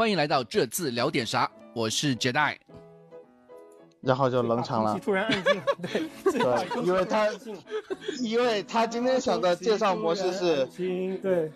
[0.00, 2.56] 欢迎来到这次聊点啥，我是 Jedi。
[4.00, 4.98] 然后就冷场了。
[4.98, 7.28] 突然安静，对对，因为他，
[8.22, 10.66] 因为他今天想的介绍模式是，
[11.18, 11.52] 对，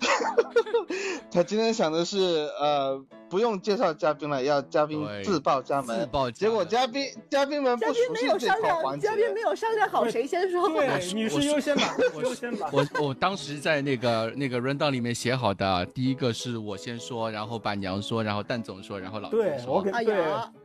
[1.32, 2.18] 他今天想的是
[2.60, 3.02] 呃。
[3.28, 5.98] 不用介绍嘉宾了，要嘉宾自报家门。
[5.98, 9.08] 自报，结果嘉宾嘉宾们不熟悉这套环节。
[9.08, 10.68] 嘉宾没有商量好谁先说。
[10.68, 12.68] 对，女士优先吧，我优先吧。
[12.72, 20.04] 我我当时在那个那个 rundown 里面写好的，第一个是我先说，然后板娘说，然后蛋总说，然后老对，我给对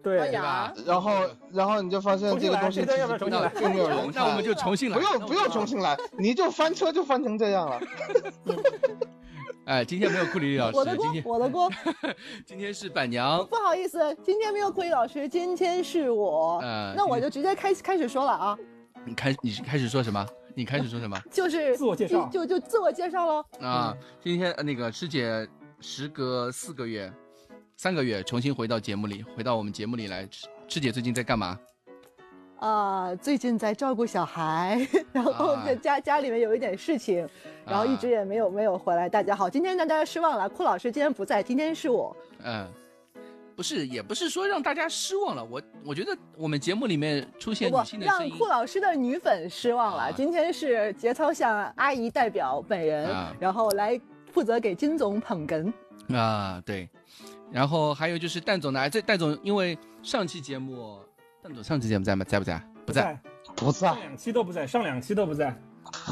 [0.04, 0.74] 对对吧？
[0.86, 1.12] 然后
[1.52, 3.50] 然后你就发现这个东西要不要重新来？
[3.50, 4.98] 并没有人，那我们就重新来。
[4.98, 7.80] 不用不用重新来，你就翻车就翻成这样了。
[9.70, 11.72] 哎，今天没有库里里老师，我的锅，我的锅。
[12.44, 16.60] 今天是板娘，不好意思，今天没有库里老师，今天是我。
[16.64, 18.58] 嗯，那我就直接开开始说了啊。
[19.06, 20.26] 你开，你开始说什么？
[20.56, 21.22] 你开始说什么？
[21.30, 23.46] 就是 自我介绍，就就自我介绍喽。
[23.62, 25.48] 啊，今天那个师姐，
[25.80, 27.14] 时隔四个月、
[27.78, 30.28] 三个月，重新回到节目里，回到我们节目里来。
[30.68, 31.56] 师姐最近在干嘛？
[32.60, 37.28] 啊，最近在照顾小孩， 然后在家家里面有一点事情，
[37.66, 39.08] 然后一直也没有没有回来。
[39.08, 42.16] 大家好，今天让大家失望了，库老师今天不在，今天是我。
[42.44, 42.68] 嗯，
[43.56, 50.12] 不是，也不是说让大家失望了，我我觉得我们节目里面出现女性的声音，让库老师的女粉失望了。
[50.12, 53.98] 今天是节操向阿姨代表本人，然后来
[54.34, 55.72] 负责给金总捧哏。
[56.14, 56.90] 啊，对，
[57.54, 61.00] 然后还有就是蛋总呢，这蛋总因为上期节目。
[61.42, 62.26] 邓总上期节目在吗？
[62.26, 62.62] 在不在？
[62.86, 63.20] 不在，
[63.56, 63.88] 不在。
[63.88, 65.58] 上两期都不在，上两期都不在。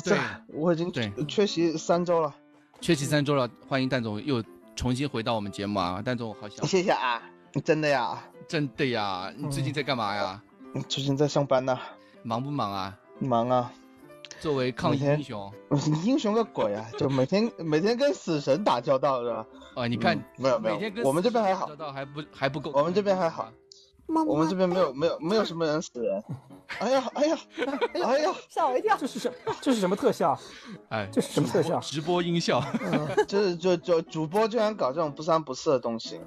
[0.05, 2.33] 对，我已经对缺席三周了，
[2.79, 3.49] 缺席三周了。
[3.67, 4.41] 欢迎蛋总又
[4.73, 6.01] 重新回到我们节目啊！
[6.01, 7.21] 蛋总好像谢谢啊，
[7.65, 9.31] 真的呀，真的呀。
[9.35, 10.41] 你最近在干嘛呀？
[10.87, 11.77] 最近在上班呢。
[12.23, 12.97] 忙不忙啊？
[13.19, 13.71] 忙啊。
[14.39, 15.51] 作为抗疫英雄，
[16.05, 16.85] 英雄个鬼啊！
[16.97, 19.45] 就每天每天跟死神打交道是吧？
[19.75, 23.51] 啊，你看，没有没有，我们这边还好，还不还不够，我们这边还好。
[24.07, 26.23] 我们这边没有没有没有什么人死人，
[26.79, 27.37] 哎呀哎呀
[28.03, 28.97] 哎呀，吓我一跳！
[28.97, 29.31] 这是什
[29.61, 30.37] 这是什么特效？
[30.89, 31.79] 哎，这是什么特效？
[31.79, 32.63] 直播音效，
[33.27, 36.19] 就是就就主播居然搞这种不三不四的东西。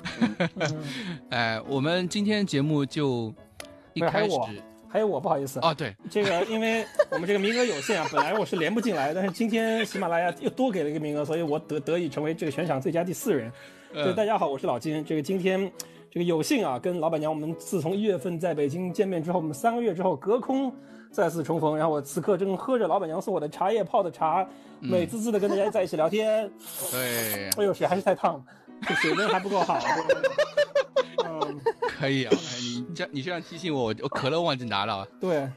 [1.30, 3.32] 哎，我们今天节目就
[3.94, 4.36] 一开始
[4.88, 13.50] 还有我不好意思啊，对这个，因为我们这个名额有限啊，本来我是连不进来，但是今天喜马拉雅又多给了一个名额，所以我得得以成为这个全场最佳第四人。
[13.92, 15.72] 所以大家好，我是老金，这个今天。
[16.10, 20.74] 这个有幸啊，跟老板娘我们自从一月份在北京见面之后，我们三个月之后隔空
[21.12, 21.76] 再次重逢。
[21.76, 24.44] 然后我此刻正喝着老板娘送我的茶叶泡的茶，
[24.80, 26.50] 美滋滋的跟大家在一起聊天。
[26.90, 28.44] 对，哎呦，水还是太烫，
[28.82, 29.78] 这水温还不够好。
[31.24, 31.60] 嗯，
[31.96, 35.06] 可以啊，你这你这样提醒我，我我可乐忘记拿了。
[35.20, 35.48] 对，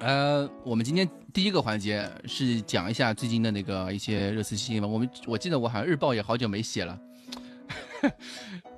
[0.00, 4.90] 呃，我们今天第一个环节是讲一下最近的那个一些热词新闻。
[4.90, 6.98] 我们我记得我好像日报也好久没写了。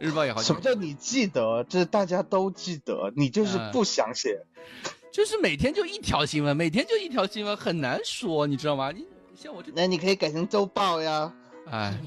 [0.04, 1.64] 日报也好，什么叫你记得？
[1.64, 4.44] 这大家都记得，你就是不想写，
[5.10, 8.92] 就是每天就一条新闻，每天就一条新闻，很难说，你知道吗？
[8.92, 11.32] 你像我这，那你可以改成周报呀。
[11.70, 11.98] 哎，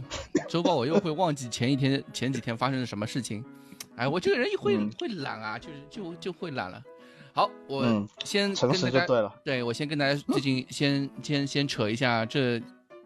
[0.47, 3.43] 周报我又会忘记前一天、 前几天发生了什么事情。
[3.95, 6.79] 哎，我这个人一会会懒啊，就是就就会懒了。
[7.33, 9.33] 好，我先诚实就对了。
[9.43, 12.61] 对我先跟大家最近 先先先扯一下这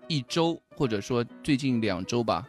[0.08, 2.46] 一周，或者说最近两周吧。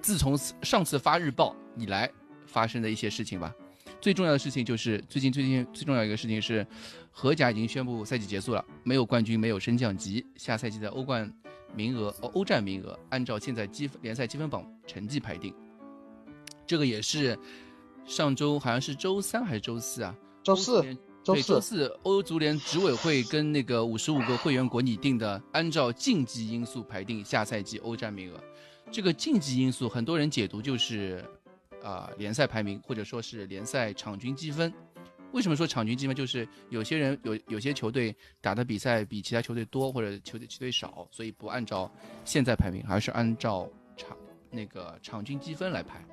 [0.00, 2.10] 自从上次发日报以来
[2.46, 3.54] 发生的一些事情吧，
[4.00, 6.66] 最重要的事情就是最近最近最重要一个事情是，
[7.10, 11.32] 荷甲已经宣布赛季结束了，没有冠军，没有升降级，下赛季的欧冠
[11.74, 15.54] 名额哦欧战名额按照现在积联赛积分榜成绩排定，
[16.66, 17.38] 这个也是
[18.04, 20.14] 上周好像是周三还是周四啊？
[20.42, 20.82] 周四，
[21.22, 28.40] 周四，周四欧足联执委会跟那个五十五个会员国拟定的，按照竞技因素排定下赛季欧战名额。
[28.90, 31.24] 这个竞技因素，很多人解读就是，
[31.82, 34.72] 啊，联赛排名或者说是联赛场均积分。
[35.32, 36.16] 为什么说场均积分？
[36.16, 41.88] 就是有些人有有些球队打的比赛比其他球队多，或者球队球队少，所以不按照
[42.24, 44.16] 现在排名，而是按照场
[44.50, 46.04] 那个场均积分来排，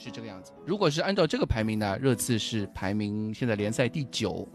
[0.00, 0.52] 是这个样子。
[0.66, 4.48] 如果是按照这个排名呢，热刺是排名现在联赛第九，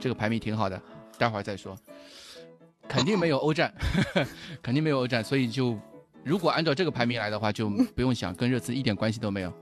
[0.00, 0.82] 这个排名挺好的，
[1.16, 1.78] 待会儿再说。
[2.88, 3.72] 肯定没有欧战，
[4.60, 5.78] 肯定没有欧战，所以就。
[6.24, 9.52] 如果按照这个排名来的话，就 不用想，跟热刺一点关系都没有。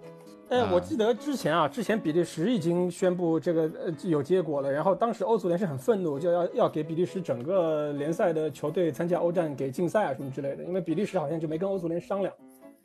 [0.49, 12.33] 哎，我记得之前啊，之前比利时已经宣布这个呃有结果了，然后当时欧足联是很愤怒，就要要给比利时整个联赛的球队参加欧战给禁赛啊什么之类的，因为比利时好像就没跟欧足联商量，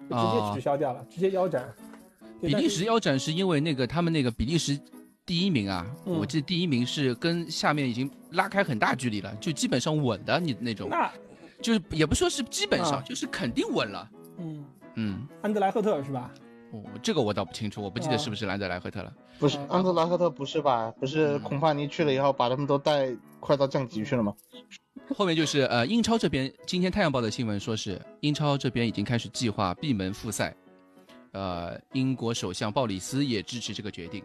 [0.09, 1.71] 直接取消掉了，直接腰斩。
[2.41, 4.75] 比利时腰斩是因为那个他们那个比利时
[5.23, 10.89] 第一名啊，我记得第一名是跟下面已经拉开很大距离了，就基本上稳的你那种。
[10.89, 11.11] 那
[11.61, 14.09] 就是也不说是基本上，啊就是肯定稳了。
[14.37, 14.65] 嗯，
[14.95, 16.31] 嗯，安德莱赫特是吧？
[16.71, 19.13] 哦，这个我倒不清楚，我不记得是不是安德莱赫特了。
[19.39, 20.91] 不是嗯安德莱赫特不是吧？
[20.99, 24.33] 不是嗯孔帕尼去了以后把他们都带快到降级去了吗？
[25.15, 30.55] 后面就是呃，英超这边，今天《太阳报》的新闻说是英超这边已经开始计划闭门复赛，
[31.33, 34.23] 呃，英国首相鲍里斯也支持这个决定。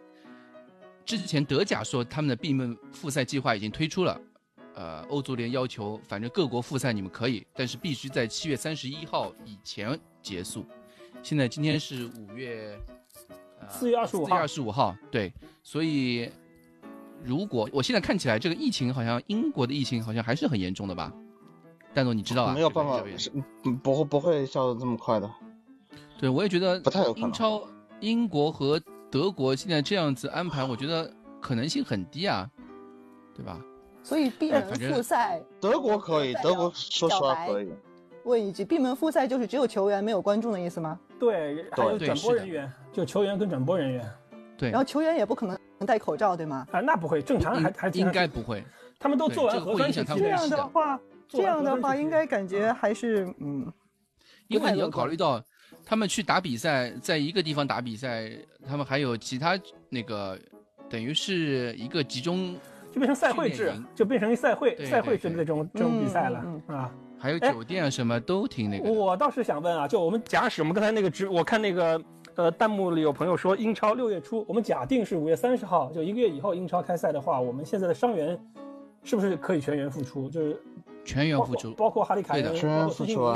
[1.05, 4.21] 之前德甲说他们的闭门复赛计划已经推出了，
[4.77, 10.65] 呃，欧足联要求反正各国复赛你们可以，但是必须在七月三十一号以前结束。
[11.23, 12.79] 现在今天是五月，
[13.59, 15.33] 呃4月25四月二十五号，对，
[15.63, 16.31] 所以
[17.25, 21.11] 如果我现在看起来这个疫情好像英国的疫情好像还是很严重的吧？
[21.95, 22.53] 蛋总你知道啊？
[22.53, 23.33] 没有办法是
[23.65, 25.31] 嗯不会不会消的这么快的。
[26.19, 27.67] 对，我也觉得不太有可能英超、
[28.01, 28.79] 英国和
[29.11, 32.47] 德国现在这样子安排，我觉得可能性很低啊，
[33.35, 33.59] 对吧？
[34.07, 37.69] 所以闭门复赛，德国可以，德国说实话可以。
[38.23, 40.97] 问一句，闭门复赛就是只有球员没有观众的意思吗？
[41.19, 44.09] 对，还有转播人员，就球员跟转播人员
[44.57, 46.65] 对然，后球员也不可能戴口罩，对吗？
[46.71, 48.65] 啊，那不会，正常还还应应该不会。
[48.97, 53.73] 他们都做完核酸体会影响他们这样的的话，这样的话应该感觉还是嗯，
[54.47, 55.43] 因为你要考虑到，
[55.85, 58.31] 他们去打比赛，在一个地方打比赛，
[58.65, 59.59] 他们还有其他
[59.89, 60.39] 那个，
[60.89, 62.57] 等于是一个集中，
[62.97, 66.91] 就变成赛会制就变成一赛会对赛会制的对这种这种比赛了嗯啊。
[67.19, 68.91] 还有哎酒店啊什么都挺那个。
[68.91, 72.01] 我倒是想问啊，就我们假使我们刚才那个直，我看那个
[72.37, 78.39] 呃弹幕里有朋友说英超六月初，我们假定是五月三十号，就一个月以后英超开赛的话，我们现在的伤员
[79.05, 80.31] 是不是可以全员复出？
[80.31, 80.59] 就是
[81.05, 82.55] 全员复出，包括哈利凯恩，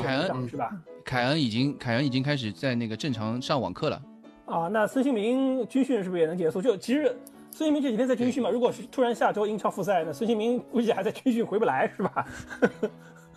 [0.03, 0.71] 凯恩是吧？
[1.05, 4.01] 凯恩已经凯恩已经开始在那个正常上网课了。
[4.47, 6.61] 啊，那孙兴民军训是不是也能结束？
[6.61, 7.17] 就其实
[7.53, 12.27] 孙兴民这几天在军训嘛，如果是突然下周英超复赛，那孙兴民估计还在军训回不来是吧？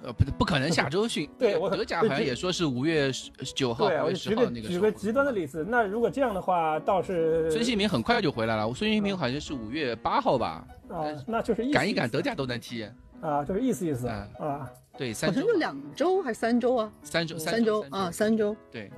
[0.03, 1.29] 呃，不不可能下周训。
[1.39, 4.73] 对我德甲好像也说是五月十九号、对，五我月十号就举个那个时候。
[4.73, 12.83] 举个极端的例子，那如果这样的话，倒是孙兴民很快就回来了，孙兴民好像是五月八号吧，啊，那就是赶一赶德甲都能踢。
[13.21, 14.69] 啊，就是意思意思嗯啊。
[14.97, 16.91] 对，三周吧，像就两周还是三周啊？
[17.01, 18.55] 三周，三周啊，三周。
[18.69, 18.91] 对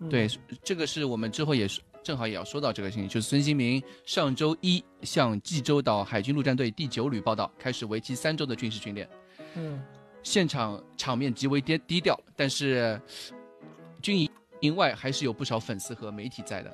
[0.00, 0.28] 嗯对，
[0.62, 9.08] 这个是我们之后也是正好也要说到这个事情，就是孙兴民上周一向济州岛海军陆战队第九旅报道，开始为期三周的军事训练。
[9.56, 9.82] 嗯，
[10.22, 13.00] 现场场面极为低低调，但是
[14.00, 14.30] 军营
[14.60, 16.72] 营外还是有不少粉丝和媒体在的。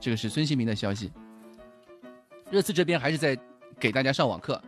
[0.00, 1.12] 这个是孙兴民的消息。
[2.50, 3.38] 热刺这边还是在
[3.78, 4.60] 给大家上网课，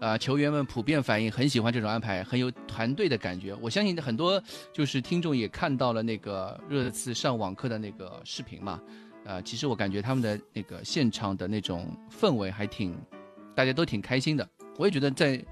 [0.00, 3.52] 啊、球员们普遍反映很喜欢这种安排，很有团队的感觉。
[3.60, 4.40] 我相信很多
[4.72, 8.80] 就是听众也看到了那个热刺上网课的那个视频嘛，
[9.24, 12.96] 呃，其实我感觉他们的那个现场的那种氛围还挺，
[13.54, 14.48] 大家都挺开心的。
[14.78, 15.42] 我也觉得在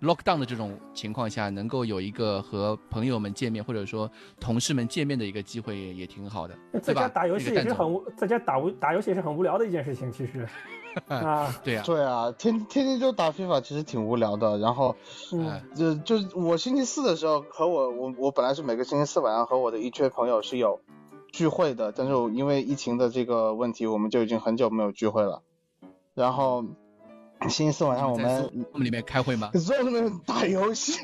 [0.00, 4.10] lockdown 的这种情况下，能够有一个和朋友们见面，或者说
[4.40, 6.80] 同事们见面的一个机会也，也挺好的，对吧？
[6.80, 10.46] 在家打游戏也是很无，在家打无打游戏也是很无聊的一件事情，其实
[11.08, 14.58] 啊， 对呀、对啊，天天天就打 FIFA，其实挺无聊的。
[14.58, 14.94] 然后，
[15.32, 20.80] 嗯哎就就我星期四的时候和我我我本来是每个星期四晚上和我的一圈朋友是有
[21.32, 25.42] 聚会的，但是我因为疫情的这个问题，我们就已经很久没有聚会了。
[26.14, 26.62] 然后
[27.48, 30.94] 星期四晚上我们 Zoom 里面开会吗？Zoom 里面打游戏，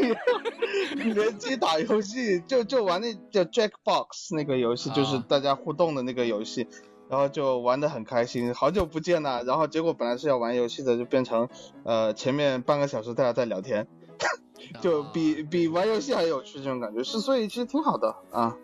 [0.94, 6.68] 联机打游戏，就就玩那叫 Jackbox 那个游戏，就是啊大家互动的那个游戏，
[7.08, 9.42] 然后就玩的很开心，好久不见了。
[9.44, 11.48] 然后结果本来是要玩游戏的，就变成
[11.84, 13.88] 呃前面半个小时大家在聊天，
[14.82, 18.54] 就比比玩游戏还有趣这种感觉，是所以其实挺好的啊。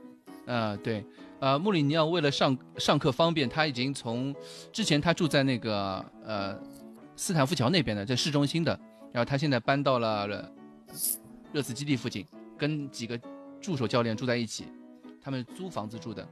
[0.47, 1.07] 呃，对，
[1.45, 4.35] 呃，穆里尼奥为了上上课方便，他已经从
[4.73, 6.59] 之前他住在那个呃
[7.17, 8.73] 斯坦福桥那边的，在市中心的，
[9.13, 10.27] 然后他现在搬到了
[11.53, 13.21] 热刺基地附近，跟几个
[13.61, 14.65] 助手教练住在一起，
[15.21, 16.27] 他们租房子住的。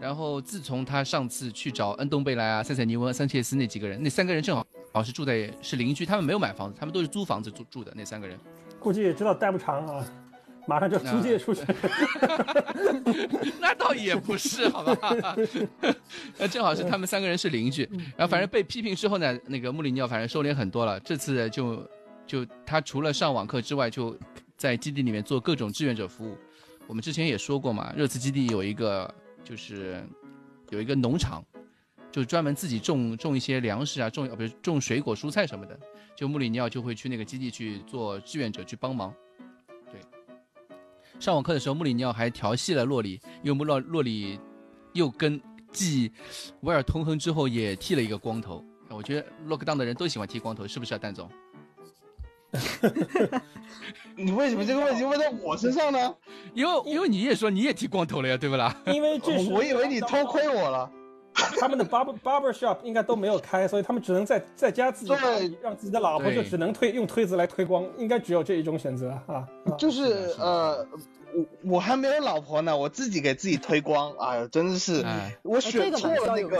[0.00, 8.38] 然后自从他上次去找恩东贝莱啊、塞塞尼翁、桑切斯那几个人，那三个人正好好是住在是邻居，他们没有买房子，他们都是租房子住住的那三个人。
[8.80, 10.06] 估计也知道待不长啊，
[10.68, 11.62] 马上就租借出去。
[13.58, 15.34] 那倒也不是，好吧？
[16.36, 21.00] 那正好是他们三个人是邻居，然后反正被批评之后呢，那个穆里尼奥反正收敛很多了。
[21.00, 21.88] 这次就
[22.26, 24.14] 就他除了上网课之外，就
[24.58, 26.36] 在基地里面做各种志愿者服务。
[26.86, 30.04] 我们之前也说过嘛，热刺基地有一个就是
[30.68, 31.42] 有一个农场，
[32.12, 35.78] 就专门自己种种一些粮食啊，种呃不是种水果蔬菜什么的。
[36.14, 39.14] 就穆里尼奥就会去那个基地去做志愿者去帮忙。
[41.18, 44.38] 对，上网课的时候，穆里尼奥还调戏了洛里，因为穆洛洛里
[44.92, 45.40] 又跟
[45.72, 46.10] 继
[46.60, 48.64] 维尔通亨之后也剃了一个光头。
[48.90, 51.30] 我觉得 lockdown 的人都喜欢剃光头，是不是啊，蛋总？
[54.16, 56.14] 你为什么这个问题问在我身上呢？
[56.54, 58.74] 因为因为你也说你也剃光头了呀，对不啦？
[58.86, 60.90] 因为这是我以为你偷窥我了。
[61.34, 65.52] 他们的 barber barber shop 应该都没有开，所以他们只能在在家自己对。
[65.62, 69.22] 让自己的老婆就只能推用推子来推光，应该只有这一种选择啊。
[69.26, 69.46] 啊。
[69.78, 70.86] 就是呃，
[71.32, 76.58] 我我还没有老婆呢，我自己给自己推光，哎呀，真的是哎我选错了那个，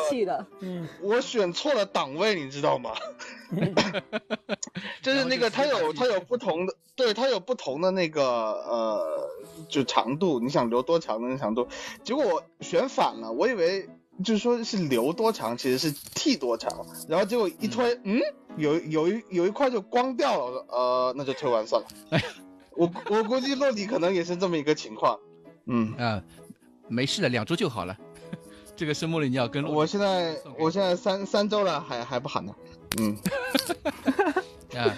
[1.03, 2.93] 我选错了档位，你知道吗？
[5.03, 9.29] 就是那个它有它有不同的，对它有不同的那个呃，
[9.69, 11.67] 就长度，你想留多长的那长度，
[12.05, 13.89] 结果我选反了，我以为
[14.25, 18.21] 就是说是留多长，其实是剃多长，然后结果一推，嗯，
[18.57, 21.89] 有有一有一块就光掉了，我说呃，那就推完算了。
[22.73, 25.19] 我我估计洛迪可能也是这么一个情况，
[25.67, 25.93] 嗯。
[25.95, 26.23] 啊，
[26.89, 27.97] 没事的，两周就好了。
[28.77, 32.55] 这个是莫里尼奥跟我现在我现在三三周了，还还不喊呢。
[32.99, 33.17] 嗯，
[34.79, 34.97] 啊，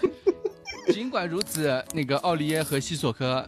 [0.92, 3.46] 尽管如此，那个奥利耶和西索科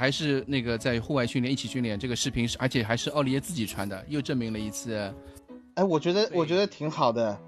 [0.00, 1.98] 还是那个在户外训练一起训练。
[1.98, 5.12] 这个视频是，而且还是奥利耶自己传的，又证明了一次。
[5.74, 7.38] 哎，我觉得我觉得挺好的，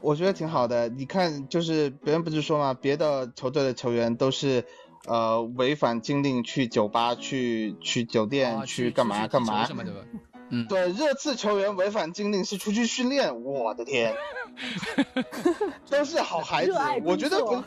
[0.00, 0.88] 我觉得挺好的。
[0.88, 4.64] 你看，就是别人不是说嘛，别的球队的球员都是
[5.06, 9.76] 呃违反禁令去酒吧、去去酒店、啊去干嘛干嘛什。
[9.76, 10.00] 么的吧？
[10.54, 14.14] 嗯，对，热刺球员违反禁令是出去训练，我的天，
[15.88, 16.72] 都是好孩子
[17.04, 17.62] 我觉得不，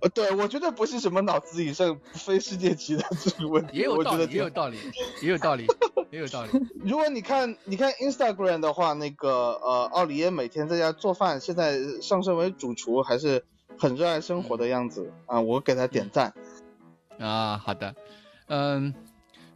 [0.00, 4.78] 呃，对我觉得不是什么脑子以上非世界级的这个问题，也有道理，我觉得也有道理，
[5.22, 5.66] 也有道理，
[6.10, 6.50] 也有道理。
[6.84, 13.44] 如果你看你看 Instagram 的话，那个呃奥里耶每天在家做饭，现在上升为主厨，还是
[13.78, 16.34] 很热爱生活的样子啊、我给他点赞。
[17.20, 17.94] 啊，好的，
[18.48, 18.92] 嗯，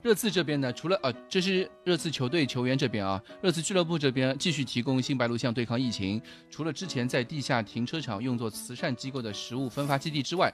[0.08, 10.50] 热刺这边呢，除了呃，这是热刺球队球员这边啊，热刺俱乐部这边继续提供新白鹿巷对抗疫情，除了之前在地下停车场用作慈善机构的食物分发基地之外，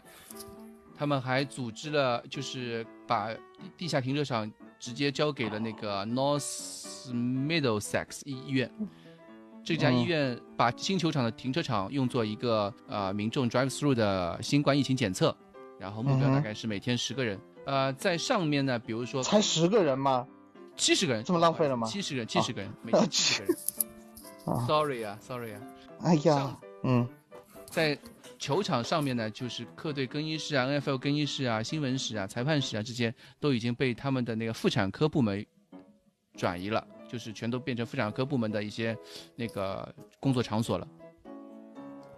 [0.97, 3.39] 他们还组织了，就是把地
[3.77, 8.69] 地下停车场直接交给了那个 North Middlesex 医院。
[9.63, 15.33] 这家医院把新球场的停车场用作一个呃民众 drive through 的新冠疫情检测，
[15.79, 17.39] 然后目标大概是每天十个人。
[17.65, 20.27] 呃，在上面呢，比如说才十个人吗？
[20.77, 23.57] 七十个人，这么浪费了吗七十个人，七十个人，每天七十个人。
[24.45, 25.61] 啊，Sorry 啊，Sorry 啊，
[26.03, 27.09] 哎呀，嗯，
[27.65, 27.99] 在
[28.39, 35.47] 球场上面呢，就是客队更衣室啊、NFL 更衣室啊、新闻室啊、裁判室啊这些都已经被他们的那个妇产科部门
[36.37, 38.95] 转移了，就是全都变成妇产科部门的一些
[39.37, 40.87] 那个工作场所了。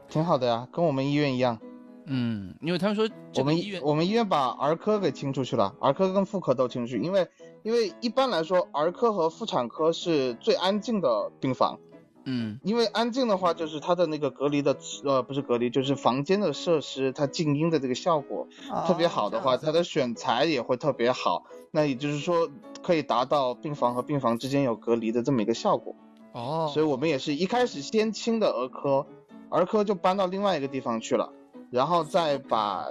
[0.08, 1.60] 挺好的呀，跟我们医院一样。
[2.06, 7.28] 嗯，因为他们说我们医院我们医院把儿科给清出去了，儿科跟妇科都清出去，因为
[7.62, 11.78] 因为一般来说儿科和妇产科是最安静的病房，
[12.24, 12.60] 嗯。
[12.62, 18.46] 因为安静的话就是它的那个隔离的呃不是隔离就是房间的设施它静音的这个效果
[18.86, 22.48] 特别好的话，它的选材也会特别好，那也就是说
[22.82, 25.96] 可以达到病房和病房之间有隔离的这么一个效果，
[26.32, 29.06] 哦，所以我们也是一开始先清的儿科，
[29.50, 31.32] 儿科就搬到另外一个地方去了，
[31.70, 32.86] 然后再把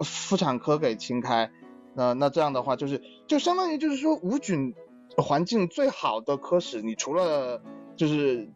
[0.00, 1.50] 妇产科给清开，
[1.94, 4.74] 那那这样的话就是就相当于就是说无菌
[5.16, 7.62] 环境最好的科室，你除了
[7.96, 8.50] 就是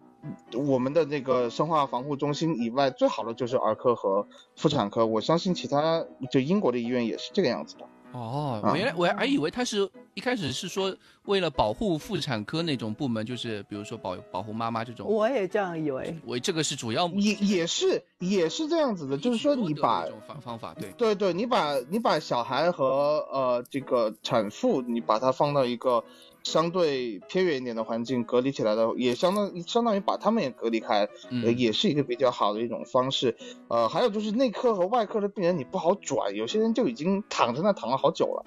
[0.55, 7.89] 我们的那个生化防护中心以外，最好的就是儿科和妇产科，我相信其他就英国的医院也是这个样子的。
[8.16, 16.16] 哦，原来我还以为他是一开始是说为了保护妇产科那种部门，就是比如说保保护妈妈这种，我也这样以为。
[16.25, 26.04] 我这个是主要目也也是也是这样子的，就是说你把这种方方法，对，对对，你把你把小孩和呃这个产妇，你把它放到一个
[26.47, 31.09] 相对偏远一点的环境隔离起来的，也相当相当于把他们也隔离开，
[31.57, 33.37] 也是一个比较好的一种方式。
[33.69, 38.45] 呃，还有就是内科和外科的病人你不好转，有些人就已经躺在那躺了好久了，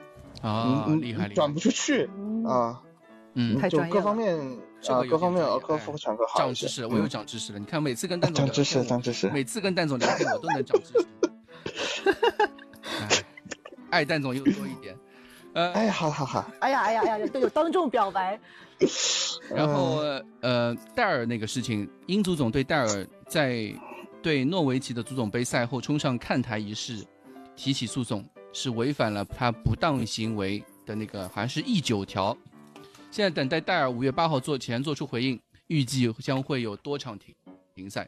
[0.50, 2.82] 啊，你厉害厉害你转，不出去嗯啊，
[3.34, 6.39] 嗯，太就专业了各方面啊、这个有各方面儿科妇产科好。
[6.39, 7.60] 长知识，我又嗯长知识了。
[7.60, 9.29] 你看，每次跟蛋总聊长知识，长知识。
[9.29, 11.08] 每次跟蛋总聊天，我都能长知识。
[13.00, 13.25] 哎
[13.91, 14.96] 爱蛋总又多一点，
[15.53, 16.50] 呃，哎，好好好。
[16.60, 18.39] 哎呀哎呀哎呀，都有当众表白。
[19.53, 20.01] 然后
[20.41, 23.74] 呃，戴尔那个事情，英足总对戴尔在
[24.22, 27.06] 对诺维奇的足总杯赛后冲上看台一事
[27.56, 32.38] 提起诉讼，是违反了他不当行为的那个好像是 E 九条。
[33.12, 37.34] 现在等待戴尔五月八号做前做出回应，预计将会有多场停
[37.74, 38.08] 停赛。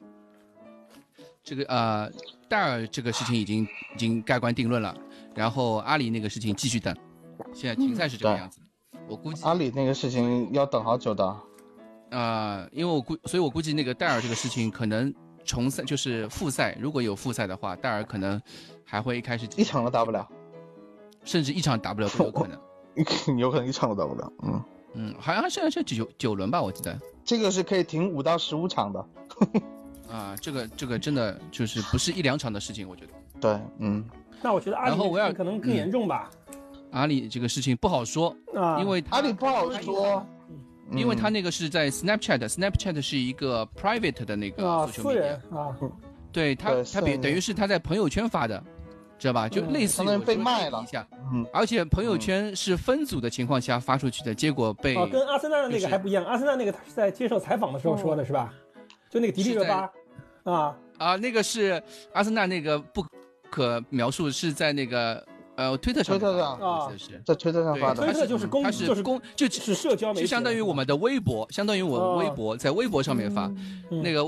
[1.44, 2.10] 这个呃，
[2.48, 3.64] 戴尔这个事情已经
[3.96, 4.96] 已经盖棺定论了，
[5.34, 6.96] 然后阿里那个事情继续等，
[7.54, 8.60] 现在停赛是这个样子。
[9.08, 11.36] 我估计阿里那个事情要等好久的。
[12.12, 15.14] 啊、因为我估，所以我估计那个戴尔这个事情可能
[15.46, 18.42] 重赛就是复赛，如果有复赛的话，戴尔可能
[18.84, 20.28] 还会一开始一场都打不了，
[21.24, 22.60] 甚至一场打不了都有可能，
[23.40, 24.34] 有可能一场都打不了。
[24.44, 27.00] 嗯嗯，好像现在是九九轮吧，我记得。
[27.24, 29.06] 这个是可以停五到十五场的。
[30.12, 33.14] 啊，这个这个真的就是不是一两场的事情，我觉得。
[33.40, 34.04] 对，嗯。
[34.42, 36.30] 那我觉得阿里可能更严重吧。
[36.92, 40.26] 阿里这个事情不好说，啊，因为阿里不好说，
[40.92, 45.74] 因为他那个是在 Snapchat，Snapchat 是一个 private 的那个私人啊，
[46.34, 48.62] 对他他比等于是他在朋友圈发的，
[49.18, 49.48] 知道吧？
[49.48, 50.84] 就类似于被卖了。
[50.84, 58.54] 一下，嗯，而且朋友圈是分组的情况下发出去的，结果被哦，跟阿森纳的那个还不一样，阿森纳那个他是在接受采访的时候说的是吧？
[59.10, 59.90] 就那个迪丽热巴，
[60.44, 60.78] 啊。
[60.98, 61.82] 啊，那个是
[62.14, 63.06] 阿森纳那个不
[63.50, 65.26] 可描述是在那个。
[65.62, 66.92] 呃，推特上，推特上啊，
[67.24, 73.52] 在推特上发的，推特就是公，就是公，就是社交媒体，就相当于我们的微博，相当于我微博，在微博上面发。
[73.90, 74.28] 那个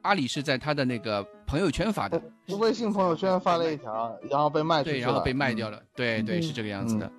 [0.00, 2.18] 阿里是在他的那个朋友圈发的，
[2.58, 5.78] 微信朋友圈发了一条，然后被卖出去了，然后被卖掉了。
[5.94, 7.12] 对对，是这个样子的。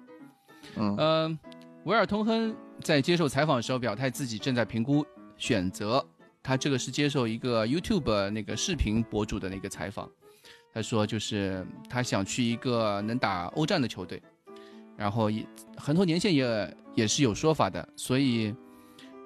[0.77, 1.37] 嗯，
[1.83, 5.05] 维尔通亨在接受采访的时候表态，自己正在评估
[5.37, 6.03] 选择。
[6.41, 10.09] 他这个是接受一个 YouTube 那个视频博主的那个采访。
[10.73, 14.21] 他说，就是他想去一个能打欧战的球队，
[14.95, 18.55] 然后也很多年限也也是有说法的，所以，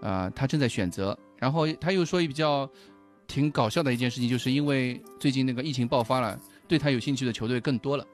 [0.02, 1.18] 呃，他正在选择。
[1.38, 2.68] 然后他又说，比较
[3.28, 8.08] 挺搞笑的一件事情，就是因为最近那个疫情爆发了，对他有兴趣的球队更多了。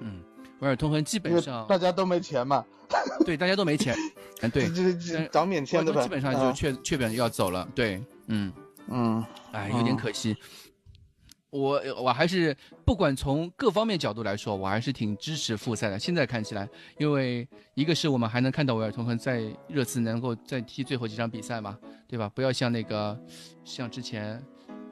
[0.00, 0.20] 嗯，
[0.60, 2.64] 维尔通亨基本上大家都没钱嘛，
[3.24, 3.94] 对，大家都没钱，
[4.40, 8.52] 嗯，对，找免签的呗，基本上就确确本要走了，对，嗯
[8.88, 10.34] 嗯，哎，有点可惜。
[11.50, 15.98] 我我还是不管从各方面角度来说，我还是挺支持复赛的。
[15.98, 22.30] 现在看起来，因为一个是我们还能看到维尔通亨在热刺能够再踢最后几场比赛嘛，对吧？
[22.34, 23.18] 不要像那个
[23.64, 24.40] 像之前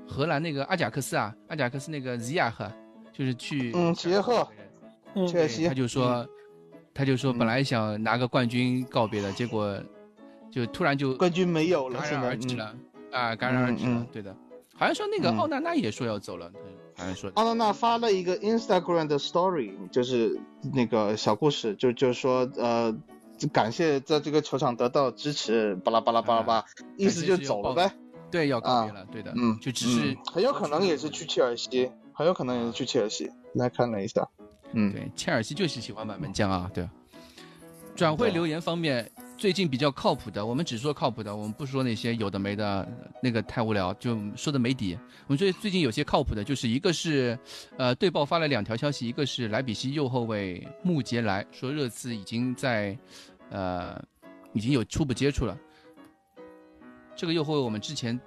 [0.07, 2.71] 荷兰那个阿贾克斯啊，阿贾克斯那个 z 亚赫，
[3.13, 4.49] 就是去嗯齐耶赫，
[5.29, 6.29] 切尔西，他就说
[6.93, 9.81] 他就说本来想拿个冠军告别的，结果
[10.51, 12.75] 就突然就冠军没有了，戛然而止了
[13.13, 14.37] 啊，戛然而止了，对的。
[14.79, 16.51] 好像说那个奥娜娜也说要走了，
[16.97, 20.41] 好像说奥娜娜发了一个 Instagram 的 story，就是
[20.73, 22.97] 那个小故事，就就是说呃
[23.53, 26.65] 感谢在这个球场得到支持，巴拉巴拉巴拉巴，
[26.97, 27.91] 意思就走了呗。
[28.31, 33.31] 对，要告别了，对的，嗯，就只是很有可能也是去切尔西，很有可能也是去切尔西。
[33.55, 34.29] 来看了一下，
[34.73, 36.89] 嗯，对，切尔西就是喜欢买门将啊，对。
[37.97, 39.11] 转会留言方面。
[39.39, 42.87] 最近比较靠谱的，我们只说靠谱的，我们不说那些有的没的，
[43.23, 44.99] 那个太无聊，就说的没底。
[45.29, 47.39] 我们最最近有些靠谱的，就是一个是，
[47.77, 52.99] 呃，队报发了两条消息，一个是莱比锡右后卫穆杰莱说热刺已经在，
[53.51, 54.03] 呃，
[54.55, 55.57] 已经有初步接触了。
[57.15, 58.19] 这个右后卫我们之前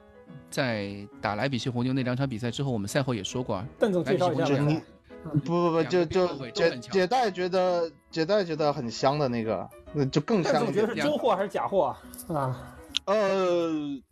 [0.49, 3.67] 在打莱比锡红牛那两场比赛之后，我们赛后也说过啊。
[3.77, 4.81] 邓总介绍一下。
[5.23, 9.69] 不不不，就就解解带觉得解带觉得很香的那个。
[9.93, 10.65] 那就更香。
[10.65, 11.99] 你觉得是真货还是假货啊？
[12.33, 13.69] 啊，呃，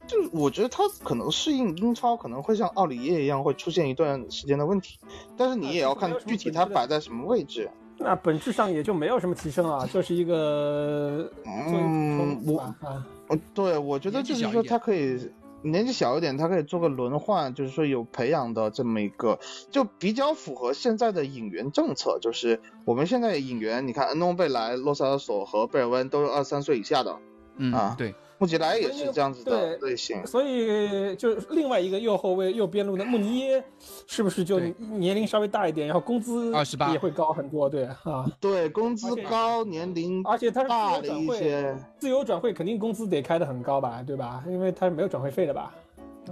[0.08, 5.00] 就我觉得他可能适应英超，可能会像奥里耶一样会出现一段时间的问题，
[5.38, 7.69] 但是你也要看具体它摆在什么位置。
[7.98, 13.06] 那本质上也就没有什么提升啊，就是一个嗯，我啊，
[13.54, 15.32] 对，我觉得就是说他可以。
[15.62, 19.39] 年纪小一点，他可以做个轮换，就是说有培养的这么一个，
[19.72, 22.19] 就比较符合现在的引援政策。
[22.19, 27.17] 就是我们现在引援，你看恩东贝莱、洛萨尔索和贝尔温都是二三岁以下的，
[27.58, 28.15] 嗯啊，对。
[28.39, 33.63] 穆吉莱也是这样子的类型，所以就是另外一个右后卫右边路的穆尼耶，
[34.08, 37.69] 是不是就年龄稍微大一点，然后工资二十八也会高很多？
[37.69, 44.41] 对啊，对，工资高，年龄而且他是大了一些，自由转会肯定工资得开的很高吧，对吧？
[44.47, 45.73] 因为他是没有转会费的吧？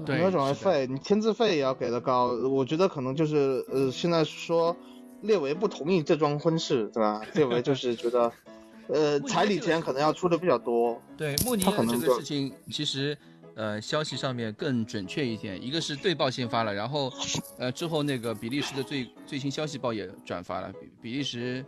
[0.08, 2.28] 没有转会费，你签字费也要给的高。
[2.50, 4.74] 我觉得可能就是呃，现在说
[5.22, 7.22] 列维不同意这桩婚事，对吧？
[7.34, 8.32] 列维就是觉得。
[8.89, 11.02] 呃，彩礼钱可能要出的比较多。
[11.17, 13.17] 对，穆尼的这个事情，其实，
[13.56, 15.62] 呃，消息上面更准确一点。
[15.62, 17.12] 一个是对报先发了，然后，
[17.58, 20.71] 呃，之后那个比利时的最最新消息报也转发了。
[20.73, 21.65] 比比利时，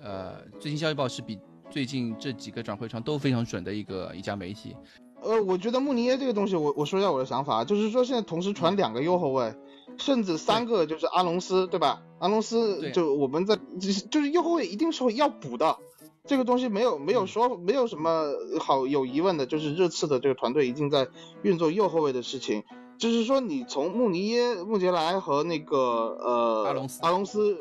[0.00, 1.38] 呃，最新消息报是比
[1.70, 4.76] 最近这几个转会窗都非常准的一个一家媒体。
[5.22, 9.54] 呃，我觉得穆尼耶这个东西，我我说一下我的想法，就是说现在同时传两个右后卫，
[9.96, 12.02] 甚至三个，就是阿隆斯，对吧？
[12.18, 13.56] 阿隆斯就我们在
[14.10, 15.76] 就是右后卫一定是会要补的。
[16.28, 18.26] 这个东西没有没有说没有什么
[18.60, 21.08] 好有疑问的，就是热刺的这个团队已经在
[21.42, 22.62] 运作右后卫的事情。
[22.98, 27.58] 就是说，你从穆尼耶、穆杰莱和那个呃阿隆斯，阿隆斯，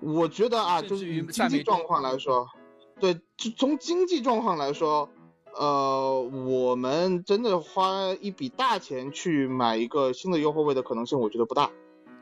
[0.00, 2.48] 我觉得啊，就是从经济状况来说，
[2.98, 5.08] 对，就从经济状况来说，
[5.56, 11.70] 呃，我们真的花一笔大钱去买一个新的右后卫的可能性，我觉得不大。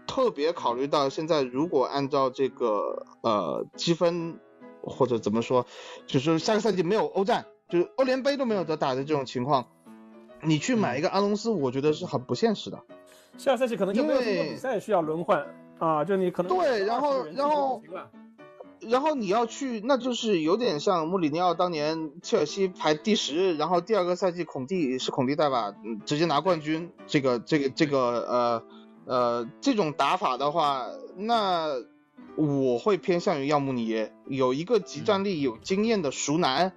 [0.07, 4.39] 特别考虑到现在，如果按照这个呃积分
[4.83, 5.67] 或者怎么说，
[6.07, 9.67] 就是下个赛季没有欧战，就是欧联杯都没有得打的这种情况，
[10.43, 12.81] 你去买一个阿隆斯，我觉得是很不现实的。
[13.39, 15.47] 下个赛季可能就没有这么多比赛需要轮换
[15.79, 17.83] 啊，就你可能对，然后然后。
[18.91, 25.73] 然后你要去，那就是有点像穆里尼奥当年切尔西排第十，然后第二个赛季孔蒂是孔蒂带吧，
[26.05, 26.91] 直接拿冠军。
[27.07, 28.65] 这个这个这个呃
[29.05, 31.69] 呃这种打法的话，那
[32.37, 36.73] 我会偏向于要穆尼耶，有一个集战力、有经验的熟男，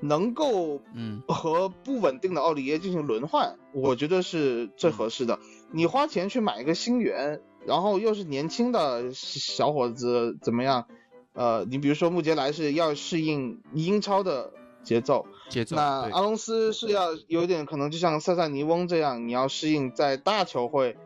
[0.00, 1.22] 能够嗯。
[1.28, 5.38] 和不稳定的奥里耶进行轮换，我觉得是最合适的。
[5.70, 10.86] 你花钱去买一个新援，然后又是年轻的小伙子，怎么样？
[11.32, 14.52] 呃，你比如说穆杰莱是要适应英超的
[14.84, 15.74] 节奏，节奏。
[15.74, 20.96] 那阿隆斯是要有点可能就像塞萨尼翁这样，你要适应在大球会，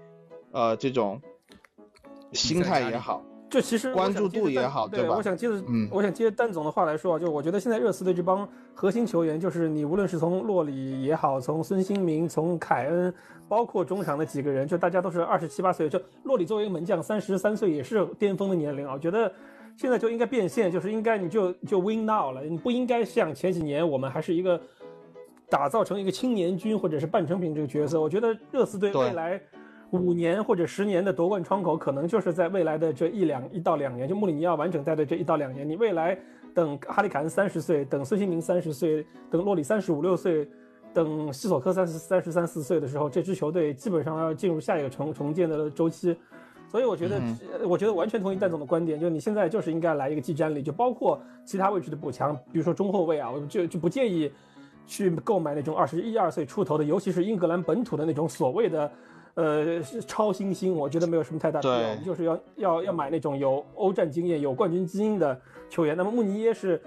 [0.53, 1.23] 呃，这种
[2.33, 5.15] 心态也好，就其实关注度也好，对吧？
[5.17, 13.13] 我想接着，嗯，我想接着蛋总的话来说啊，就我觉得现在热刺队这帮核心球员，就是你无论是从洛里也好，从孙兴民，从凯恩，
[13.49, 19.33] 包括中场的几个人，就大家都是二十七八岁，就洛里作为一个门将，三十三岁也是巅峰的年龄啊，我觉得。
[19.77, 24.61] 现在就应该变现，就是应该你就就 win now 了，你不应该像前几年我们还是一个
[25.49, 28.01] 打造成一个青年军或者是半成品这个角色。
[28.01, 29.41] 我觉得热刺队未来
[29.91, 35.69] 五年或者十年的夺冠窗口，可能就是在未来的这一两一到两年，就穆里尼奥完整带队这一到两年。
[35.69, 36.19] 你未来
[36.55, 40.49] 等哈里凯恩三十岁，等孙兴民三十岁，等洛里三十五六岁，
[40.93, 46.17] 等西索科三十三十三四岁的时候，这支球队基本上要进入下一个重重建的周期。
[46.71, 47.23] 所以我觉得，
[47.67, 54.31] 我觉得完全同意蛋总的观点，就是你现在就是应该来一个技战力，就包括其他位置的补强，比如说中后卫啊，我就就不建议
[54.87, 58.91] 去购买那种二十一二岁出头的，尤其是英格兰本土的那种所谓的
[59.39, 61.97] 呃超新星，我觉得没有什么太大必要。
[62.05, 65.97] 就是要要要买那种有欧战经验、有冠军基因的球员。
[65.97, 66.83] 那么穆尼耶是，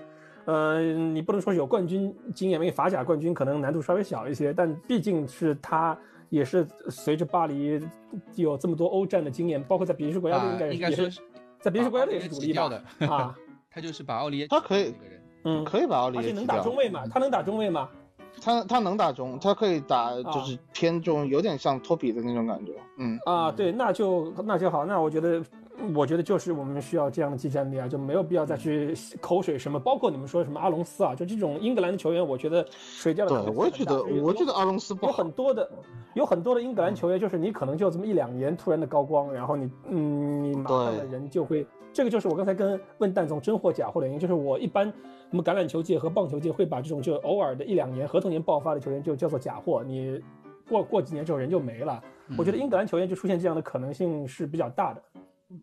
[0.46, 5.98] 呃，你不能说有冠军经验，因为法甲冠军可能难度稍微小一些，但毕竟是他。
[6.32, 7.78] 也是随着巴黎
[8.36, 11.06] 有这么多欧战的经验，包括在比利时国家队应该应该说，
[11.60, 13.36] 在比利时国家队也是主力的啊。
[13.70, 14.94] 他就是把奥利耶，他可以，
[15.44, 17.06] 嗯，可以把奥利耶，而且能打中卫嘛？
[17.12, 17.90] 他能打中卫吗？
[18.40, 22.74] 他他能打中，他可以打就是偏中，有点像托比的那种感觉。
[22.98, 25.44] 嗯啊，对，那就那就好，那我觉得。
[25.96, 33.46] 我觉得就是我们需要这样的技战力啊，就没有必要再去口水什么，包括你们说什么阿隆斯啊，就这种英格兰的球员，我觉得水掉了。
[33.46, 35.68] 对，我也觉得，我觉得阿隆斯有很多的，
[36.14, 44.92] 有很多的英格兰球员，就是你可能就这么一两年突然的高光，然后你嗯，你麻烦的人就会，这个就是我刚才跟问蛋总真货假货的原因，就是我一般
[45.30, 50.22] 我们橄榄球界和棒球界会把这种就偶尔的一两年合同年爆发的球员就叫做假货，你
[50.68, 52.02] 过过几年之后人就没了。
[52.38, 55.02] 我觉得英格兰球员就出现这样的可能性是比较大的。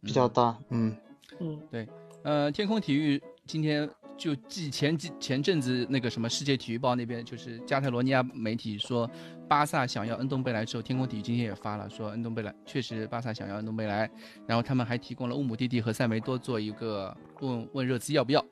[0.02, 0.94] 比较大，嗯
[1.38, 1.88] 嗯，对，
[2.22, 3.88] 呃，天空体育今天
[4.18, 9.09] 就记前几前阵子那个什么世界体育报那边，就是加泰罗尼亚媒体说
[9.48, 14.11] 巴萨想要恩东贝莱之后，天空体育今天也发了说恩东贝莱确实巴萨想要恩东贝莱，
[14.46, 18.44] 然后他们还提供了乌姆蒂蒂和塞梅多做一个问问热刺要不要，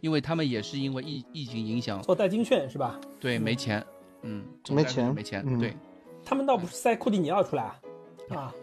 [0.00, 3.00] 因为他们也是因为疫疫情影响做代金券是吧？
[3.20, 3.82] 对，没钱，
[4.22, 5.76] 嗯，没钱没钱，对，
[6.24, 7.72] 他们倒不是塞库蒂尼奥出来。
[8.28, 8.54] 啊，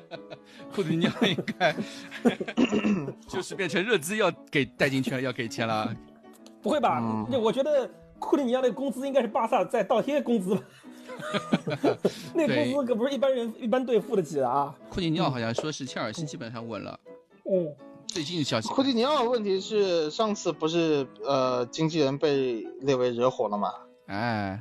[0.74, 1.74] 库蒂尼奥应该
[3.26, 5.94] 就是变成热资要给代金券要给钱了，
[6.62, 7.00] 不会吧？
[7.30, 10.62] 那我觉得库蒂尼奥那个工资应该是巴萨在倒贴工资吧？
[12.34, 14.74] 那工资可不是一般人一般队付得起的啊。
[14.90, 16.98] 库蒂尼奥好像说是切尔西基本上稳了。
[17.50, 17.74] 嗯，
[18.06, 18.68] 最近的消息。
[18.68, 23.70] 库蒂尼奥问题是上次不是呃经纪人被列为惹火了吗？
[24.06, 24.60] 哎。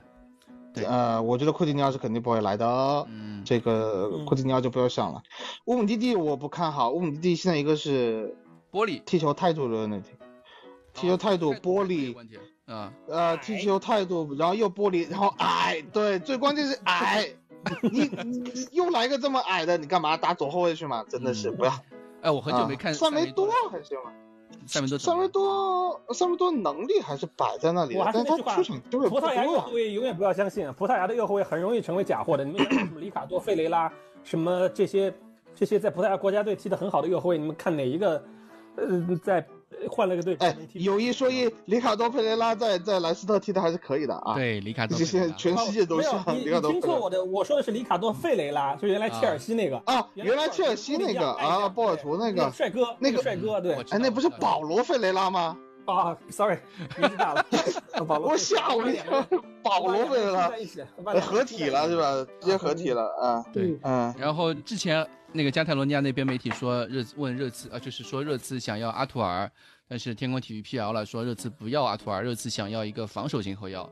[0.84, 2.66] 呃，我觉得库蒂尼奥是肯定不会来的，
[3.10, 5.22] 嗯，这个库蒂尼奥就不要想了。
[5.66, 8.36] 乌姆蒂蒂我不看好，乌姆蒂蒂现在一个是
[8.72, 10.10] 玻璃踢球态度的问题，
[10.94, 12.16] 踢球态度玻璃，
[12.66, 17.28] 啊，呃，踢球态度，然后又玻璃，然后矮，对，最关键是矮，
[17.82, 21.04] 你你又来个这么矮的，你干嘛打左后卫去嘛？
[21.10, 21.72] 真的是不要。
[22.22, 24.12] 哎，我很久没看算没多还行吗？
[24.65, 32.43] 塞维多，塞维多，塞维多能力还是摆在那里，但他出场机会葡萄牙右后卫永远不要相信，葡萄牙的右后卫很容易成为假货的。
[32.43, 33.91] 你们什么里卡多、费雷拉，
[34.23, 35.13] 什么这些
[35.54, 38.23] 这些在葡萄牙国家队踢得很好的右后卫，你们看哪一个？
[38.75, 38.86] 呃，
[39.23, 39.45] 在。
[39.90, 44.34] 换了个队，哎，有一说一，里卡多·佩雷拉在在莱斯特踢的还是可以的啊。
[44.36, 46.10] 对，里卡多，这些全世界都是。
[46.28, 53.74] 你你听错我的，我说的是里卡多·费雷拉，就原来切尔西那个啊，原来切尔西那个啊，波尔图那个帅哥，那个帅哥，对。
[53.92, 55.58] 哎，那不是保罗·费雷拉吗？
[55.86, 56.58] 啊，sorry，
[56.98, 57.46] 年纪大了，
[58.08, 59.24] 保罗，我吓我一跳，
[59.62, 60.52] 保罗费雷拉，
[61.22, 62.26] 合体了是吧？
[62.40, 69.52] 直接合体了啊，对，嗯然后之前那个加泰罗尼亚那边媒体说热问热刺啊，就是说热刺想要阿图尔，
[69.88, 73.88] 但是天空体育辟谣了，说热刺不要阿图尔，热刺想要一个防守型后腰。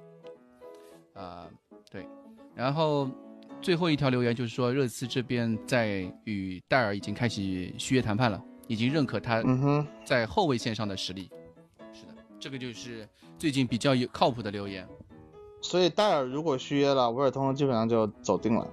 [1.13, 1.47] 啊、
[1.91, 2.07] 对，
[2.55, 3.09] 然后
[3.61, 11.29] 最后一条留言就是说热刺这边在与戴尔已经开始续约谈判了，已经认可他嗯哼，在后卫线上的实力。
[11.91, 14.87] 是的，这个就是最近比较有靠谱的留言。
[15.61, 18.67] 所以戴尔如果续约了，维尔通基本上就走定了，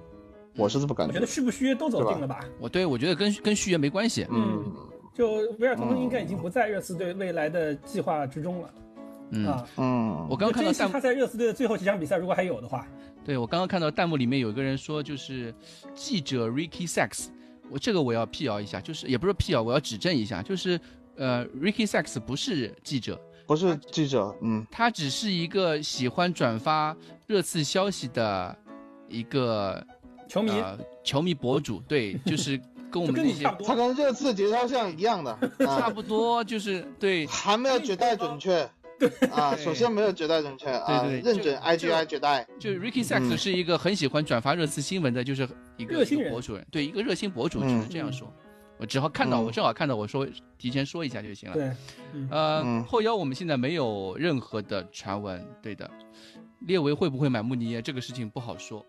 [0.55, 1.25] 我是这么感觉我觉得。
[1.25, 2.39] 续不续约都走定了吧？
[2.59, 4.25] 我对我觉得跟跟续约没关系。
[4.29, 4.63] 嗯，
[5.13, 8.73] 就维尔通亨应该已经不在热刺队未来的计划之中了
[9.31, 9.67] 嗯，啊。
[9.77, 12.85] 嗯，我刚刚看到他在热刺队的最后几场比赛，如果还有的话，
[13.23, 15.53] 对我刚刚看到弹幕里面有一个人说，就是
[15.93, 17.27] 记者 Ricky Sacks，
[17.69, 20.79] 我这个我要辟谣一下，就是也不是辟谣，我要指正一下，就是
[21.15, 26.95] 呃 Ricky Sacks 不是记者，不是记者，嗯他只是一个喜欢转发
[27.27, 28.57] 热刺消息的
[29.07, 29.85] 一个
[30.31, 32.57] 球迷呃球迷博主， 对，就是
[32.89, 33.43] 跟我们那些。
[33.65, 38.69] 他跟热刺节操像一样的，差 啊，不多，就是对还没有绝对准确。
[39.31, 48.31] 啊，首先没有绝对准确啊，对对认准 IGI 绝代，就 Ricky Sacks 嗯是一个很喜欢转发热刺新闻的，就是一个热心人一个博主，对，一个热心博主，只嗯能这样说。
[48.77, 50.27] 我只好看到，嗯我正好看到，我说
[50.59, 51.55] 提前说一下就行了。
[51.55, 51.71] 对，
[52.29, 55.89] 呃，嗯后腰我们现在没有任何的传闻，对的。
[56.67, 58.85] 列维会不会买穆尼耶这个事情不好说。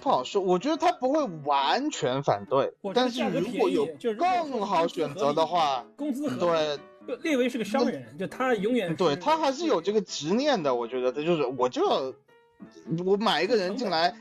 [0.00, 0.40] 不好说。
[0.42, 6.28] 我觉得他不会完全反对但是如果有就是更好选择的话，工资。
[6.36, 6.78] 对
[7.22, 10.72] 列维是个商人，就他永远对，他还是有这个执念的。
[10.72, 12.12] 我觉得他就是，我就要
[13.04, 14.14] 我买一个人进来，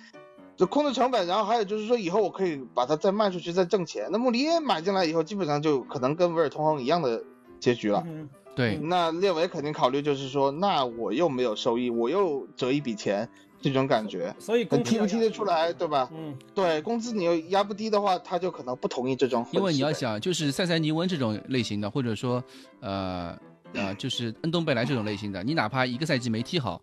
[0.55, 4.07] 就控制成本，然后还有就是说以后我可以把它再卖出去再挣钱。
[4.11, 7.23] 那穆里耶买进来以后，基本上就可能跟维尔通亨一样的
[7.59, 8.03] 结局了。
[8.07, 13.29] 嗯对，那列维肯定考虑就是说，那我又没有收益，我又折一笔钱，
[13.61, 16.09] 这种感觉，所以工资踢不踢得出来，对吧？
[16.13, 22.43] 嗯，对，工资你又压不低的话，他就可能不同意这种因为你要想，就是塞塞尼翁这种类型的，或者说，
[22.79, 23.37] 呃
[23.73, 26.81] 呃，就是恩东贝莱这种类型的，你哪怕一个赛季没踢好，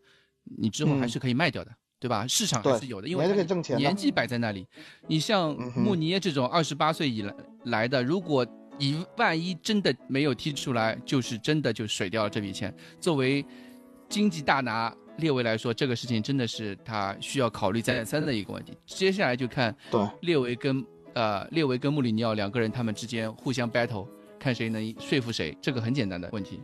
[0.58, 2.26] 你之后还是可以卖掉的，对吧？
[2.26, 4.66] 市场还是有的，因你还是可以为挣钱的年纪摆在那里。
[5.06, 7.34] 你像穆尼耶这种二十八岁以来
[7.64, 8.46] 来的，如果
[8.78, 12.74] 一万一真的没有踢出来，就是真的就水掉了这笔钱。
[13.00, 13.44] 作为
[14.08, 18.76] 经济大拿列维来说，这个事情真的是他需要考虑再三的一个问题。
[18.86, 24.06] 接下来就看对，列维跟呃列维跟穆里尼奥两个人他们之间互相 battle，
[24.38, 26.60] 看谁能说服谁，这个很简单的问题。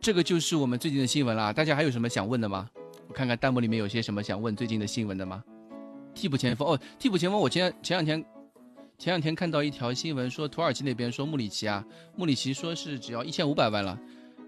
[0.00, 2.68] 这个就是我们最近的新闻啦，大家还有什么想问的吗？
[3.08, 5.42] 我看看弹幕里面有些什么想问最近的新闻的吗？
[6.14, 8.24] 替补前锋哦，替补前锋，我前前两天
[8.98, 11.84] 前两天看到一条新闻说土耳其那边说穆里奇啊，
[12.16, 13.98] 穆里奇说是只要一千五百万了，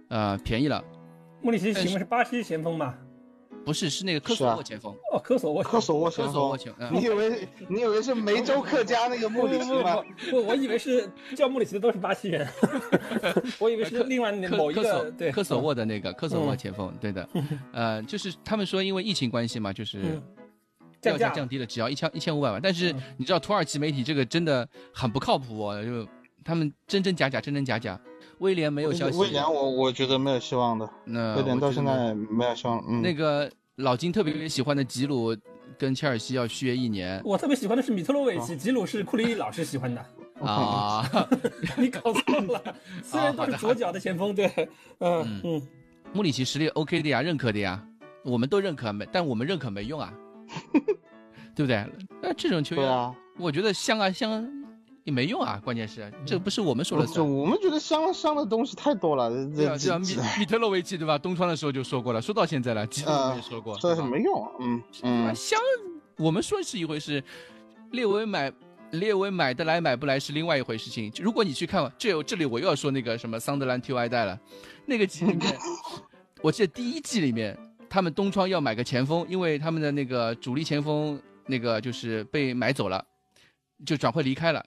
[0.09, 0.83] 呃，便宜了，
[1.43, 2.95] 穆里奇请问是巴西前锋吗？
[3.65, 5.63] 不是是那个科索沃前锋，哦，科索沃。
[5.63, 9.97] 科索沃科前锋，索沃前，锋你以为你以为是梅州客家那个穆里奇吗？
[9.97, 12.49] 不不不，我以为是叫穆里奇的都是巴西人，
[13.59, 17.29] 我以为是另外科某一科索个对科索沃的那个科索沃嗯前锋，对的，
[17.73, 20.23] 呃，就是他们说因为疫情关系嘛，就是嗯
[21.01, 22.61] 票价价降低了，只要一千一千五百万。
[22.63, 26.09] 但是嗯你知道土耳其媒体这个真的很不靠谱哦，就
[26.43, 28.01] 他们真真假假，真真假假。
[28.41, 32.83] 威廉没有消息，威廉我我觉得没有希望的，那威廉到现在没有希望。
[32.89, 35.37] 嗯，那个老金特别喜欢的吉鲁
[35.79, 40.05] 跟切尔西要续约一年我特别喜欢的是米特洛维哦奇，吉鲁是库里老师喜欢的，
[40.45, 41.09] 啊，
[41.77, 42.63] 你搞错了，
[43.03, 44.47] 虽然都是左脚的前锋，对，
[44.99, 45.63] 嗯嗯嗯，
[46.13, 47.83] 穆里奇实力 OK 的呀，认可的呀，
[48.25, 50.13] 我们都认可没，但我们认可没用啊，
[51.55, 51.85] 对不对？
[52.23, 54.49] 那这种球员，啊，我觉得香啊香
[55.09, 57.27] 也没用啊，关键是这不是我们说了就算。
[57.27, 61.17] 我们觉得香香的东西太多了，对啊，这对啊，米米特洛维奇对吧？
[61.17, 64.53] 东窗的时候就说过了，说到现在了，吉鲁呃也说过，这对吧是没用。
[64.61, 65.59] 嗯啊，嗯，香，
[66.19, 67.25] 我们说是一回事，
[67.93, 68.53] 列维买
[68.91, 71.11] 列维买得来买不来是另外一回事情。
[71.23, 74.39] 如果你去看，这有这里我又要说那个什么桑德兰 T Y 带了，
[74.85, 75.57] 那个集里面，
[76.43, 83.03] 我记得第一季里面他们东窗要买个前锋，因为他们的那个主力前锋那个就是被买走了，
[83.87, 84.63] 就转会离开了，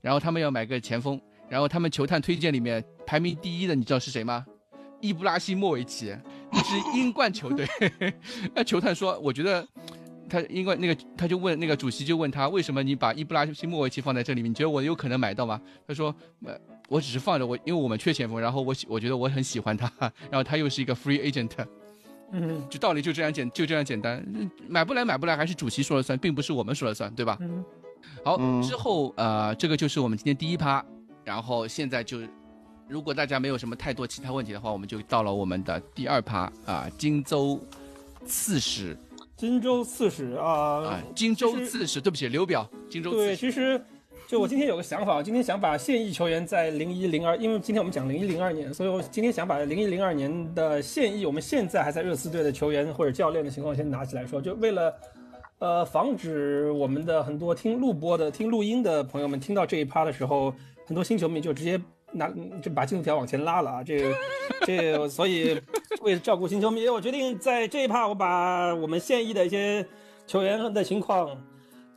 [0.00, 4.44] 然后他们要买个前锋，然后他们球探推荐里面排名第一的，你知道是谁吗？
[5.00, 6.14] 伊布拉希莫维奇，
[6.52, 7.66] 一支英冠球队。
[8.54, 9.66] 那球探说，我觉得
[10.28, 14.50] 他英冠那个，他就问那个主席就问他，为什么你把伊布拉希莫维奇放在这里面？
[14.50, 15.60] 你觉得我有可能买到吗？
[15.88, 16.54] 他说，呃，
[16.88, 19.90] 我只是放着我，因为我们缺前锋，然后我喜我觉得我很喜欢他，
[20.30, 21.50] 然后他又是一个 free agent，
[22.32, 27.38] 嗯就道理就这样简就这样简单，嗯买不来买不来还是主席说了算，并不是我们说了算，对吧？
[27.40, 27.64] 嗯，
[28.22, 30.84] 好，嗯之后呃，这个就是我们今天第一趴，
[31.24, 32.18] 然后现在就
[32.88, 37.60] 如果大家没有什么太多其他问题的话，我们就到了我们的第二趴啊，荆州
[38.26, 38.96] 刺史。
[39.36, 43.26] 荆州刺史啊，啊，荆州刺史，对不起，刘表，荆州刺史。
[43.28, 43.82] 对，其实
[44.28, 54.94] 就我今天有个想法，今天想把现役球员在零一零二，因为今天我们讲零一零二年，所以我今天想把零一零二年的现役，我们现在还在热刺队的球员或者教练的情况先拿起来说，就为了
[55.60, 60.52] 呃防止我们的很多听录播的、听录音的朋友们听到这一趴的时候，
[60.84, 61.80] 很多新球迷就直接。
[62.12, 62.28] 拿
[62.60, 64.12] 就把进度条往前拉了啊，这
[64.66, 65.56] 这，所以
[66.02, 69.86] 为了照顾新球迷，我决定在这一趴我把我们现役的一些
[70.26, 71.40] 球员的情况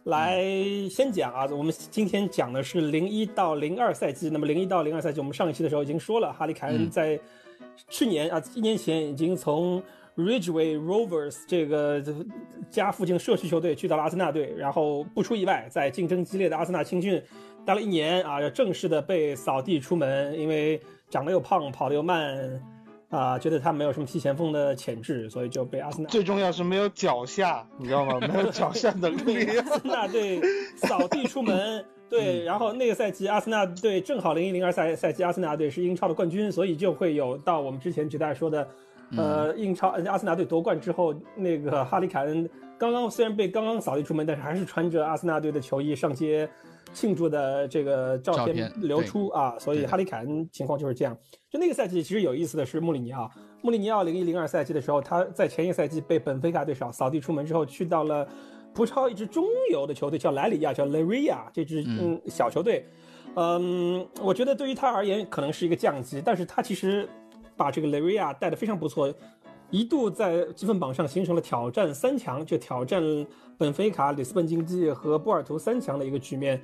[0.04, 0.39] 来
[0.88, 1.47] 先讲啊。
[1.52, 7.19] 我们今天讲的是零一到零二赛季，那么零一到零二赛季，我们上一期的时候已经说了，哈利凯恩在
[7.89, 9.82] 去年啊一年前已经从
[10.15, 12.04] Ridgeway Rovers 这个
[12.69, 17.21] 家附近社区球队去到了阿森纳队，然后不出意外，在竞争激烈的阿森纳青训。
[17.65, 22.62] 待了一年啊，要正式的被扫地出门，因为长得又胖，跑得又慢，
[23.08, 26.10] 啊，觉得他没有什么踢前锋的潜质，所以就被阿森纳。
[26.10, 28.19] 最重要是没有脚下，你知道吗？
[28.19, 29.45] 没有脚下能力。
[29.58, 30.41] 阿森纳队
[30.76, 38.67] 扫地出门，对，然后那个赛季阿森纳队正好零一零二赛赛季，阿森纳队是英超的冠军，所以就会有到我们之前给大家说的，
[39.17, 46.49] 呃，英超阿森纳队夺冠之后，那个哈里凯恩刚刚虽然被刚刚扫地出门，但是还是穿着阿森纳队的球衣上街。
[46.93, 51.17] 庆祝的这个照片流出啊，所以哈里凯恩情况就是这样。
[51.49, 53.27] 就那个赛季，其实有意思的是穆里尼奥。
[53.63, 58.27] 穆里尼奥零一零二赛季的时候，他在前一个赛季被本菲卡队扫扫地出门之后，去到了
[58.75, 62.85] 葡超一支中游的球队，叫莱里亚，叫 Leria 这支嗯小球队。
[63.37, 67.09] 嗯，我觉得对于他而言可能是一个降级，但是他其实
[67.55, 69.13] 把这个雷瑞亚带的非常不错，
[69.69, 73.01] 一度在积分榜上形成了挑战三强，就挑战
[73.57, 76.61] 本菲卡、里斯本竞技和波尔图三强的一个局面。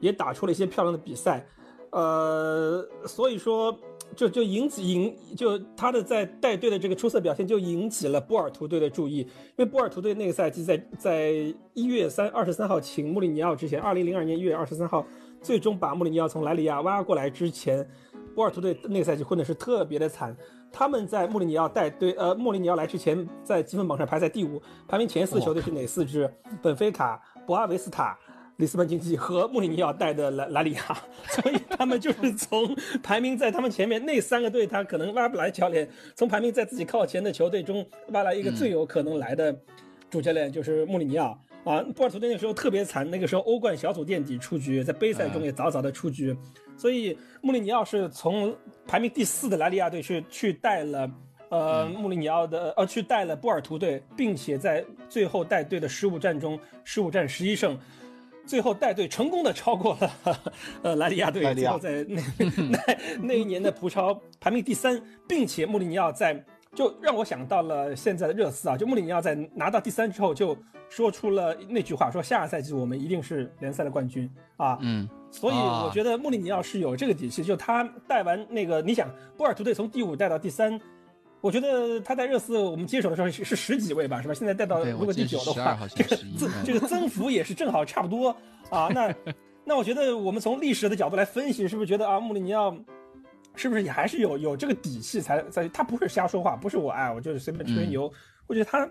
[0.00, 1.46] 也打出了一些漂亮的比赛，
[1.90, 3.72] 呃，所以说
[4.16, 9.28] 就就引起引就他的在带队的这个出色表现就引起了波尔图队的注意，因
[9.58, 11.30] 为波尔图队那个赛季在在
[11.72, 15.06] 一月三二十三号请穆里尼奥之前，二零零二年一月二十三号
[15.40, 17.88] 最终把穆里尼奥从莱里亚挖过来之前，
[18.34, 20.36] 波尔图队那个赛季混的是特别的惨，
[20.70, 26.32] 他们在穆里尼奥带队呃穆里尼奥来之前在积分榜上排在第五，排名前四球队是哪四支？
[26.62, 28.18] 本菲卡、博阿维斯塔。
[28.58, 30.82] 里斯本竞技和穆里尼奥带的莱莱里亚，
[31.30, 39.58] 所以他们就是从排名在他们前面那三个队，他可能挖不来教练，从排名在自己靠前的球队中挖来一个最有可能来的
[40.10, 41.82] 主教练，就是穆里尼奥啊。
[41.96, 46.36] 波尔图队那时候特别惨，那个时候欧冠小组垫底出局，在杯赛中也早早的出局，
[46.82, 48.52] 所以穆里尼奥是从
[48.88, 51.08] 排名第四的莱利亚队去去带了
[51.48, 57.78] 呃穆里尼奥的呃去带了波尔图队，并且在最后带队的十五战中十五战十一胜。
[58.44, 60.10] 最后带队成功的超过了
[60.82, 62.20] 呃莱利亚队，最后在那
[62.68, 62.78] 那
[63.20, 80.80] 那一年的葡超排名第三，并且穆里尼奥在就让我想到了现在的热刺啊，就穆里尼奥在拿到第三之后就说出了那句话，说下个赛季我们一定是联赛的冠军啊，嗯，所以我觉得穆里尼奥是有这个底气，就他带完那个你想波尔图队从第五带到第三。
[81.40, 84.34] 我觉得他在热刺我们接手的时候是是十几位吧，是吧？
[84.34, 88.28] 现在带到如果第九的话，这个增这个增幅也是正好差不多
[88.70, 88.88] 啊。
[88.94, 89.12] 那
[89.66, 92.72] 那我觉得我们从历史的角度来分析，是不是觉得啊穆里尼奥
[93.56, 95.68] 是不是也还是有有这个底气才在？
[95.70, 98.08] 他不是瞎说话，不是我哎，我就是随便吹牛。
[98.46, 98.88] 我觉得他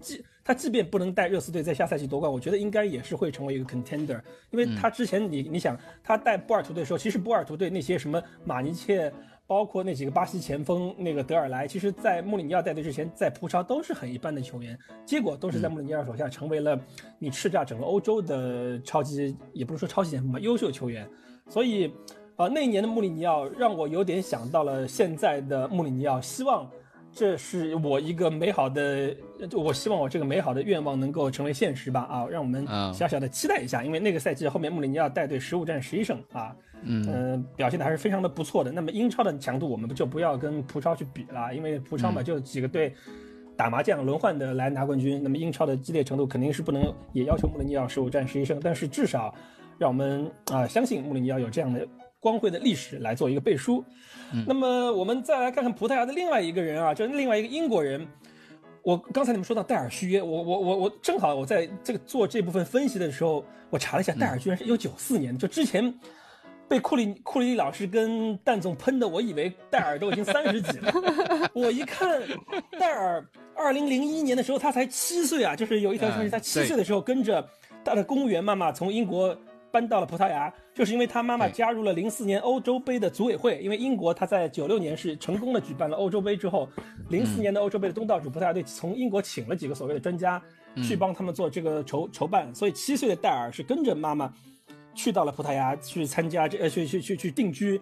[0.00, 9.12] 即他即便不能带热刺队在下赛季夺冠，我觉得应该也是会成为一个 contender，因为他之前你你想他带波尔图队的时候，其实波尔图队那些什么马尼切。
[9.48, 16.76] 包括那几个巴西前锋，那个德尔莱，其实，在穆里尼奥带队之前，在葡超都是很一般的球员，结果都是在穆里尼奥手下成为了
[17.20, 21.08] 你叱咤整个欧洲的超级，也不是说超级前锋吧，优秀球员。
[21.48, 21.94] 所以，
[22.34, 26.68] 啊，那一年的穆里尼奥让我有点想到了现在的穆里尼奥，希望。
[27.16, 29.16] 这是我一个美好的，
[29.54, 32.26] 我希望我这个美好的愿望能够成为现实吧啊！
[32.26, 38.70] 让我们小小的期待一下，因为那个赛季后面穆里尼奥带队十五战十一胜啊，嗯，表现的还是非常的不错的。
[38.70, 42.94] 那么英超的强度我们就不要跟葡超去比了，因为葡超嘛就几个队
[43.56, 49.34] 打麻将轮换的来拿冠军，那么英超的激烈程度肯定是不能也要求穆里尼奥十五战十一胜，但是至少
[49.78, 51.88] 让我们啊相信穆里尼奥有这样的。
[52.18, 53.84] 光辉的历史来做一个背书，
[54.46, 58.06] 那么我们再来看看葡萄牙的另外一个人啊，就是另外一个英国人。
[58.82, 65.92] 我刚才你们说到戴尔续约，我我我我正好我在这个做这部分分析的时候，我查了一下，戴尔居然是一九九四年，就之前
[66.68, 70.92] 被库里库里老师跟蛋总喷的，我以为戴尔都已经三十几了，
[71.52, 72.22] 我一看
[72.78, 73.24] 戴尔
[73.56, 77.44] 二零零一年的时候他才七岁啊，就是有一条消息，他七岁的时候跟着
[77.84, 79.36] 他的公务员妈妈从英国。
[79.76, 83.60] 搬到了葡萄牙，就是因为他妈妈加入了零四年欧洲杯的组委会。
[83.60, 86.66] 因为英国他在九六年是成功的举办了欧洲杯之后，
[87.10, 90.42] 零四年的欧洲杯的东道主葡萄牙队从英国请了几个所谓的专家
[90.82, 94.32] 去帮他们做这个筹筹办，所以七岁的戴尔是跟着妈妈
[94.94, 97.78] 去到了葡萄牙去参加这呃去去去去定居。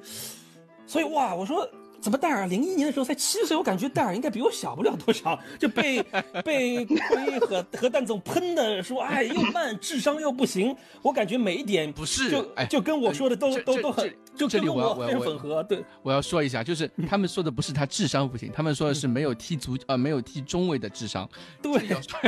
[0.84, 1.64] 所以哇，我说。
[2.04, 3.56] 怎么戴尔零一年的时候才七岁？
[3.56, 6.02] 我感觉戴尔应该比我小不了多少，就被
[6.44, 10.76] 被奎和和蛋总喷的说，哎，又慢，智商又不行。
[11.00, 15.62] 我感觉每一点不是，就就跟我说的都都都很，就跟我非常吻合。
[15.62, 21.26] 对，我要说一下，就是他们说的不是他智商不行，他们说的是没有踢足呃没有踢中卫的智商。
[21.62, 21.72] 对，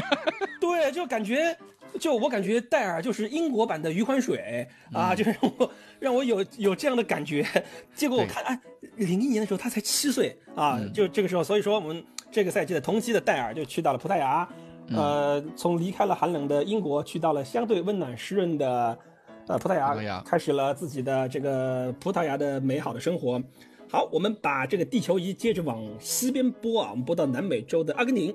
[0.58, 1.54] 对，就感觉。
[1.98, 7.46] 就我感觉戴尔就是英国版的余欢水啊，就是让我让我有有这样的感觉。
[7.94, 8.60] 结果我看，哎，
[8.96, 14.48] 零一年的时候他才七岁啊，就这个时候，所以说我们这个赛季的同期的戴尔就去到了葡萄牙，
[14.94, 18.98] 呃，从离开了寒冷的英国，去到了相对温暖湿润的
[19.46, 23.42] 呃葡萄牙，开始了自己的这个葡萄牙的美好的生活。
[23.88, 28.34] 好，我们把这个地球仪接着往西边拨啊，我们拨到南美洲的阿根廷。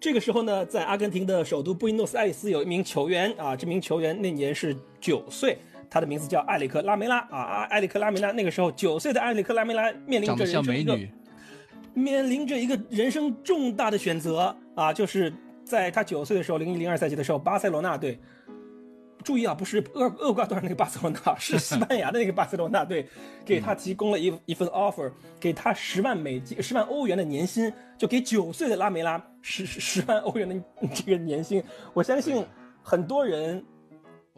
[0.00, 5.58] 这个时候呢，在阿根廷的首都布宜诺斯艾利斯有一名球员啊，这名球员那年是九岁，
[5.90, 10.98] 他的名字叫埃里克拉梅拉啊，埃埃里克拉梅拉那个时候九岁的埃里克拉梅拉面临着人生一个
[11.94, 15.32] 面临着一个人生重大的选择啊，就是
[15.64, 18.18] 在他九岁的时候，零一零二赛季的时候，巴塞罗那队。
[19.24, 23.08] 注意啊，不是厄厄瓜多尔那个巴塞罗那， 是西班牙的那个巴塞罗那队，
[23.44, 25.10] 给他提供了一 一份 offer，
[25.40, 30.54] 给他十万美金、十万欧元的年薪，就给九岁的拉梅拉十十万欧元的
[30.94, 31.62] 这个年薪。
[31.92, 32.44] 我相信
[32.82, 33.64] 很多人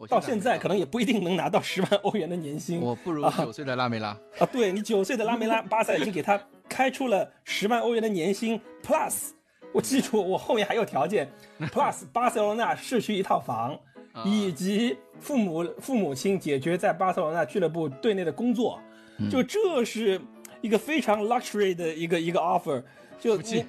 [0.09, 2.81] 到现在可能也不一定能拿到十万欧元的年薪。
[2.81, 4.45] 我不如九岁的拉梅拉啊！
[4.51, 9.29] 对你九岁的拉梅拉，巴萨已经给他开出了十万欧元的年薪 plus，
[9.71, 11.31] 我记住我后面还有条件
[11.71, 13.79] plus，巴塞罗那市区一套房。
[14.25, 18.79] 以及父母父母亲解决在巴塞罗那俱乐部队内的工作，
[19.29, 20.19] 就这是
[20.61, 22.83] 一个非常 luxury 的一个一个 offer。
[23.19, 23.65] 就你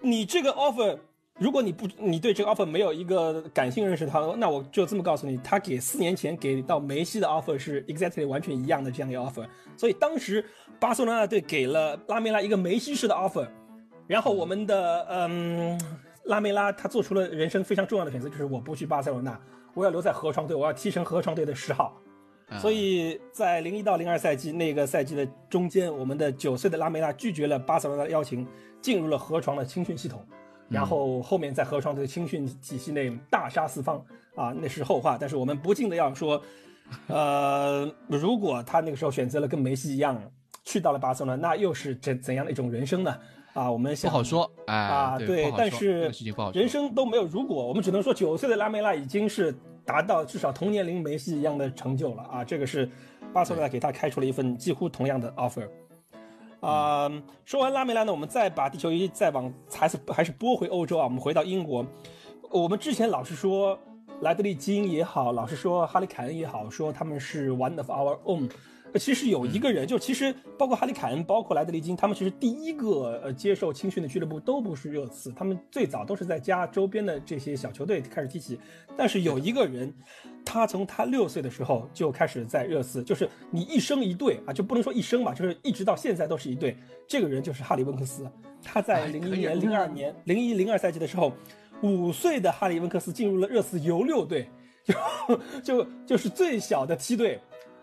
[0.00, 0.98] 你这个 offer，
[1.38, 9.46] 如果你不你对这个 offer 没有一个感性认识，他那我就这么告诉你，他给四年前给到梅西的 offer 是 exactly 完全一样的这样一个 offer。
[9.76, 10.44] 所以当时
[10.78, 13.48] 巴塞罗那队给了拉梅拉一个梅西式的 offer，
[14.06, 15.80] 然后我们的嗯
[16.26, 19.40] 拉梅拉他做出了人生非常重要的选择，就是我不去巴塞罗那。
[19.74, 21.96] 我要留在河床队，我要踢成河床队的十号，
[22.58, 28.46] 所以在零一到零二赛季那个赛季的中间，我们的九岁的拉梅拉拒绝了巴塞罗那的邀请，
[28.80, 30.22] 进入了河床的青训系统，
[30.68, 34.04] 然后后面在河床队的青训体系内大杀四方
[34.34, 35.16] 啊，那是后话。
[35.18, 36.42] 但是我们不禁的要说，
[37.08, 40.20] 呃，如果他那个时候选择了跟梅西一样
[40.64, 43.16] 去到了巴塞罗那，那又是怎怎样的一种人生呢？
[43.52, 46.10] 啊，我们不好说，啊，对，但是
[46.54, 52.88] 人生都没有如果，我们只能说九岁的拉梅拉已经是达到至少同年龄梅西一样的成就了啊，这个是
[53.32, 55.68] 巴塞罗那给他开出了一份几乎同样的 offer。
[56.60, 57.10] 啊，
[57.44, 61.84] 说完拉梅拉呢，我们再把地球仪再往还是还是拨回欧洲啊，我们回到英国，
[62.50, 63.78] 我们之前老是说
[64.22, 68.50] 莱德利金也好，老是说哈利凯恩也好，说他们是 one of our own。
[68.98, 78.58] 其实有一个人，就其实包括哈利凯恩，包括莱德利金，他们其实第一个呃接受青训的俱乐部都不是热刺，他们最早都是在家周边的这些小球队开始踢起。
[78.96, 79.92] 但是有一个人，
[80.44, 86.76] 他从他六岁的时候就开始在热刺，就是你一生一队啊，就不能说一生吧，就是一直到现在都是一队。
[87.08, 88.30] 这个人就是哈利温克斯，
[88.62, 91.32] 他在零一年、零二年、零一零二赛季的时候，
[91.82, 94.48] 五岁的哈利温克斯进入了热刺 U 六队，
[94.84, 97.40] 就就就是最小的梯队。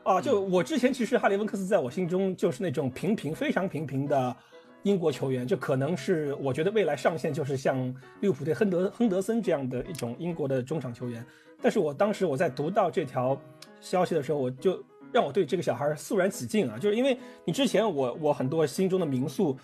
[0.10, 4.36] 啊，就我之前其实哈利温克斯在我心中就是那种平平非常平平的
[4.82, 7.78] 英国球员，就可能是我觉得未来上限就是像
[8.20, 11.24] 利物浦队亨德亨德森这样的一种英国的中场球员。
[11.62, 13.39] 但是我当时我在读到这条
[13.82, 19.55] 消息的时候，我就让我对这个小孩肃然起敬啊，就是因为你之前我我很多心中的名宿。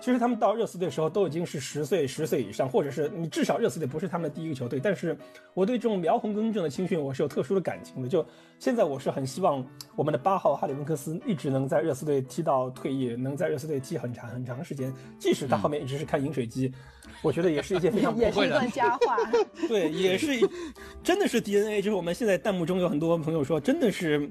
[0.00, 4.80] 其实他们到热刺队的时候都已经是十岁、十岁以上，或者是你至少热刺队不是他们的第一个球队。
[4.82, 5.16] 但是
[5.52, 8.08] 我对这种苗红根正的青训我是有特殊的感情的。
[8.08, 8.26] 就
[8.58, 14.90] 现在我是很希望我们的八号哈里温克斯一直能在热刺队踢到退役，能在热刺队踢很长很长时间。
[15.18, 16.72] 即使他后面一直是看饮水机，
[17.22, 19.16] 我觉得也是一件非常也是一段佳话。
[19.68, 20.40] 对，也是
[21.02, 21.82] 真的是 DNA。
[21.82, 24.30] 就是我们现在弹幕中有很多朋友说，真的是，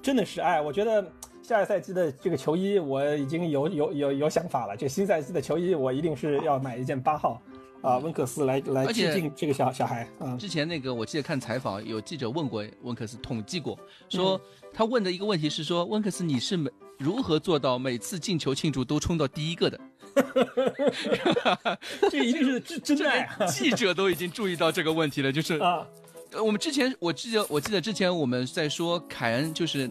[0.00, 1.04] 真的是爱，我觉得。
[1.42, 7.40] 下个赛季的这个球衣我已经有有有有想法了，这新赛季的球衣我一定是要买一件八号，
[7.82, 10.38] 啊，温克斯来来致敬这个小小孩嗯。
[10.38, 13.78] 之前那个我记得看采访，有记者问过温克斯，统计过，
[14.08, 14.40] 说
[14.72, 19.80] 他问的一个问题是说，温克斯你是每如何做到每次进球庆祝都冲到第一个的？
[22.10, 23.28] 这一定是真真爱。
[23.48, 25.86] 记者都已经注意到这个问题了，就是啊。
[26.32, 29.90] 呃，我们之前我记得我记得之前我们在说凯恩就是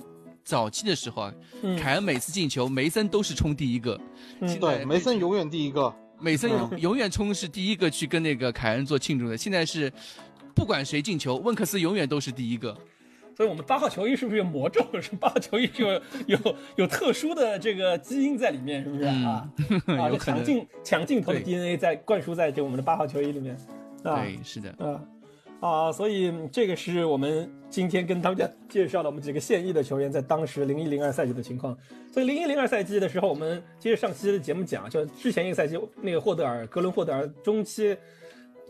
[0.49, 3.99] 早期的时候啊，嗯凯恩每次进球，梅森都是冲第一个。
[4.41, 5.93] 嗯对，梅森永远第一个。
[6.19, 9.37] 梅森永嗯永远冲是第一个去跟那个凯恩做庆祝的。
[9.37, 9.93] 现在是
[10.55, 12.75] 不管谁进球，温克斯永远都是第一个。
[13.37, 14.83] 所以我们八号球衣是不是有魔咒？
[14.99, 19.47] 是八号球衣是有 有有特殊的这个基因在里面，是不是啊？
[19.85, 23.55] 啊，有可能抢镜抢镜头的 DNA 在灌输在这我们的八号球衣里面。
[24.03, 24.69] 啊，对，是的。
[24.83, 24.99] 啊
[25.59, 31.77] 啊，所以这个是我们今天跟大家介绍了我们几个现役的球员在当时零一零二赛季的情况。
[32.13, 37.95] 所以零一零二赛季的时候，我们接着上期的节目讲，就之前一个赛季那个霍德尔格伦霍德尔中期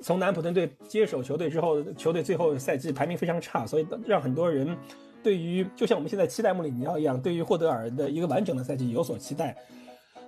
[0.01, 4.75] 从南安普顿队接手球队之后，球队最后赛季排名非常差，所以让很多人
[5.21, 9.55] 对于就像我们现在期待穆里尼奥一样，对于霍德尔的一个完整的赛季有所期待。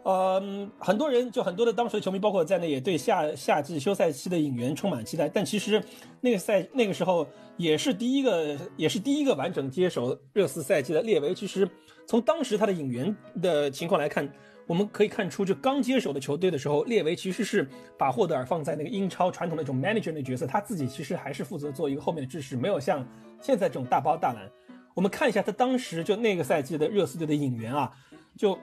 [0.04, 0.42] 呃，
[0.80, 5.30] 很多人就很多的当时的球迷，包括在内，也对下夏季休赛期的引援充满期待。
[5.30, 5.84] 但其实
[6.20, 11.36] 那个赛那个时候也是第一个，也是第一个完整接手热刺赛季的列维。
[11.36, 11.70] 其实
[12.08, 14.28] 从当时他的引援的情况来看，
[14.66, 23.08] 我们可以看出，就刚接手的球队的时候，列维其实是把霍德尔放在那个英超传统的一种 manager 的角色，他自己其实还是负责做一个后面的支持，没有像
[23.40, 24.50] 现在这种大包大揽。
[24.96, 27.92] 我们看一下他当时就那个赛季的热刺队的引援啊，
[28.36, 28.58] 就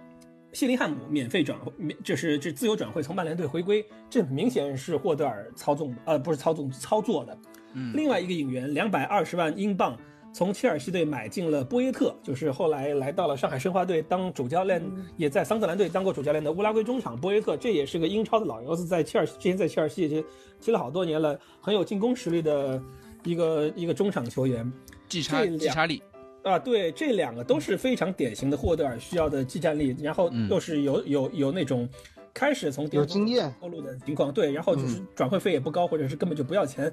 [0.52, 7.38] 谢林汉姆免费转，免这是这自由转会从曼联队回归，这明显是霍德尔操纵，呃，不是操纵操作的。
[7.74, 9.94] 嗯另外一个引援两百二十万英镑
[10.32, 14.82] 从切尔西队买进了波耶特，就是后来来到了上海申花队当主教练，
[15.16, 20.24] 也在桑德兰队当过主教练的乌拉圭中场波耶特，这也是个英超的老油子，在切尔西之前在切尔西已经
[20.60, 22.82] 踢了好多年了，很有进攻实力的
[23.24, 24.70] 一个一个中场球员。
[25.08, 26.02] 季查查理，
[26.48, 31.88] 啊，对，这两个都是非常典型的霍德尔需要的技战力，然后嗯又是有有有那种
[32.32, 36.92] 开始从有经验透露的情况，对，然后就是转会费也不高，或者是根本就不要钱。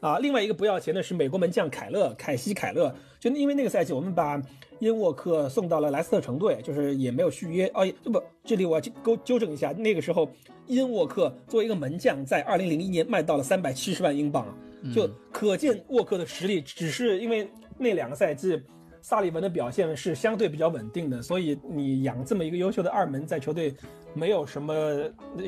[0.00, 4.40] 啊，另外一个不要钱的是美国门将凯勒，凯西凯勒，就因为那个赛季我们把
[4.78, 7.66] 因沃克送到了莱斯特城队，就是也没有续约。
[7.72, 10.30] 哦，这不，这里我要纠纠正一下，那个时候
[10.66, 14.54] 因沃克作为一个门将，在二零零一年卖到了三百七十万英镑啊，
[14.94, 16.60] 就可见沃克的实力。
[16.60, 17.48] 只是因为
[17.78, 18.60] 那两个赛季
[19.08, 23.72] 萨利文的表现是相对比较稳定的，所以你养这么一个优秀的二门在球队
[24.14, 24.74] 没有什么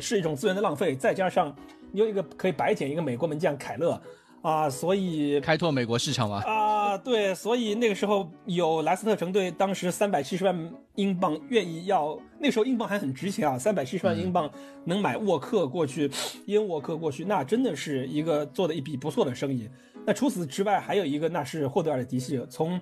[0.01, 1.53] 是一种资源的浪费，再加上
[1.91, 4.01] 你有一个可以白捡一个美国门将凯勒
[4.43, 6.41] 啊，所以开拓美国市场嘛。
[6.45, 14.49] 啊，对，所以那个时候有莱斯特城队当时三百七十万英镑愿意要，那时候英镑还很值钱啊，三百七十万英镑
[14.85, 16.09] 能买沃克过去，
[16.47, 19.69] 伊恩沃克过去，那真的是一个做的一笔不错的生意。
[20.07, 22.81] 那除此之外，还有一个那是霍德尔的嫡系，从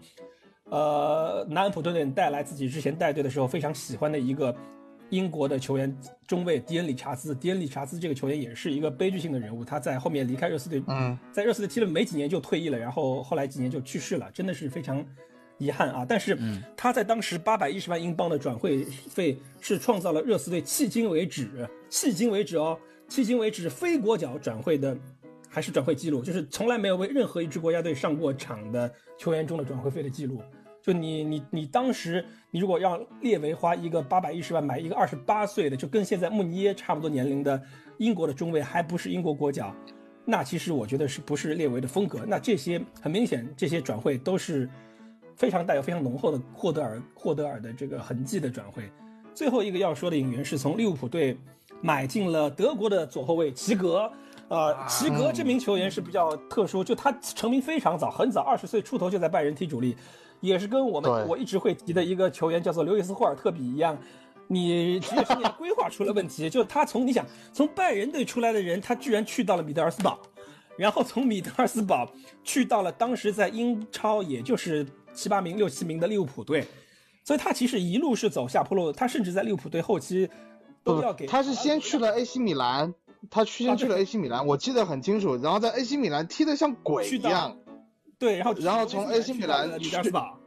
[0.71, 4.55] 呃南安普顿队带来自己之前带队的时候非常喜欢的一个
[5.11, 5.97] 英国的球员
[6.27, 7.33] 中卫迪恩理查兹。
[7.35, 15.05] 迪恩理查兹这个球员也是一个悲剧性的人物，他在后面离开热刺队，嗯，在热刺队踢了没几年就退役了，然后后来几年就去世了，真的是非常
[15.59, 16.05] 遗憾啊。
[16.09, 16.37] 但是
[16.77, 22.77] 他在当时八百一十万英镑的转会费是创造了热刺队迄今为止，迄今为止哦，
[23.09, 24.97] 迄今为止非国脚转会的
[25.49, 30.43] 还是转会记录，就是从来没有为任何一支国家队上过场的球员中的转会费的记录。
[30.87, 37.61] 就你你你当时你如果让列维花一个八百一十万买一个二十八岁的，就跟现在穆尼耶差不多年龄的
[37.99, 39.74] 英国的中卫，还不是英国国脚，
[40.24, 42.20] 那其实我觉得是不是列维的风格？
[42.24, 44.70] 那这些很明显，这些转会都是
[45.34, 48.84] 非常带有非常浓厚的霍德尔霍德尔的这个痕迹的转会。
[49.34, 51.37] 最后一个要说的引援是从利物浦队
[51.80, 54.09] 买进了德国的左后卫齐格。
[54.49, 59.97] 呃，齐格这名球员是比较特殊，就他成名非常早，很早，二十岁出头就在拜仁踢主力，
[60.41, 63.97] 也是跟我们我一直会提的一个球员叫做刘易斯霍尔特比一样，
[64.49, 70.18] 你职业生涯规划出了问题， 就他从你想从拜仁队出来的人，他居然去到了米德尔斯堡，
[70.76, 72.11] 然后从米德尔斯堡
[72.45, 76.66] 去到了当时在英超也就是七八名、六七名的利物浦队，
[77.24, 80.28] 所以他其实一路是走下坡路，他甚至在利物浦队后期
[80.84, 82.95] 都要给他是先去了 AC 米兰，
[83.30, 85.37] 他先去了 AC 米兰，我记得很清楚。
[85.37, 87.57] 然后在 AC 米兰踢得像鬼一样，
[88.19, 90.39] 对，然后然后从 AC 米兰去到了米德尔斯堡。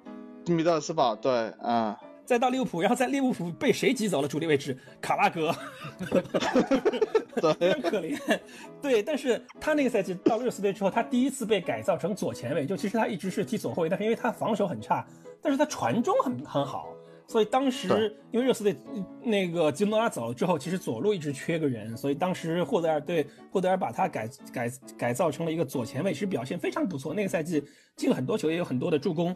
[0.47, 1.32] 米德尔斯堡对，
[1.63, 1.95] 嗯，
[2.26, 4.76] 再到利物浦，然后在利物浦被谁挤走了主力位置？
[4.99, 5.51] 卡拉格，
[7.59, 8.39] 非常可怜。
[8.82, 15.05] 对，但是他那个赛季到热刺队之后，他第一次被改造成左前卫，就其实他一直是踢左后卫，但是因为他防守很差，
[15.41, 16.88] 但是他传中很很好，
[17.30, 27.13] 所以当时因为热刺队嗯那个吉诺拉走了之后，其实左路一直缺个人，所以当时霍德尔对霍德尔把他改改改造成了一个左前卫，其实表现非常不错。
[27.13, 27.63] 那个赛季
[27.95, 29.34] 进了很多球，也有很多的助攻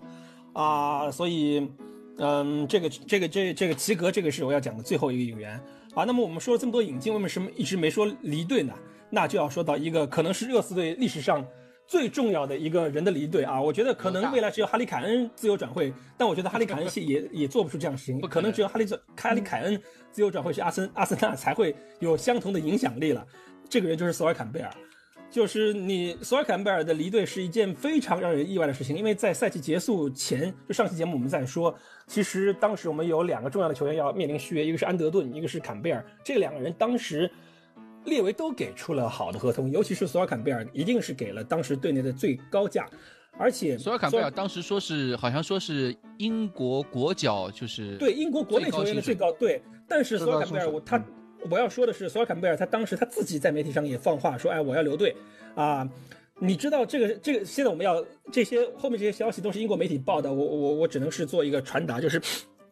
[0.52, 1.72] 啊，所以。
[2.20, 5.60] 嗯，这个这个这这个齐格，这个是我要讲的最后一个引援
[5.96, 6.04] 啊。
[6.04, 8.72] 那么我们说了这么多引进，为什么一直没说离队呢？
[9.10, 11.44] 那就要说到一个可能是热刺队历史上
[11.86, 19.80] 最重要的一个人的离队啊，我觉得可能未来只有哈利凯恩自由转会，但我觉得哈利凯恩系也 也做不出这样的事情，可能只有哈利哈利凯恩
[20.12, 23.26] 自由转会去阿森阿森纳才会有相同的影响力了。
[23.70, 24.72] 这个人就是索尔坎贝尔，
[25.30, 31.76] 就是你索尔坎贝尔的离队是一件非常让人意外的事情，因为在赛季结束前，就上期节目我们在说，
[32.08, 37.30] 其实当时我们有两个重要的球员要面临续约，一个是安德顿，一个是坎贝尔，这两个人当时。
[38.06, 42.88] 列维都给出了好的合同，尤其是索尔坎贝尔，一定是给了当时队内的最高价，
[43.38, 51.04] 而且索尔坎贝尔当时说是好像说是英国国脚，就是对英国国内球员的最高对，但是索尔坎贝尔我他
[51.50, 55.16] 我要说的是索尔坎贝尔他当时他自己在媒体上也放话说，哎我要留队
[55.56, 55.90] 啊，
[56.40, 62.22] 你知道这个这个现在我们要这些后面这些消息都是英国媒体报的，我我我只能是做一个传达，就是。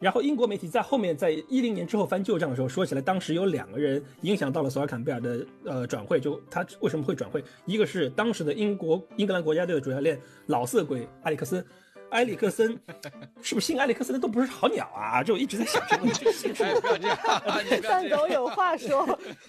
[0.02, 7.42] 然后英国媒体在后面，在一零年之后翻旧账的时候，说起来当时有两个人影响到了索尔坎贝尔的呃转会，就他为什么会转会？
[7.66, 11.64] 一个是当时的英国英格兰国家队的主教练老色鬼阿里克斯，
[12.12, 12.78] 埃里克森
[13.42, 15.22] 是不是姓埃里克森的都不是好鸟啊？
[15.22, 16.24] 就一直在想这个问题。
[16.82, 19.18] 不要这样，范总有话说，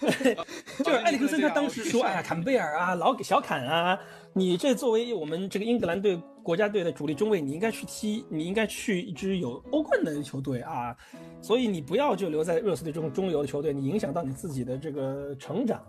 [0.78, 3.98] 就是埃里克森他当时说，哎呀，坎贝尔啊，老给小坎啊。
[4.36, 10.96] 你这作为我们这个英格兰队国家队的主力中卫，你应该去踢，你应该去一支有欧冠的球队啊，
[11.40, 15.80] 所以你不要就留在热刺队这种中游的球队，你影响到你自己的这个成长，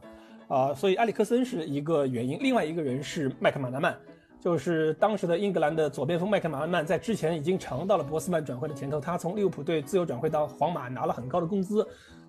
[0.47, 3.97] 啊，所以埃里克森是一个原因，另外一个人是麦克马纳曼，
[4.45, 11.83] 就是当时的英格兰的左边锋麦克马纳曼，在之前已经尝到了博斯曼转会的甜头，他从利物浦队自由转会到皇马拿了很高的工资，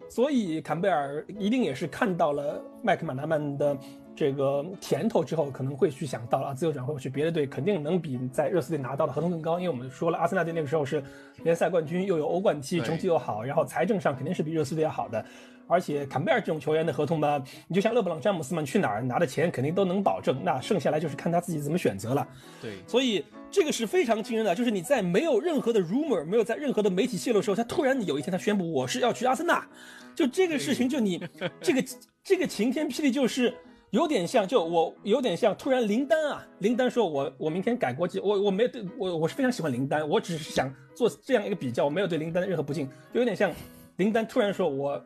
[0.09, 3.77] 所以坎贝尔一定也是看到了麦克马纳曼的。
[4.15, 9.61] 这个甜头之后可能会去想到了啊，自由转会去别的队，肯定能比在热刺队拿到的合同更高。
[9.61, 11.03] 因为我们说了，阿森纳队那个时候是
[11.43, 15.23] 联赛冠军，又有欧冠踢，成绩又好，然后财政上肯定是比热刺队要好的。
[15.67, 20.39] 而且坎贝尔这种球员的合同嘛，你就像勒布朗詹姆斯嘛，去哪儿拿的钱肯定都能保证。
[20.43, 22.27] 那剩下来就是看他自己怎么选择了。
[22.61, 29.67] 对，所以这个是非常惊人的，就是你在没有任何的 rumor，没有在任何的媒体泄露的时候，他突然有一天他宣布我是要去阿森纳，
[30.15, 31.21] 就这个事情，就你
[31.61, 31.85] 这个
[32.23, 33.55] 这个晴天霹雳就是。
[33.91, 43.51] 有点像，就我有点像，突然林丹啊，林丹说，我我明天改国籍，我我没有对我我是非常喜欢林丹，我只是想做这样一个比较，我没有对林丹的任何不敬，就有点像，
[43.97, 45.03] 林丹突然说我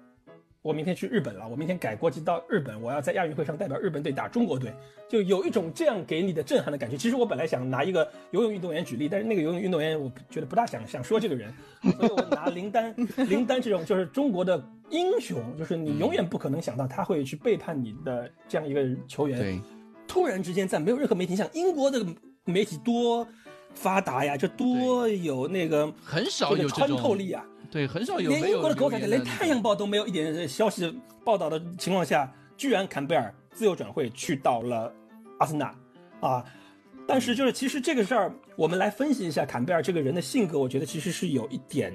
[0.62, 4.72] 我明天去日本了，我明天改国籍到日本，我要在亚运会上代表日本队打中国队，
[5.08, 6.96] 就有一种这样给你的震撼的感觉。
[6.96, 11.52] 其实我本来想拿一个游泳运动员举例，但是那个游泳运动员我觉得不大想想说这个人，
[11.98, 12.94] 所以我拿林丹
[13.28, 14.62] 林丹这种就是中国的。
[14.90, 19.38] 英雄就是你永远不可能想到他会去背叛你的这样一个球员。
[19.38, 19.60] 对，
[20.08, 22.04] 突然之间在没有任何媒体，像英国的
[22.44, 23.24] 媒体多
[23.72, 27.46] 发达呀，就多有那个很少有穿透力啊。
[27.70, 28.30] 对，很少有。
[28.30, 34.92] 连英国的狗仔队，连《太阳报》都没有一点消息报道的情况下，居然坎贝尔自由转会去到了
[35.38, 35.74] 阿森纳
[36.20, 36.44] 啊！
[37.06, 41.92] 但是就是其实这个事儿，我们来分析一下坎贝尔这个人的性格，我觉得其实是有一点。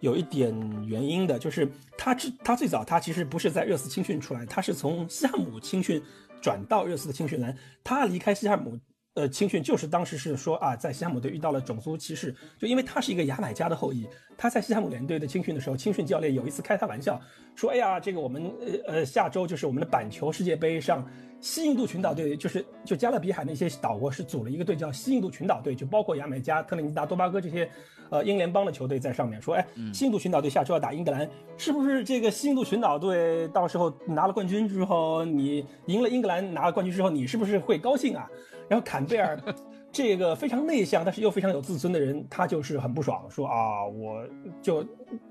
[0.00, 0.50] 有一点
[0.86, 6.02] 原因的，就是他之他最早他其实不是在热刺青训出来，他是从西汉姆青训
[6.40, 7.54] 转到热刺的青训来。
[7.84, 8.78] 他离开西汉姆
[9.14, 14.06] 呃青训，就是当时是说啊，在西汉姆队遇到了种族歧视，就因为他是一个牙买加的后裔。
[14.36, 17.20] 他在西汉姆联队的青训的时候，青训教练有一次开他玩笑
[17.54, 18.50] 说：“哎呀，这个我们
[18.86, 21.06] 呃呃下周就是我们的板球世界杯上。”
[21.40, 27.66] 西印度群岛队就是就加勒比海那些岛国是组了一个队叫西印度群岛队，就包括牙买加、特立尼达、多巴哥这些，
[28.10, 29.40] 呃，英联邦的球队在上面。
[29.40, 38.28] 说，哎，西印度群岛队下周要打英格兰，是不是这个西印度群岛队到时候拿了冠军之后，你赢了英格兰拿了冠军之后，你是不是会高兴啊？
[38.70, 39.38] 然后坎贝尔
[39.92, 44.24] 这个非常内向但是又非常有自尊的人，他就是很不爽，说啊，我
[44.62, 44.82] 就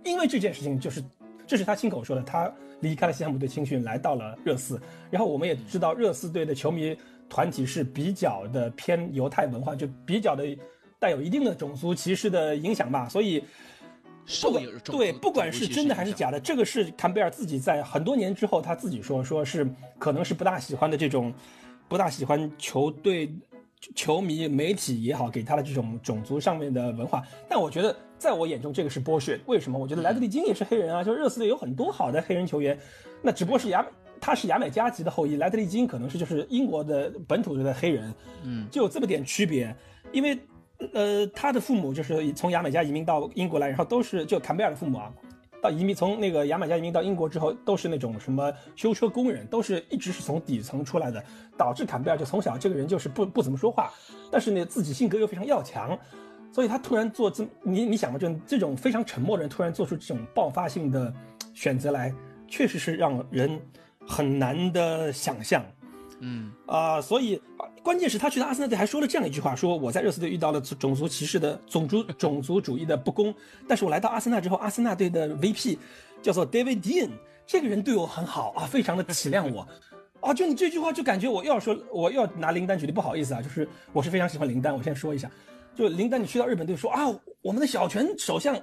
[0.04, 1.02] 因为这件事情就是。
[1.48, 4.80] 这是他亲口说的，他离开了西汉姆队青训，来到了热刺。
[5.10, 6.96] 然后我们也知道，热刺队的球迷
[7.28, 10.46] 团体是比较的偏犹太文化，就比较的
[11.00, 13.10] 带有一定的种族歧视的影响吧。
[13.10, 13.44] 所以，
[14.28, 19.68] 受对，不管是真的还是假的，这个是坎贝尔自己在很多年之后他自己说，说是
[19.98, 21.34] 可能是不大喜欢的这种，
[21.90, 23.30] 不大喜欢球队。
[23.96, 29.40] 球迷、媒体也好，给他的这种种族上面的文化，但我觉得，在我眼中，这个是剥削。
[29.46, 29.80] 为什么？
[29.80, 32.78] 我觉得莱德利金也是黑人啊，就热刺队有很多好的黑人球员，
[33.22, 33.86] 那只不过是牙，
[34.20, 38.14] 他是牙买加籍的后裔，莱德利金可能是就是英国的本土的黑人，
[38.44, 39.74] 嗯，就有这么点区别。
[40.12, 40.38] 因为，
[40.94, 45.10] 呃，他的父母就是从牙买加移民到英国来，然后都是就坎贝尔的父母啊。
[45.62, 51.24] 到移民从那个牙买加移民到英国之后，都是那种什么修车工人，都是一直是从底层出来的，
[51.58, 53.92] 导致坎贝尔就从小这个人就是不不怎么说话，
[54.32, 55.98] 但是呢自己性格又非常要强，
[56.52, 61.14] 所以他突然做这你你想嘛，就这种非常沉默的人突然做出这种爆发性的
[61.54, 62.14] 选择来，
[62.48, 63.60] 确实是让人
[64.08, 65.64] 很难的想象。
[66.20, 67.42] 嗯啊、所以
[67.82, 73.34] 关键是他去的阿森纳队还说了这样一句话：说我在热刺队遇到了种族歧视的种族种族主义的不公，
[73.68, 75.78] 但是我来到阿森纳之后，阿森纳队的 VP
[76.22, 77.10] 叫做 David Dean，
[77.48, 79.68] 这个人对我很好啊，非常的体谅我。
[80.22, 85.32] 啊，就你这句话，就感觉我又要说，我又要拿林丹举例，不好意思啊，就是我是非常喜欢林丹，我先说一下，
[85.74, 87.08] 就林丹，你去到日本队说啊，
[87.42, 88.54] 我们的小泉首相，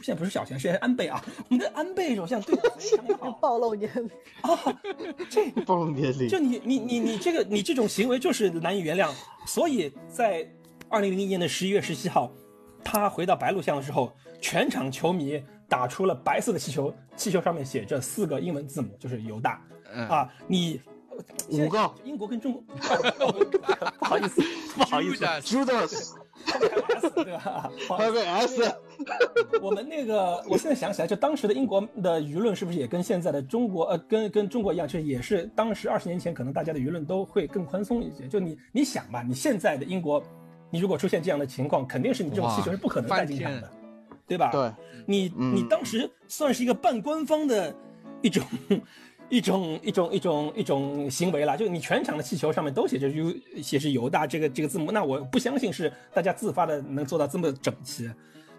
[0.00, 3.30] 现在不是小泉，是安倍啊，我们的安倍首相对我非常的好。
[3.40, 4.10] 暴露年龄，
[4.42, 4.80] 啊，
[5.28, 6.28] 这 暴露年龄。
[6.28, 9.10] 就你你你你这个你这种行为就是难以原谅，
[9.46, 10.48] 所以在
[10.88, 12.32] 二零零一年的十一月十七号，
[12.84, 19.62] 他回到白鹿巷的时候，全场球迷打出了白色的气球，气球上面写着四个英文字母，就是犹大
[19.92, 20.08] 嗯。
[20.08, 20.80] 啊，你。
[21.50, 22.62] 五个，英国跟中国，
[23.98, 24.40] 不好意思，
[24.76, 26.12] 不好意思，Judas
[27.14, 27.70] 对吧？
[27.86, 28.74] 不好意思还有个 S，
[29.60, 38.26] 我们那个，我现在想起来，就当时的英国的舆论是不是也跟现在的中国，呃，跟跟中国一样，就是也是当时二十年前可能大家的舆论都会更宽松一些。
[38.28, 40.22] 就你你想吧，你现在的英国，
[40.70, 43.70] 你如果出现这样的情况，肯定是你这种哇气球是不可能带进场翻的，
[44.26, 44.50] 对吧？
[44.52, 44.70] 对，
[45.06, 47.74] 你嗯你当时算是一个半官方的
[48.22, 48.42] 一种
[49.28, 58.10] 一种一种一种一种行为了，就你全场的气球上面都写着 U 写是犹大这个这个字母，那我不相信是大家自发的能做到这么整齐，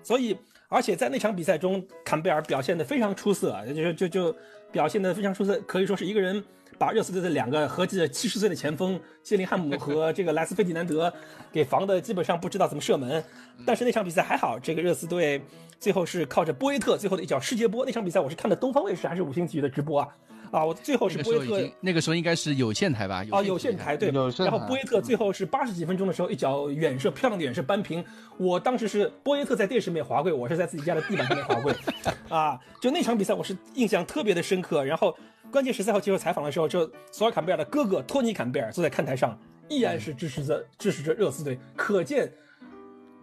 [0.04, 4.36] 所以而且在那场比赛中，坎贝尔表现得非常出色，就就就
[4.72, 6.44] 表现得非常出色，可以说是一个人。
[6.78, 11.14] 把热刺队的两个合计七十岁的前锋谢林汉姆 和这个莱斯费迪南德
[11.52, 13.22] 给防的基本上不知道怎么射门，
[13.66, 15.42] 但是那场比赛还好，这个热刺队
[15.78, 17.86] 最后是靠着波伊特最后的一脚世界波。
[17.86, 20.08] 那场比赛我是看的东方卫视还是五星体育的直播啊？
[20.52, 23.24] 啊，我最后是波耶特那个时候应该是有线台吧？
[23.32, 28.04] 啊，有线台对，然后波耶特最后是八十几分钟的时候一脚远射，漂亮的远射扳平。
[28.38, 31.74] 我当时是波耶特在电视面滑跪，我是在自己家的地板上面滑跪，
[32.30, 34.84] 啊，就那场比赛我是印象特别的深刻。
[34.84, 35.16] 然后
[35.52, 39.38] 关键十三号接受采访的时候，就索尔坎贝尔的哥哥托尼坎贝尔坐在看台上，
[39.68, 42.32] 依然是支持着支持着热刺队，可见。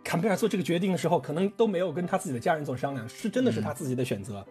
[0.05, 4.47] 坎贝尔做这个决定的时候，可能都没有跟他自己的家人做商量，是真的是他自己的选择，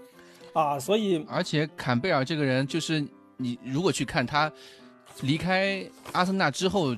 [0.55, 4.51] 啊，所以而且坎贝尔这个人，就是你如果去看他
[5.21, 6.95] 离开阿森纳之后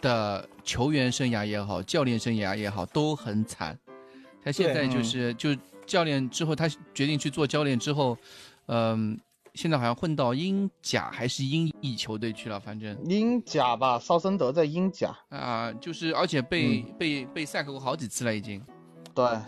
[0.00, 3.76] 的球员生涯也好，教练生涯也好，都很惨。
[4.44, 5.50] 他现在就是就
[5.84, 8.16] 教练之后，他决定去做教练之后，
[8.66, 9.18] 嗯、
[9.54, 12.96] 现在好像混到英甲还是英乙球队去了，反正。
[13.06, 18.64] 英甲吧，绍森德在英甲，啊、就是而且被、被被 sack 过好几次了，已经。
[19.12, 19.42] 对，哎，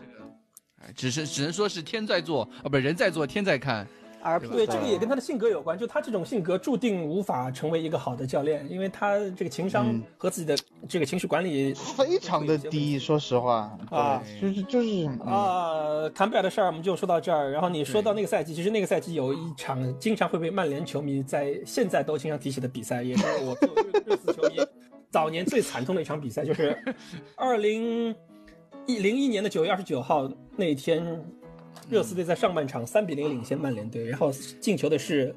[0.95, 3.87] 只是只能说是天在做啊，不是人在做，天在看。
[4.25, 5.77] 而对这个也跟他的性格有关。
[5.77, 10.57] 就他这种性格，注定无法成为一个好的教练，因为他这个情商嗯和自己的
[10.89, 16.09] 这个情绪管理非常的低，说实话，啊对，就是就是，嗯啊。
[16.15, 17.51] 坎贝尔的事儿我们就说到这儿。
[17.51, 24.65] 然后你说到那个赛季，其实那个赛季有一场经常会被曼联球迷在现在都经常提起的比赛，也是我 作为热刺球迷
[25.11, 26.79] 早年最惨痛的一场比赛，就是
[27.35, 28.15] 二零
[28.87, 31.23] 一零一年的九月二十九号那一天，
[31.89, 35.35] 热刺队在上半场三比零领先曼联队，然后进球的是，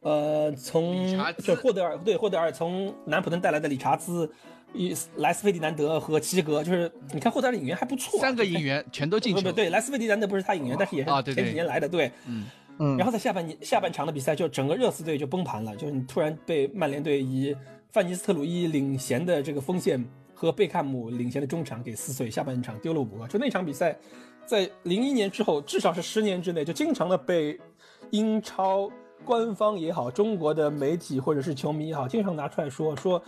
[0.00, 4.30] 呃，从就霍德尔对霍德尔从南普顿带来的理查兹。
[4.76, 9.40] 与莱斯费迪南德和齐格，就是你看霍德尔的引援还不错，三个引援全都进球。
[9.40, 12.10] 不不对，莱斯费迪南德不是他引援，但是也是前几年来的，对。
[12.26, 17.54] 嗯，然后在下半年下半场的比赛，就整个热刺队就崩盘了，就是你突然被曼联队以
[17.92, 20.04] 范尼斯特鲁伊领衔的这个锋线
[20.34, 23.28] 和贝克汉姆领衔的中场给撕碎，下半场丢了五个。
[23.28, 23.96] 就那场比赛，
[24.44, 27.58] 在零一年之后，至少是十年之内，就经常的被
[28.10, 28.90] 英超
[29.24, 33.22] 官方也好，中国的媒体或者是球迷也好，经常拿出来说说。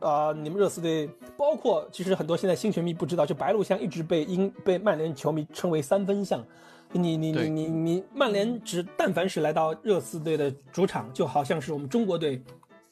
[0.00, 6.44] 啊、你们热刺队，包括其实很多现在新球迷不知道，就白鹿巷一直被英被曼联球迷称为三分巷。
[6.92, 12.42] 你你你你你，曼联只但凡是来到热刺队的主场，就好像是我们中国队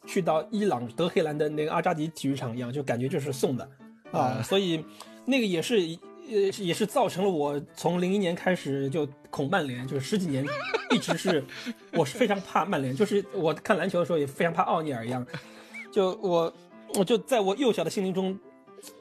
[0.07, 3.68] 去到伊朗德黑兰的那个阿扎迪体育场一样，就感觉就是送的
[4.11, 4.42] 啊。
[4.42, 4.84] 所以
[5.24, 5.76] 那个也是
[6.28, 10.46] 呃也是造成了我从零一年开始就恐曼联，就是十几年
[10.90, 11.44] 一直是
[11.92, 15.26] 我是非常怕曼联，就是我看篮球的时候也非常怕奥尼尔一样，
[15.90, 16.53] 就我
[16.94, 18.38] 我就在我幼小的心灵中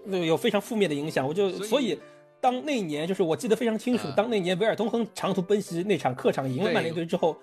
[0.09, 1.99] 呃有非常负面的影响，我就所以。
[2.43, 7.37] 当那一年，就是我记得非常清楚，啊当那年维尔通亨长途奔袭那场客场赢了曼联队之后，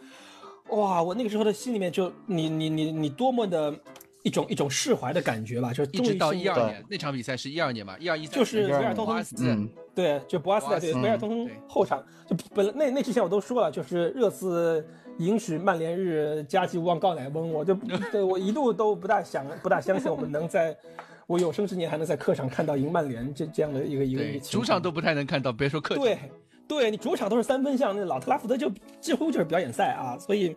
[0.71, 3.75] 哇，我那个时候的心里面就你你你你多么的
[4.23, 11.55] 一种一种释怀的感觉吧，就是一直到终于是一二年那场比赛是一二年吧，一二一三就是维尔通亨博阿斯嗯，对，就博阿斯带队，博尔通对。
[11.69, 14.87] 后场，就本来那那之前我都说了，就是热刺
[15.19, 17.75] 迎娶曼联日，家祭无望告乃翁，我就
[18.13, 20.77] 对我一度都不大想不大相信我们能在
[21.27, 26.05] 我有生之年还能在客场看到赢曼联这这样的一个一个主场都不太能看到，别说客场。
[26.05, 26.19] 对
[26.69, 30.55] 对你主场都是三分项，那老特拉福德就几乎就是表演赛啊，所以，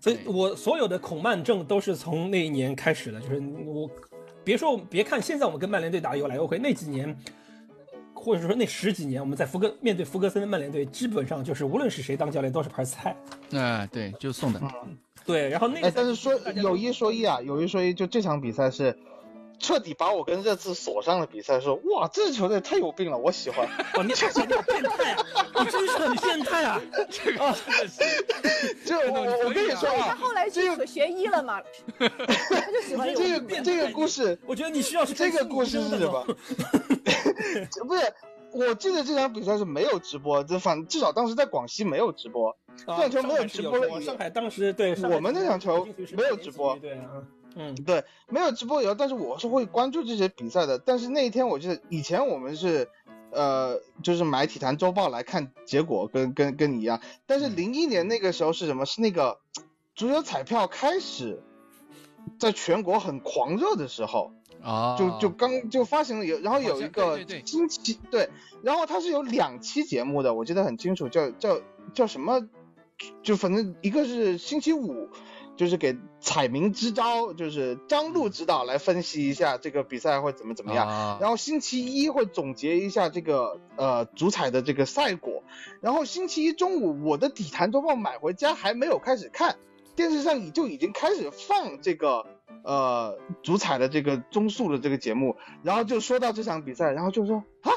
[0.00, 3.88] 所以我所有的恐曼症都是从那一年开始的，就是我
[4.42, 7.16] 别说别看现在我们跟曼联队打有来有回，那几年。
[8.14, 13.16] 或者说那十几年，我们在福格面对福格森的曼联队，基本上就是无论是谁当教练都是盘菜。
[13.52, 14.60] 啊，对，就送的。
[15.26, 18.96] 对，然后那个，但是说有一说一啊，有一说一，就这场比赛是
[19.62, 21.58] 彻底把我跟热刺锁上了比赛。
[21.60, 23.66] 说哇，这支球队太有病了，我喜欢。
[23.94, 25.24] 哇，你确实有变态啊！
[25.60, 26.80] 你真是很变态啊！
[27.08, 31.62] 这个真的是， 就我我跟你说啊，他后来就可学医了嘛，
[31.98, 34.38] 他就喜欢这个这个故事。
[34.46, 36.26] 我觉得你需要这个故事是什么？
[37.86, 38.12] 不是，
[38.52, 44.00] 我记得这场比赛是没有直播，这反至少当时在广西没有直播，这场球没有直播了。
[44.00, 45.86] 上海当时对我们那场球
[46.16, 47.22] 没有直播，对啊，
[47.54, 50.78] 嗯，对，没有直播以后，但是我是会关注这些比赛的。
[50.78, 52.88] 但是那一天我记得以前我们是，
[53.30, 57.00] 呃，就是买体坛周报来看结果，跟跟跟你一样。
[57.26, 58.86] 但是零一年那个时候是什么？
[58.86, 59.38] 是那个
[59.94, 61.42] 足球彩票开始
[62.38, 64.32] 在全国很狂热的时候。
[64.64, 68.30] 啊，就就刚就发行了有，然后有一个星期对，
[68.62, 71.58] 然后它是有两期节目的，我记得很清楚，叫叫
[71.92, 72.48] 叫什么，
[73.24, 75.08] 就反正一个是星期五，
[75.56, 85.42] 就是给彩民支招，就是张璐指导来分析一下这个比赛会怎么怎么样，然后星期一会总结一下这个呃足彩的这个赛果，
[85.80, 89.56] 然后星期一中午我的底坛周报买回家还没有开始看，
[89.96, 92.26] 电视上已就已经开始放这个。
[92.64, 97.72] 呃，足彩的这个综述的这个节目，然后就说到这场比赛，然后就说啊，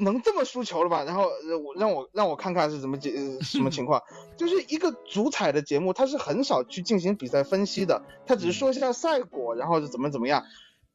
[0.00, 1.04] 能这么输球了吧？
[1.04, 1.24] 然后
[1.64, 4.02] 我让我让我看看是怎么解什么情况，
[4.36, 10.44] 就是一个足彩的节目，他是很少去进行比赛分析的，他只是说一下赛果，然后是怎么怎么样。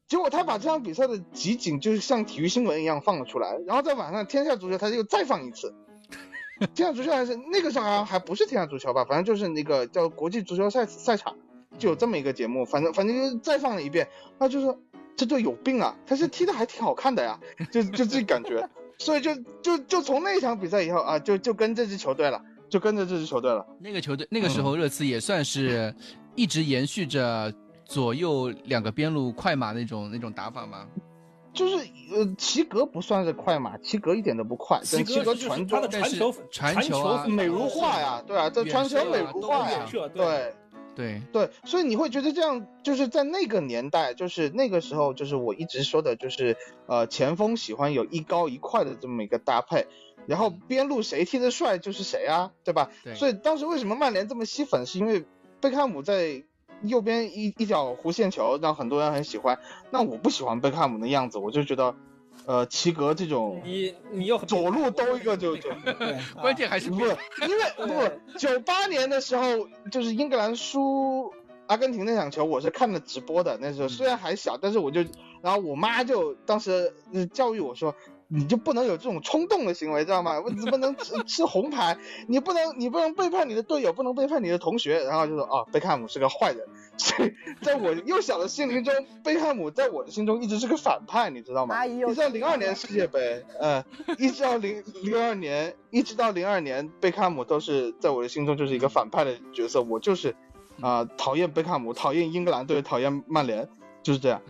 [0.08, 5.74] 结果他把这场比赛的集锦就是像体育新闻一样放了出来，然后在晚上天下足球他又再放一次，
[6.76, 11.36] 天下足球还是那个时候好像还不是天下足球吧，反正就是那个叫国际足球赛赛场。
[11.80, 14.78] 就有这么一个节目，反正反正就再放了一遍，那就是
[15.16, 15.96] 这就有病啊！
[16.06, 17.40] 他是踢的还挺好看的呀，
[17.72, 18.70] 就就这感觉，
[19.02, 19.34] 所以就
[19.64, 22.40] 就就从那场比赛以后啊，就就跟这支球队了，
[22.70, 23.66] 就跟着这支球队了。
[23.80, 25.92] 那个球队那个时候热刺也算是
[26.36, 27.52] 一直延续着
[27.84, 30.88] 左右两个边路快马那种那种打法吗？
[31.52, 31.78] 就是
[32.14, 39.84] 呃，齐格不算是快马，齐格一点都不快，齐格传他的传球传球美如画呀，对啊，这传球美如画呀，
[40.14, 40.54] 对。
[40.96, 49.88] 对对，所以你会觉得这样，就是在那个年代，就是那个时候，就是我一直说的，就是呃，前锋喜欢有一高一快的这么一个搭配，
[50.28, 52.90] 然后边路谁踢得帅就是谁啊，对吧？
[53.04, 53.16] 对。
[53.16, 55.26] 所以当时为什么曼联这么吸粉，是因为
[55.60, 56.44] 贝克汉姆在
[56.84, 59.60] 右边一一脚弧线球，让很多人很喜欢。
[59.92, 61.96] 那我不喜欢贝克汉姆的样子，我就觉得。
[62.46, 65.70] 呃，齐格这种，你你又左路兜一个就就，
[66.42, 67.16] 关键还是不，因为
[67.78, 71.34] 不九八年的时候，就是英格兰输
[71.68, 73.58] 阿根廷那场球，我是看了直播的。
[73.62, 75.02] 那时候虽然还小，但是我就，
[75.42, 76.94] 然后我妈就当时
[77.34, 77.96] 教育我说。
[78.34, 80.42] 你就不能有这种冲动的行为，知道吗？
[80.56, 85.04] 你 不能吃吃红牌，你不能你不能背叛你的队友，不能背叛你的同学。
[85.04, 86.66] 然后就说哦，贝克汉姆是个坏人。
[86.98, 91.86] 所 以在我幼小的心灵中，贝克汉姆在我的心中一直是个反派，你知道吗？
[91.86, 93.84] 一直到零二年世界杯，嗯，
[94.18, 99.82] 一直到零零二年，一直到零二年，贝克汉姆都是在我的心中就是一个反派的角色。
[99.82, 100.36] 我就是
[100.80, 103.68] 啊，讨厌贝克汉姆，讨厌英格兰队，讨厌曼联，
[104.04, 104.42] 就是这样。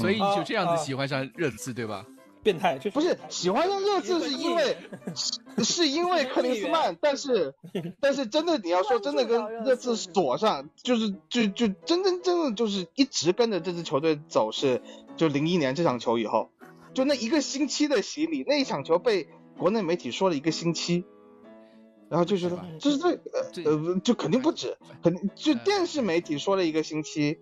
[0.00, 2.06] 所以就这样子喜欢上热刺，对吧？
[2.42, 4.76] 变态，不是喜欢上热刺是因为
[5.64, 7.52] 是因为克林斯曼，但是
[8.00, 9.96] 但是真的你要说真的跟热刺。
[9.96, 14.80] 锁上，就是就就真真正正就是一直跟着这支球队走，是
[15.16, 16.50] 就零一年这场球以后，
[16.94, 19.26] 就那一个星期的洗礼，那一场球被
[19.58, 21.04] 国内媒体说了一个星期，
[22.08, 23.18] 然后就觉得就是这
[23.64, 27.40] 呃就肯定不止，肯定就电视媒体说了一个星期。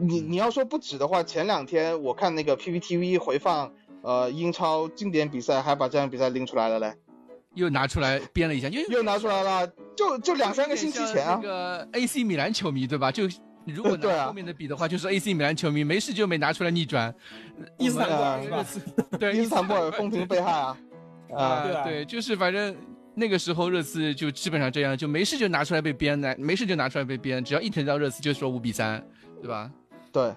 [0.00, 3.72] 你你要说不止的话，前两天我看那个 PPTV 回放，
[4.02, 6.94] 呃，英超经典比赛还把这场比赛拎出来了嘞，
[7.54, 9.66] 又拿出来编了一下，又又拿出来了，
[9.96, 11.38] 就就两三个星期前啊。
[11.42, 13.12] 那个 AC 米兰球迷对吧？
[13.12, 13.24] 就
[13.66, 17.14] 如果拿后面的比的话，就是 AC 米兰球迷没事就没拿出来逆转。
[17.78, 18.66] 伊斯坦布尔是吧？
[19.18, 20.76] 对， 伊斯坦布尔风评被害啊。
[21.34, 22.76] 啊，对，就是反正
[23.14, 29.02] 那个时候热刺就基本上这样，就没事就拿出来被编的，没事就拿出来被编，只要一提到热刺就说五比三，
[29.40, 29.70] 对吧？
[30.14, 30.32] 对，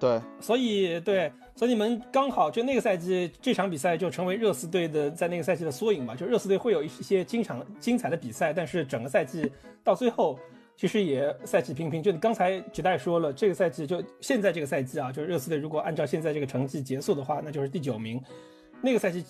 [0.00, 6.16] 对，所以对，所以你们刚好就那个赛季这场比赛就成为热刺队的在那个赛季的缩影嘛。
[6.16, 9.52] 就热刺队会有一些经常精彩的比赛，但是整个赛季
[9.84, 10.38] 到最后
[10.74, 12.02] 其实也赛季平平。
[12.02, 18.18] 就你刚才吉代说了，这个赛季就现在这个赛季啊，就是热刺队如果按照现在这个成绩结束的话，那就是第九名。
[18.80, 19.22] 那个赛季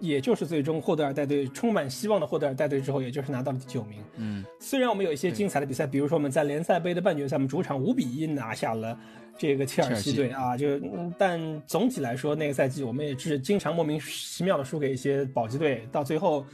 [0.00, 3.98] 也就是最终霍德尔带队充满希望的霍德尔带队之后，也就是拿到了第九名。
[4.16, 8.98] 嗯，虽然我们有一些精彩的比赛，比如说我们在联赛杯的半决赛，我们主场五比一拿下了
[9.38, 16.44] 这个切尔西队啊，就嗯但总体来说，那个赛季我们也是经常莫名其妙的输给一些保级队，到最后，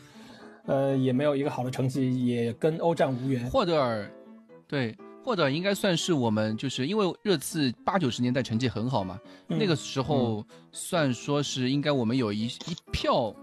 [0.66, 3.44] 呃，也没有一个好的成绩，也跟欧战无缘。
[3.50, 4.10] 霍德尔，
[4.68, 4.96] 对。
[5.22, 9.18] 霍德尔应该算是我们，就是因为热刺八九十年代成绩很好嘛，
[9.48, 13.34] 嗯那个时候算说是应该我们有一一票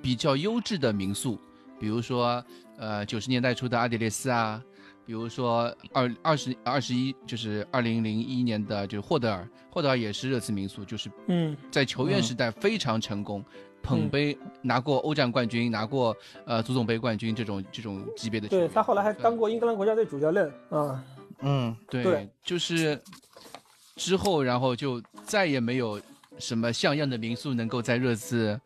[0.00, 1.38] 比较优质的民宿，
[1.78, 2.42] 比如说
[2.78, 4.62] 呃九十年代初的阿迪列斯啊，
[5.04, 13.44] 比如说二二十二十一就是二零零一年的就是霍德尔，霍德尔也是热刺民宿，就是嗯在球员时代非常成功。
[13.82, 16.16] 捧杯拿过欧战冠军，拿过
[16.46, 21.04] 呃足总杯冠军这种这种级别的球员，对他后来还当过英格兰国家队主教练啊。
[21.04, 21.04] 嗯，
[21.88, 23.00] 对，对就是
[23.96, 26.00] 之后，然后就再也没有
[26.38, 28.60] 什么像样的民宿能够在热刺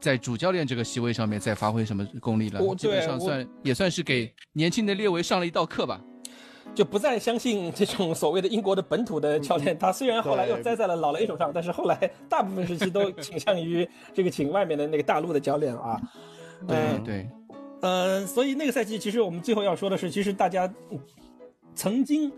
[0.00, 2.74] 在主教练这个席位上面再发挥什么功力了我。
[2.74, 6.00] 基本上算也算是给年轻的列维上了一道课吧。
[6.74, 9.78] 就不再相信这种所谓的英国的本土的教练。
[9.78, 15.98] 他虽然后来又栽在了老雷手上，但是后来大部分时期都 倾向于这个请外面的那个大陆的教练啊。
[16.66, 17.30] 对嗯对，
[17.80, 20.98] 呃，所以那个赛季，其实我们最后要说的是，其实大家嗯
[21.76, 22.32] 曾经，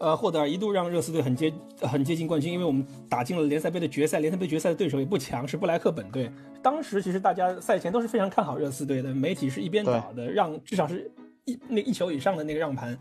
[0.00, 1.52] 呃，霍德尔一度让热刺队很接
[1.82, 6.32] 很接近冠军，因为我们打进了联赛杯的决赛，联赛杯决赛的对手也不强，是布莱克本队。
[6.62, 11.10] 当时其实大家赛前都是非常看好热刺队的，媒体是一边倒的，让至少是
[11.44, 12.98] 一那一球以上的那个让盘。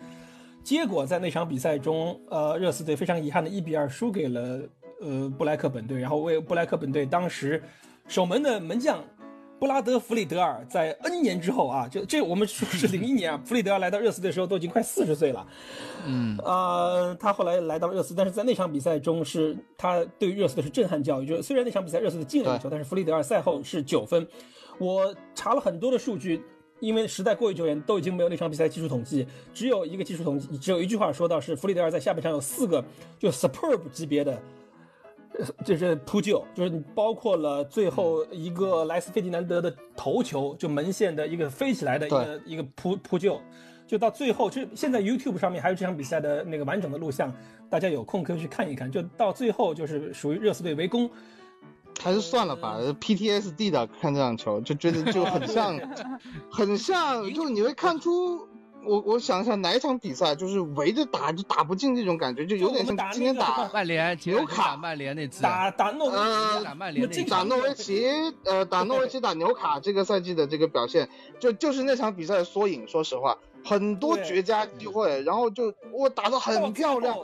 [0.62, 4.60] 结果在那场比赛中，呃，热刺队非常遗憾的一比二输给了
[5.02, 7.64] 呃布莱克本队，然后为布莱克本队当时
[8.08, 9.02] 守门的门将
[9.60, 15.45] 布拉德弗里德尔在 N 年之后啊，就这我们说是零一年啊，弗里德尔来到热刺的时候都已经快四十岁了，
[16.05, 24.26] 嗯，啊，他后来来到热刺，但是在那场比赛中是他对热刺的是震撼教育，就是虽然那场比赛热刺的进了一球，但是弗里德尔赛后是九分，
[24.80, 26.41] 我查了很多的数据。
[26.80, 32.82] 因为时代过于久远，都已经没有那场比赛技术统计，只有一个技术统计，只有一句话说到是弗里德尔在下半场有四个
[33.20, 34.39] 就 superb 级别的，呃
[35.64, 43.40] 就是扑救，就是你包括了最后一个莱斯费迪南德的头球，就门线的一个飞起来的一个一个扑扑救，
[43.88, 47.34] 就到最后，就现在 YouTube 上面还有这场比赛的那个完整的录像，
[47.70, 48.92] 大家有空可以去看一看。
[48.92, 51.10] 就到最后就是属于热刺队围攻，
[52.02, 55.80] 还是算了吧，PTSD 的看这场球就觉得就很像，
[56.52, 58.48] 很像，就你会看出。
[58.86, 68.08] 我我想一下哪一场比赛就是围着打就打不进这种感觉，就有点像今天打曼联，纽卡打曼联那次，打打诺维呃奇，打曼联那打诺维奇，
[68.46, 71.08] 呃，打诺维奇打纽卡这个赛季的这个表现，
[71.40, 72.88] 就就是那场比赛的缩影。
[72.88, 77.18] 说实话，很多绝佳机会，然后就我打的很漂亮。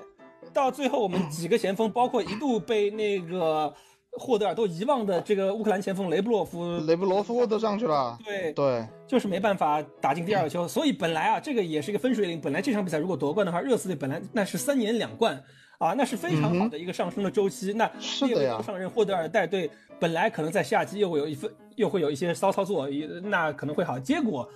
[0.53, 3.73] 到最后，我们几个前锋，包括一度被那个
[4.17, 10.67] 霍德尔都遗忘的这个乌克兰前锋雷布洛夫，雷布罗夫都上去了，对，对，就是没办法打进第二个球。
[10.67, 12.39] 所以本来啊，这个也是一个分水岭。
[12.39, 15.41] 本来这场比赛如果夺冠的话，热刺队本来那是三年两冠
[15.77, 17.73] 啊，那是非常好的一个上升的周期。
[17.73, 23.99] 那是的呀列维上任霍德尔带队，本来可能在夏季又会有一份，又会有一些骚操作，也那可能会好。
[23.99, 24.47] 结果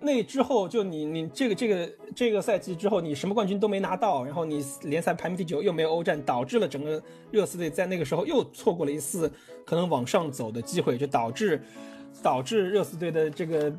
[0.00, 9.30] 那之后就你你这个这个这个赛季之后，你什么冠军都没拿到，然后你联赛排名第九，又没有欧战，导致了整个热刺队在那个时候又错过了一次
[9.64, 11.60] 可能往上走的机会，就导致
[12.22, 13.72] 导致热刺队的这个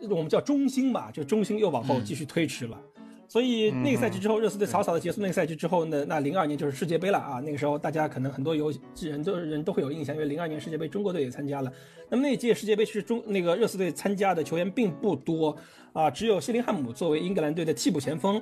[0.00, 2.80] 呃我们叫中心吧，就中心又往后继续推迟了。
[3.28, 7.40] 所以那个赛季之后，热刺队草草的结束那个赛季之后呢，那零二年就是世界杯了啊。
[7.40, 11.72] 那个时候大家可能很多游人都人都会有印象，因为零二年世界杯中国队也参加了。
[12.08, 15.56] 那么那届世界杯是中那个热刺队参加的球员并不多
[15.92, 18.40] 啊，只有谢林汉姆作为英格兰队的替补前锋。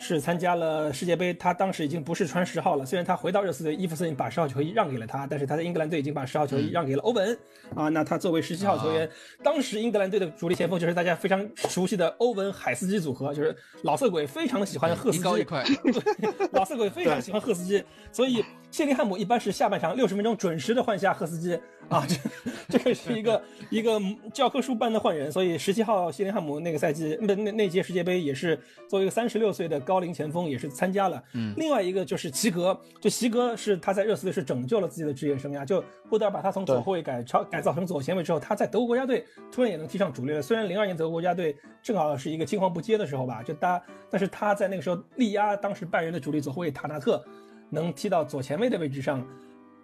[0.00, 2.86] 是参加了世界杯，他当时已经不是穿十号了。
[2.86, 7.38] 虽然他回到热刺队，伊弗森把十号球衣让给了他，但是他在英格兰队已经把十号球衣让给了欧文、
[7.76, 7.90] 啊。
[7.90, 9.08] 那他作为十七号球员，
[9.44, 15.62] 当时英格兰队的主力前锋就是大家非常熟悉的欧文海斯基组合，就是老色鬼非常的喜欢赫斯基，一高一快，
[16.52, 21.58] 老色鬼非常喜欢赫斯基，所以谢林汉姆一般是下半场六十分钟准时的换下赫斯基
[21.88, 24.00] 啊，这这个是一个 一个
[24.32, 28.56] 教科书般的换人，所以十七号谢林汉姆那个赛季那那那届世界杯也是
[28.88, 31.20] 作为一个三十六岁的高龄前锋也是参加了。
[31.34, 40.40] 嗯，另外一个就是齐格，就齐格是他在热刺队是拯救了自己的职业生涯，就布德尔把他从左后卫改超改造成左前卫之后，他在德国国家队突然也能踢上主力了。
[40.40, 47.22] 虽然零二年德国国家队正好是一个青黄不接的时候吧，就他但是他在那个时候力压当时拜仁的主力左后卫塔纳特，
[47.70, 49.26] 能踢到左前卫的位置上。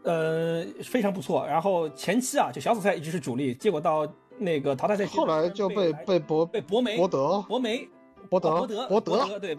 [0.02, 1.44] 呃，非常不错。
[1.48, 4.06] 然后前期啊，就小组赛一直是主力，结果到
[4.38, 7.88] 那个淘汰赛后来就被被被博被博梅博德博梅
[8.30, 9.58] 博德啊博德博德德对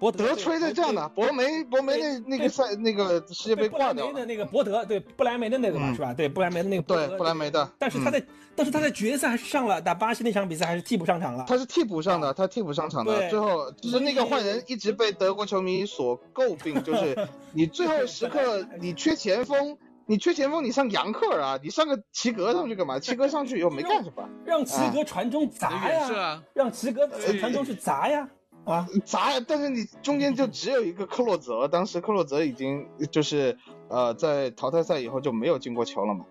[0.00, 6.12] 博德德吹的这样的，博梅博梅那那个赛那个世界杯挂掉的那个博德，对不莱梅的那个嘛是吧？
[6.14, 8.20] 对不莱梅的那个对不莱梅的，但是他在
[8.56, 11.44] 但是他在决赛还是上了，打巴西那场比赛还是替补上场了。
[11.46, 19.76] 他是替补上的，他替补上场的，最后就是那个换人一直被德国球迷所诟病，就是 你最后时刻你缺前锋。
[20.06, 21.60] 你缺前锋，你上杨克尔啊？
[21.62, 22.98] 你上个齐格上去干嘛？
[22.98, 27.06] 齐格上去以后没干什么，让齐格传中砸呀，让齐格
[27.38, 28.28] 传中去砸呀，
[28.72, 29.40] 啊砸！
[29.40, 33.56] 但是你中间就只有一个克洛泽，当时克洛泽已经就是
[33.88, 36.24] 呃在淘汰赛以后就没有进过球了嘛，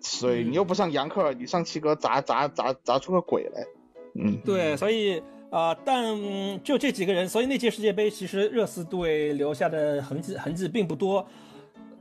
[0.00, 3.64] 所以你又不上杨克尔，你上七哥砸砸砸砸出个鬼来，
[4.14, 6.04] 嗯，对，所以啊，但
[6.62, 11.26] 就这几个人，所以那届世界杯其实热刺队留下的痕迹痕迹并不多。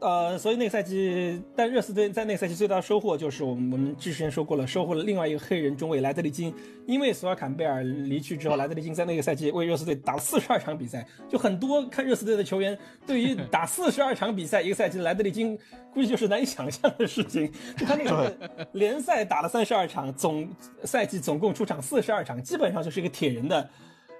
[0.04, 6.54] 呃，所以那个赛季，但热刺队在那个赛季最大的收获就是我们我们之前说过了，收获了另外一个黑人中卫莱德利金。
[6.86, 11.08] 因为索尔坎贝尔离去之后，莱德利金在那个赛季为热刺队打了四十二场比赛。
[11.30, 12.78] 就很多看热刺队的球员，
[13.08, 15.58] 对于打四十二场比赛一个赛季莱德利金，
[15.94, 17.50] 估计就是难以想象的事情。
[17.78, 18.36] 就他那个
[18.74, 20.46] 联赛打了三十二场，总
[20.84, 23.70] 赛季总共出场四十二场，基本上就是一个铁人的。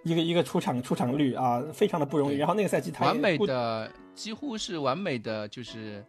[0.04, 2.36] 一个一个出场出场率啊，非常的不容易。
[2.36, 6.04] 然后那个赛季他完美的几乎是完美的，就是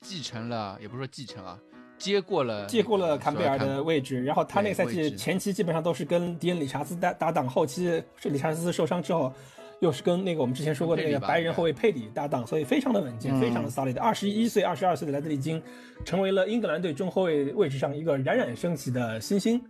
[0.00, 1.58] 继承了，也不是说继承啊，
[1.98, 4.22] 接过了接过了坎贝尔的位置。
[4.24, 9.32] 然后他那个赛季前期基本上都是跟迪恩理查兹搭搭档，后期是理查兹受伤之后，
[9.80, 13.98] 又是跟那个我们之前说过的那个白人后卫佩里搭档，所以非常的稳健，非常的 solid。
[14.00, 15.60] 二十一岁、二十二岁的莱德利金，
[16.04, 19.60] 成为了英格兰队中后卫位置上一个冉冉升起的新星。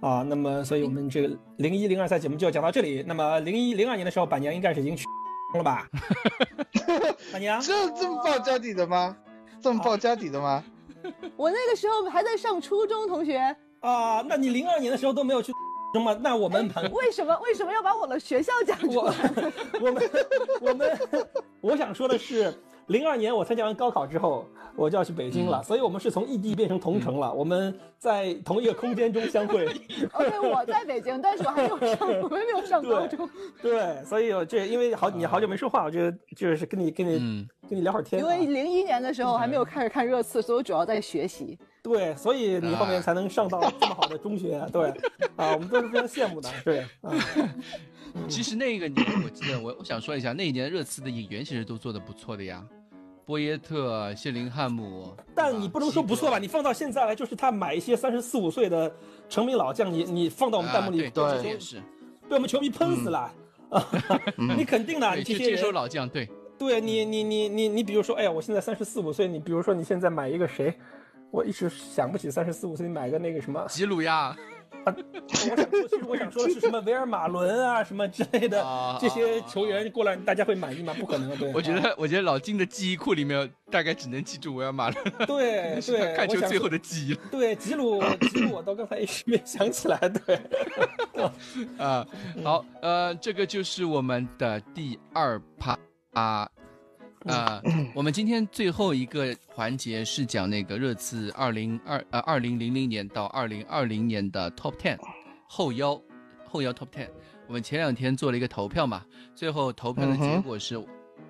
[0.00, 3.04] 啊，那么，所以我们这个零一零二赛季我们就要讲到这里。
[3.06, 5.04] 那么零一零二年的时候，板娘应该是已经去
[5.54, 5.88] 了吧？
[7.32, 9.16] 板娘，这这么报家底的吗？
[9.60, 10.62] 这么报家底的吗？
[11.36, 13.38] 我那个时候还在上初中，同学。
[13.80, 15.52] 啊，那你零二年的时候都没有去
[16.04, 16.16] 吗？
[16.20, 19.14] 那我们为什么为什么要把我的学校讲出来？
[19.80, 20.10] 我们
[20.60, 20.98] 我们
[21.60, 22.54] 我想说的是。
[22.88, 27.32] 零二年我参加完高考之后，我就要去北京了，所以我们是从异地变成同城了。
[27.32, 29.66] 我们在同一个空间中相会。
[30.12, 33.28] OK，我在北京，但是我还没有上，我还没有上高中。
[33.60, 38.20] 对，所以我这因为好你好久没说话，我就就是跟你跟你跟你聊会儿天。
[38.22, 41.58] 因为零一年的时候还没有开始看热刺，所以我主要在学习。
[41.82, 44.66] 对，所以你后面才能上到这么好的中学。
[44.72, 44.88] 对，
[45.36, 46.48] 啊，我们都是非常羡慕的。
[46.64, 47.12] 对，啊。
[48.26, 52.66] 其实那个年我记得我我想说一下，那一年热刺的演员其实都做的不错的呀。
[53.28, 56.38] 波耶特、谢林汉姆， 但你不能说不错吧？
[56.38, 58.90] 你放到现在来，就是他买一些三十四五岁的
[59.28, 61.76] 成名老将，你你放到我们弹幕里，对，也是
[62.26, 63.30] 被我们球迷喷死了
[63.68, 63.86] 啊！
[64.56, 66.26] 你肯定的，你这些接收老将，对，
[66.58, 70.72] 对你你你你你，比如说，哎呀，我现在三十四五岁，你比如说你现在买一个谁？
[71.30, 74.36] 我一直想不起三十四五岁买个那个什么吉鲁亚。
[74.84, 78.64] 啊，我想说，其实我想说的是什么维尔马伦啊，什么之类的
[79.00, 80.94] 这些球员过来，大家会满意吗？
[80.98, 81.52] 不可能，对。
[81.52, 85.04] 我觉得，我觉得老金的记忆库里面大概只能记住维尔马伦。
[85.26, 87.14] 对对， 看球最后的记忆。
[87.30, 88.00] 对，吉鲁，
[88.30, 89.98] 吉鲁，我到刚才一时没想起来。
[89.98, 90.40] 对。
[91.78, 92.06] 啊，
[92.44, 95.76] 好，呃，这个就是我们的第二趴
[96.12, 96.48] 啊。
[97.24, 97.60] 啊，
[97.94, 104.96] 我们今天最后一个环节是讲那个热刺二零二呃二零零零年到二零二零年的 Top Ten
[105.46, 106.00] 后腰
[106.48, 107.08] 后腰 Top Ten。
[107.48, 109.04] 我们前两天做了一个投票嘛，
[109.34, 110.86] 最后投票的结果是，我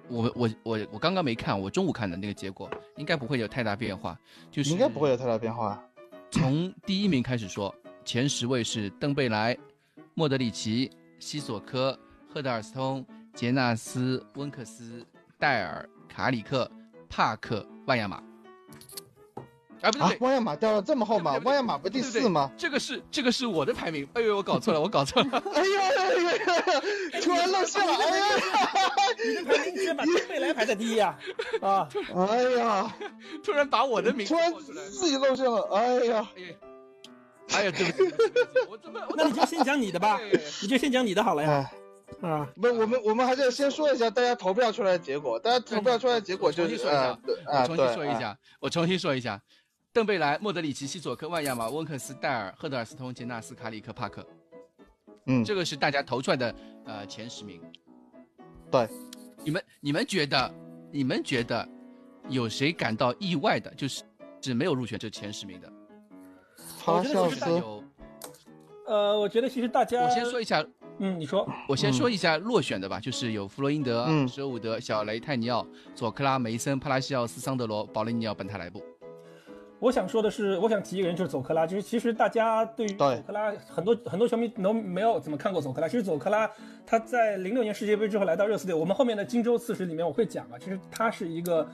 [0.09, 4.18] 我我我刚刚没看，我中午看的那个结果应该不会有太大变化，
[4.51, 5.82] 就是应该不会有太大变化。
[6.30, 7.74] 从第一名开始说，
[8.05, 9.57] 前十位是登贝莱、
[10.14, 15.07] 莫德里奇、西索科、赫德尔斯通、杰纳斯、温克斯。
[15.39, 16.68] 戴尔、卡里克、
[17.09, 18.17] 帕克、万亚马，
[19.80, 21.38] 啊，不对，万亚马掉了这么后吗？
[21.45, 22.50] 万亚马不第四吗？
[22.57, 24.08] 这个是这个是我的排名。
[24.14, 25.42] 哎呦，我搞错了，我搞错了。
[25.54, 27.95] 哎呀哎呀，突然露馅了。
[27.95, 28.25] 哎呀，
[29.25, 31.17] 你的排名居然把贝莱排在第一啊！
[31.62, 32.96] 啊，哎呀，
[33.45, 35.68] 突然把我的名突然自己露馅了。
[35.72, 36.29] 哎呀，
[37.53, 38.14] 哎呀，对不起，
[38.68, 39.00] 我怎么？
[39.17, 40.18] 那你就先讲你的吧，
[40.62, 41.71] 你就先讲你的好了呀。
[42.21, 45.39] 啊，不，我们我们还是要先说一下大家投票出来的结果。
[45.39, 47.17] 大家投票出来的结果就是，啊，
[47.47, 49.41] 我重新说一下，我重新说一下，
[49.93, 54.26] 邓贝莱、莫德里奇、西佐科、万亚马、温克斯、戴尔、赫德尔斯通、杰纳斯、卡里克、帕克。
[55.26, 56.55] 嗯，这个是大家投出来的
[56.87, 57.63] 呃前十名。
[58.71, 58.89] 对，
[59.45, 60.55] 你们你们觉得
[60.91, 61.68] 你们觉得
[62.29, 63.72] 有谁感到意外的？
[63.75, 64.03] 就是
[64.41, 65.72] 是没有入选这前十名的。
[66.79, 67.85] 好像是有。
[68.87, 70.67] 呃，我觉得其实大家，我先说一下。
[70.99, 78.83] 嗯，你说，我先说一下落选的吧，就是有弗洛因德、舍伍德、小雷、泰尼奥、佐克拉、梅森、帕拉西奥斯、桑德罗、保利尼奥、本泰莱布。
[79.80, 81.64] 我想说的是，我想提一个人，就是佐克拉。
[81.64, 85.87] 就是其实大家对于佐克拉，很多很多球迷都没有怎么看过佐克拉。
[85.87, 86.50] 其实佐克拉
[86.84, 90.58] 他在零六年世界杯之后来到热刺队，我们后面的荆州刺史里面我会讲啊。
[90.58, 91.64] 其实他是一个，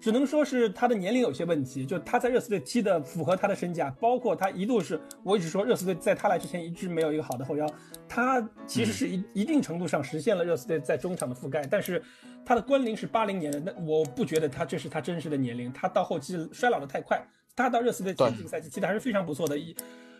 [0.00, 1.84] 只能说是他的年龄有些问题。
[1.84, 7.66] 就他在热刺队踢的符合他的身价，包括他一度是，我一直说热刺队在他来之前一直没有一个好的后腰。
[8.08, 12.02] 他其实是一一定程度上实现了热刺队在中场的覆盖，但是
[12.44, 15.72] 他的关龄是八零年的，那我不觉得他这是他真实的年龄。
[15.72, 17.22] 他到后期衰老的太快。
[17.56, 19.76] 他到热刺队前几个赛季踢的还是非常不错的，一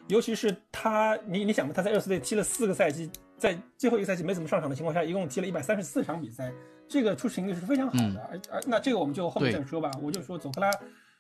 [0.09, 6.52] 尤其是他，你你想吧，他在热刺队踢了四个赛季，在最后一个赛季没怎么上场的情况下，一共踢了一百三十四场比赛，
[6.89, 8.20] 这个出勤率是非常好的。
[8.31, 9.90] 而而那这个我们就后面再说吧。
[10.02, 10.70] 我就说佐克拉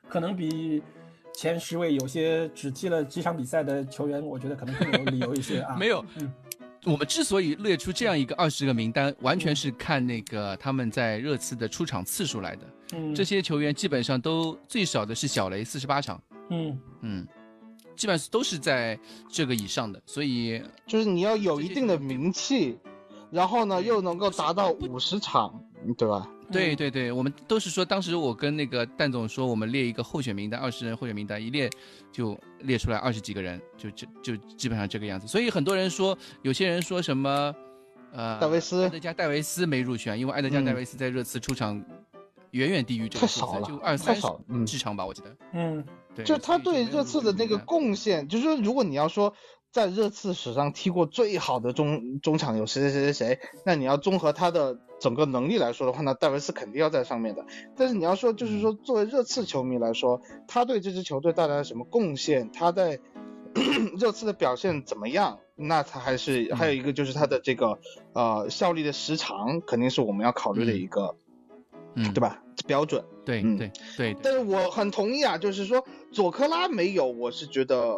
[0.08, 0.82] 可能比
[1.34, 5.76] 前十位有些只踢了几场比赛的球员，我觉得可能更有理由一些啊。
[5.78, 6.32] 没有，嗯。
[6.86, 12.62] 我们之所以列出这样一个二十个名单，完全是看那个他们在热刺的出场次数来的。
[12.94, 16.18] 嗯，这些球员基本上都最少的是小雷四十八场。
[16.48, 17.28] 嗯嗯，
[18.00, 18.98] 基本上都是在
[19.28, 22.78] 这个以上的，所以就是你要有一定的名气，
[23.30, 25.62] 然后呢又能够达到五十场，
[25.98, 26.26] 对吧？
[26.50, 31.68] 对对对，我们都是说，当时我跟那个蛋总说，我们列一个候选名单，二十人候选名单，一列
[32.10, 35.26] 就列出来二十几个人，就就就基本上这个样子。
[35.26, 37.54] 所以很多人说，有些人说什么，
[38.12, 41.84] 呃，戴维斯、埃德加·戴维斯没入选，因为埃德加·戴维斯在热刺出场
[42.52, 45.36] 远远低于这个数字，就二三十场吧，我记得。
[45.52, 49.34] 嗯，对，就他对热刺的那个贡献，就是说，如果你要说。
[49.72, 53.40] 在热刺史上踢过最好的中中场有谁谁谁谁谁？
[53.64, 57.46] 那你要综合他的整个能力来说的话，那戴维斯肯定要在上面的。
[57.76, 62.50] 但是你要说，就是说作为热刺球迷来说，他对这支球队带来了什么贡献？
[62.50, 62.98] 他在
[63.96, 65.38] 热刺的表现怎么样？
[65.54, 67.78] 那他还是还有一个就是他的这个
[68.12, 71.29] 呃效力的时长，肯定是我们要考虑的一个，嗯，
[72.14, 72.42] 对吧？
[72.66, 73.04] 标准。
[73.24, 74.16] 对，对，对。
[74.22, 77.96] 但是我很同意啊，就是说佐科拉没有，我是觉得。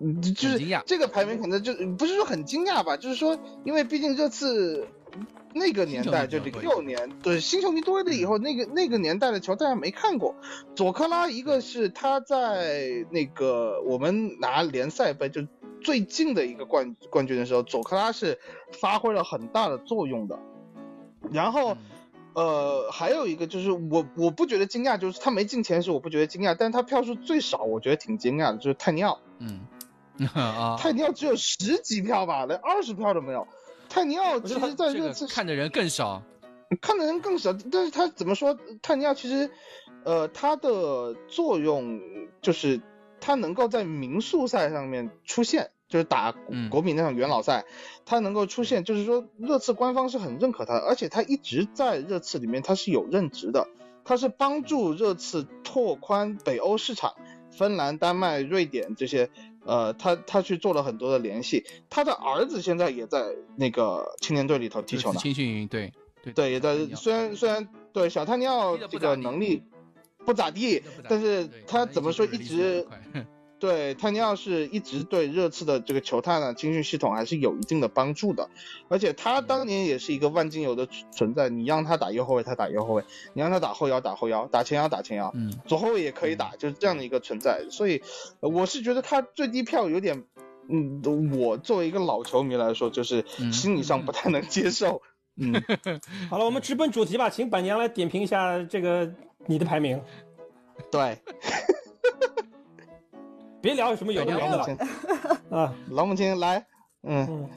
[0.00, 4.86] 嗯，就是这个排名可能就不是说很惊讶吧，就是说，因为毕竟这次
[5.54, 10.36] 那个年代就零六年，对新球迷多了以后，那个那个年代的球大家没看过。
[10.76, 15.42] 佐科拉一个是他在那个我们拿联赛杯就
[15.82, 18.38] 最近的一个冠冠军的时候，佐科拉是
[18.80, 20.38] 发挥了很大的作用的。
[21.32, 21.76] 然后，
[22.38, 29.18] 呃，还有一个就是我我不觉得惊讶，就是他没进前十我不觉得惊讶，但是他票数最少，我觉得挺惊讶的，就是泰尼奥。
[29.38, 29.66] 嗯。
[30.34, 33.46] 啊，泰尼奥只有十几票吧，连二十票都没有。
[33.88, 36.22] 泰尼奥其实在热刺看的人更少，
[36.80, 37.52] 看的人更少。
[37.52, 38.56] 但是他怎么说？
[38.82, 39.50] 泰尼奥其实，
[40.04, 42.00] 呃，他的作用
[42.42, 42.80] 就是
[43.20, 46.34] 他能够在民宿赛上面出现，就是打
[46.70, 47.64] 国米那场元老赛，
[48.04, 53.68] 他能够出现，就是说热刺官方是很认可他的，而且他一直在热刺里面他是有任职的，
[54.04, 57.14] 他是帮助热刺拓宽北欧市场，
[57.50, 59.30] 芬兰、丹麦、瑞典这些。
[59.64, 65.20] 呃，他他去做了很多的联系，他的儿子现在也在那个青年队里头踢球呢。
[65.20, 65.92] 青训营，对
[66.22, 66.74] 对对，也在。
[66.94, 69.62] 虽然虽然对小泰尼奥这个能力
[70.24, 72.86] 不咋地，但是他怎么说一直。
[73.60, 78.48] 对，泰尼奥是一直对热刺的这个球探呢青训系统还是有一定的帮助的，
[78.88, 81.48] 而且他当年也是一个万金油的存在。
[81.48, 83.02] 你让他打右后卫，他打右后卫；
[83.32, 85.32] 你让他打后腰，打后腰；打前腰，打前腰。
[85.34, 87.66] 嗯，左后卫也可以打，就是这样的一个存在。
[87.68, 88.00] 所以，
[88.40, 90.24] 我是觉得他最低票有点，
[90.68, 91.02] 嗯，
[91.36, 95.02] 我作为一个老球迷来说，就是心理上不太能接受。
[95.36, 95.52] 嗯，
[96.30, 99.12] 好了，我们直奔主题吧，请板娘来点评一下这个
[99.46, 100.00] 你的排名。
[100.92, 101.18] 对。
[103.60, 104.66] 别聊什么有的没的了
[105.50, 105.74] 啊！
[105.90, 106.64] 老母亲来，
[107.02, 107.48] 嗯，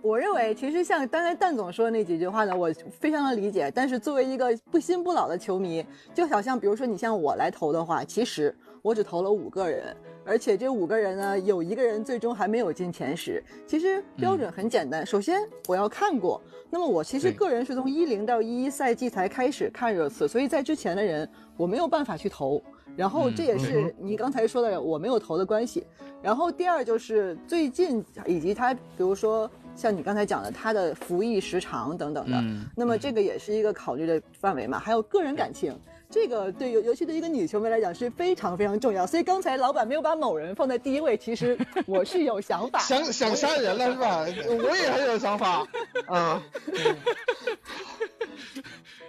[0.00, 3.70] 我认为其实像刚才蛋总说的那几句话呢，我非常的理解。
[3.74, 5.84] 但是作为一个不新不老的球迷，
[6.14, 9.94] 就好像比如说你像我来投的话，其实我只投了五个人，
[10.24, 13.44] 而且这五个人呢，有一个人最终还没有进前十。
[13.66, 16.40] 其实标准很简单，首先我要看过。
[16.70, 22.62] 那么我其实个人是从一零到一一赛季才开始看热刺，所以在之前的人我没有办法去投。
[22.96, 25.86] 然后这也是你刚才说的我没有投的关系。
[26.20, 32.42] 然后第二就是最近以及他，比如说像你刚才讲的他的服役时长等等的，
[32.76, 34.80] 那么这个也是一个考虑的范围嘛。
[34.80, 35.78] 还有个人感情，
[36.10, 39.06] 这个对尤尤其对一个女球迷来讲是非常非常重要。
[39.06, 41.56] 所以刚才老板没有把某人放在第一位，其实
[41.86, 44.18] 我是有想法，想想杀人了是吧？
[44.18, 45.64] 我也很有想法
[46.08, 46.42] 啊。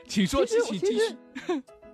[0.07, 1.15] 请说，请继续。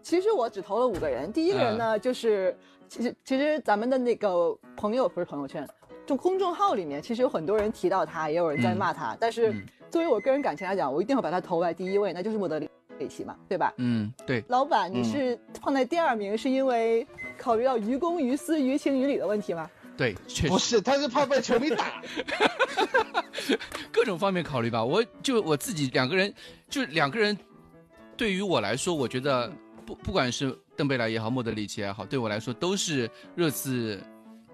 [0.05, 2.55] 其实我只投了五个人，第一个人呢，就是
[2.87, 5.67] 其实其实咱们的那个朋友不是朋友圈，
[6.05, 9.17] 就公众号里面，其实有很多人提到他，也有人在骂他。
[9.19, 9.51] 但是
[9.89, 12.69] 作为我个人感情来讲，我一定会把他投在第一位，那就是莫德里
[13.09, 13.73] 奇嘛，对吧？
[13.77, 14.43] 嗯，对。
[14.47, 19.67] 老板，你是放在第二名，是因为考虑到于公于私、于情于理的问题吗？
[19.97, 21.99] 对，确实不是，他是怕被球迷打。
[23.91, 24.85] 各种方面考虑吧。
[24.85, 26.31] 我就我自己两个人，
[26.69, 27.35] 就两个人，
[28.15, 29.51] 对于我来说，我觉得
[29.85, 34.01] 不不管是邓贝莱也好，莫德里奇也好，对我来说都是热刺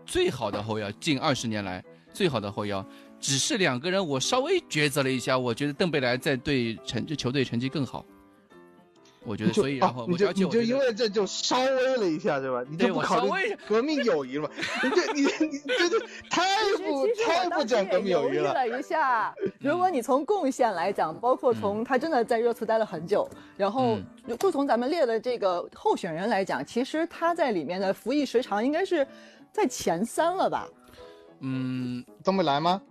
[0.06, 1.84] 最好的后腰，近二十年来
[2.14, 2.86] 最好的后腰。
[3.20, 8.04] 只是两个人，我稍微抉择了一下，我觉得邓贝莱在对成就球队成绩更好。
[9.24, 12.64] 我觉得，所以然后你就你就因为这就稍微了一下，对吧？
[12.70, 14.50] 你就不考虑革命友谊了？
[14.84, 16.00] 你这你你这这
[16.30, 16.44] 太
[16.78, 18.54] 不太不讲革命友谊了。
[18.54, 23.98] 了一下， 如果你从贡献来讲，包括从他真的在热刺待了很久，然后
[24.40, 29.06] 就从咱们列的这个候选人来讲，其实他在里面的服役时长应该是
[29.52, 30.68] 在前三了吧？
[31.42, 32.82] 嗯，邓贝莱吗？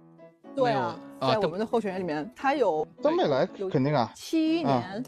[0.55, 5.05] 对啊，在我们的候选人里面，他有邓贝莱肯定啊，七年。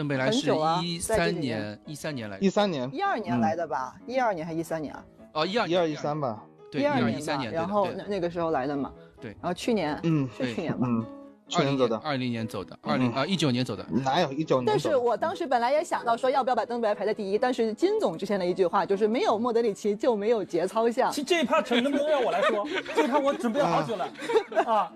[0.00, 0.50] 邓贝莱是
[0.82, 3.94] 一三年，一三年来，一三年，一二年来的吧？
[4.06, 5.04] 一二年还一三年啊？
[5.34, 6.42] 哦，一二一二一三吧？
[6.72, 8.90] 对，一二一三年，然后那那个时候来的嘛？
[9.20, 10.86] 对，然后去年，嗯，是去年吧？
[10.88, 11.04] 嗯。
[11.50, 14.66] 去年走的，二零年走的，二零啊一九年走的，哪有一九年？
[14.66, 21.10] 但是我当时本来也想到说要不要把登贝莱排在第一，但是金总之前的一句话就是没有莫德里奇就没有节操项。
[21.10, 22.66] 其实这一趴成能不能让我来说？
[22.94, 24.04] 这一趴我准备了好久了
[24.64, 24.92] 啊！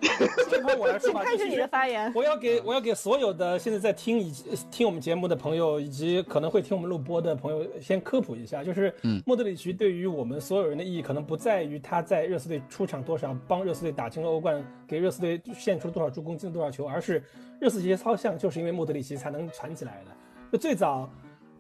[0.49, 1.23] 这一趴我来说吧。
[1.27, 2.13] 开始你的发言。
[2.15, 8.95] 我要给我要给所有的现在在听以及听我们节目的朋友，以及可能会听我们录播的朋友，先科普一下，就是
[9.27, 14.65] 莫德里奇对于我们所有人的意义，可能不在于他在热刺队出场多少，帮热刺队打进了欧冠，
[14.95, 17.23] 给热刺队献出了多少助攻，进了多少球，而是。
[17.61, 20.11] 热刺这些操像就是因为莫德里奇才能传起来的。
[20.53, 21.09] 就最早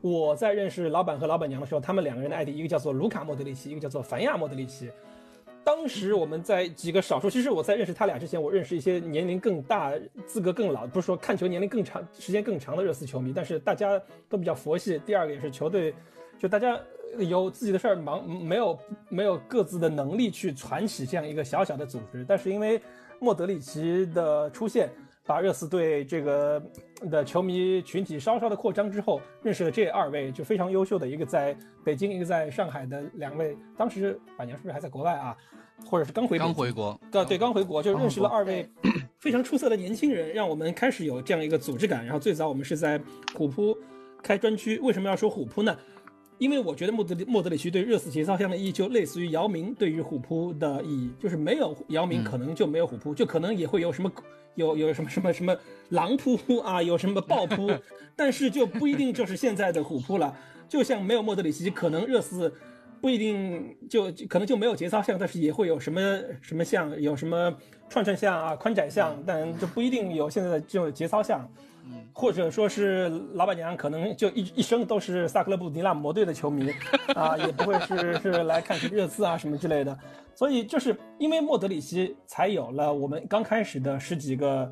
[0.02, 4.90] 我在认识老板和老板娘的时候，他们两个人的 ID 一个叫做卢卡莫德里奇，一个叫做凡亚莫德里奇。
[5.62, 9.94] 当时我们在几个少数，其实我在认识他俩之前，我认识一些年龄更大、
[10.26, 13.98] 资格更老，不是说看球年龄更长、时间更长的热刺球迷，但是大家
[14.28, 15.00] 都比较佛系。
[15.06, 15.94] 第二个也是球队，
[16.38, 16.78] 就大家
[17.16, 18.78] 有自己的事儿忙，没有
[19.08, 22.26] 没有各自的能力去传起这样一个小小的组织。
[22.28, 22.78] 但是因为
[23.20, 24.90] 莫德里奇的出现。
[25.26, 26.62] 把热刺队这个
[27.10, 33.56] 的球迷群体稍稍的扩张之后，认识了这二位就非常优秀的一个在北京，一个在上海的两位。
[33.74, 35.34] 当时板娘是不是还在国外啊？
[35.86, 37.00] 或者是刚回刚回国？
[37.10, 38.68] 对对，刚回国就认识了二位
[39.18, 42.04] 非常出色的年轻人，让我们开始有这样一个组织感。
[42.04, 43.00] 然后最早我们是在
[43.34, 43.74] 虎扑
[44.22, 45.74] 开专区，为什么要说虎扑呢？
[46.38, 54.10] 因为我觉得莫德里莫德里奇对热刺节操项的意义，就类似于姚明对于虎扑的意义，就是没有姚明可能就没有虎扑，就可能也会有什么。
[54.56, 55.56] 有有什么什么什么
[55.88, 57.68] 狼扑啊，有什么豹扑，
[58.14, 60.32] 但是就不一定就是现在的虎扑了。
[60.70, 62.54] 就像没有莫德里奇，可能热刺
[63.00, 66.00] 不一定就可能就没有节操项，但是也会有什么
[66.40, 67.52] 什么项，有什么
[67.88, 71.50] 串串项啊、宽窄项，但就不一定有现在的这种节操项。
[72.12, 76.72] 或者说是老板娘可能就一一生都是萨克勒布迪纳摩队的球迷
[77.14, 79.96] 啊，也不会是是来看什么热刺啊什么之类的。
[80.34, 84.70] 所以就是因为莫德里奇，才有了我们刚开始的十几个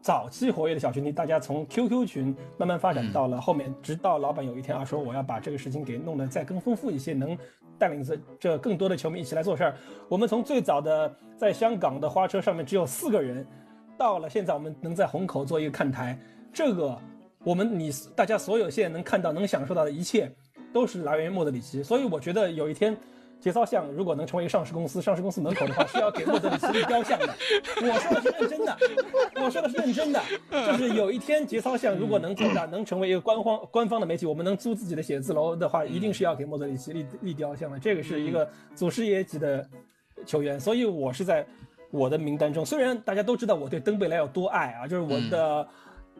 [0.00, 7.38] 早期活跃的小群体，大家从 QQ 群慢慢发展到了后面，直到老板有一天啊说我要把这个事情给弄得再更丰富一些，能
[7.78, 9.74] 带领着这更多的球迷一起来做事儿。
[10.08, 13.46] 我们从最早的在香港的花车上面只有四个人，
[14.02, 16.18] 到了现在我们能在虹口做一个看台。
[16.52, 16.98] 这个，
[17.44, 20.28] 我们你大家所有现在能看到、能享受到的一切，
[20.72, 21.84] 都是来源于莫德里奇。
[21.84, 22.96] 所以我觉得有一天，
[23.38, 27.32] 节操像如果能成为一个上市公司，上市公司门口的话是要给莫德里奇立雕像的。
[27.76, 28.76] 我说的是认真的，
[29.36, 30.20] 我说的是认真的，
[30.50, 37.78] 就是有一天节操像如果能做大，能成为一个官方官方的媒体，我们能租自己的写字楼的话，一定是要给莫德里奇立立雕像的。
[37.78, 39.64] 这个是一个祖师爷级的
[40.26, 41.46] 球员，所以我是在
[41.92, 42.66] 我的名单中。
[42.66, 45.64] 虽然大家都知道我对登贝莱有多爱啊，就是我的。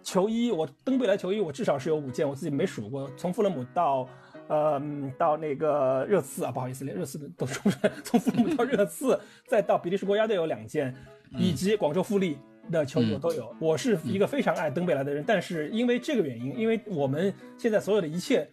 [0.05, 3.09] 球衣，我登贝莱球衣，我至少是有五件，我自己没数过。
[3.17, 4.05] 从富勒姆到，
[4.49, 4.83] 呃，
[5.17, 7.93] 到那个热刺啊，不好意思，连热刺的都说不出来。
[8.03, 9.17] 从富勒姆到热刺，
[9.47, 10.93] 再到比利时国家队有两件，
[11.39, 12.37] 以及广州富力
[12.69, 13.55] 的球衣我都有。
[13.61, 18.51] 我是一个非常爱登贝莱的人，但是因为这个原因，因为我们现在所有的一切。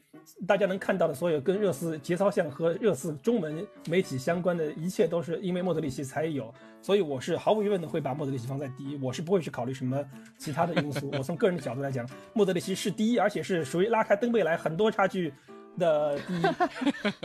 [0.48, 10.04] 大家能看到的所有跟热刺节操项和热刺中文媒体相关的一切，都是因为莫德里奇才有，所以我是毫无疑问的会把莫德里奇放在第一，我是不会去考虑什么
[10.38, 11.10] 其他的因素。
[11.18, 15.34] 我从个人的角度来讲，莫德里奇是第一，而且是属于拉开登贝莱很多差距
[15.78, 16.46] 的第一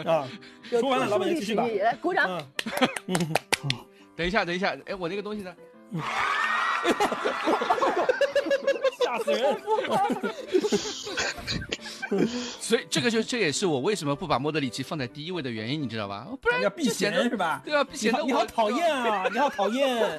[0.02, 0.28] 啊。
[0.68, 1.66] 说完了，老板继续吧。
[1.66, 2.42] 来鼓掌。
[3.06, 3.34] 嗯，
[4.16, 5.54] 等一下，等一下，哎，我那个东西呢？
[9.18, 9.56] 吓死人！
[12.60, 16.26] 所以这个就这也是我为什么不把莫德里奇放在第一位的原因，你知道吧？
[16.40, 17.62] 不然要避嫌是吧？
[17.64, 19.28] 对啊，避嫌的 你好讨厌啊！
[19.32, 20.18] 你 好讨厌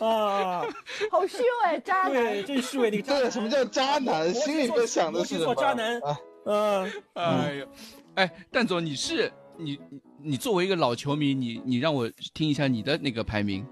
[0.00, 0.62] 啊！
[1.10, 2.12] 好虚伪，渣男！
[2.12, 3.30] 对，真虚伪的渣男。
[3.30, 4.32] 什么叫渣男？
[4.34, 6.00] 心里边想的是什么渣男。
[6.46, 7.66] 嗯，哎呦，
[8.14, 13.64] 哎，蛋总，你是你你你作为一个老球迷，你你让我听一下你的那个排名。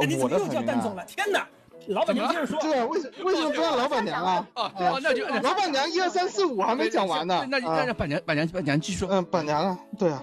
[0.00, 1.04] 哎，你怎么又叫蛋总了？
[1.04, 1.46] 天哪！
[1.88, 2.60] 老板娘接着说。
[2.60, 4.48] 对啊，为什为什么不让老板娘啊？
[4.54, 7.46] 哦那就老板娘一二三四五还没讲完呢。
[7.48, 9.08] 那那啊让板娘板娘板娘继续说。
[9.10, 10.22] 嗯，板娘啊，对啊，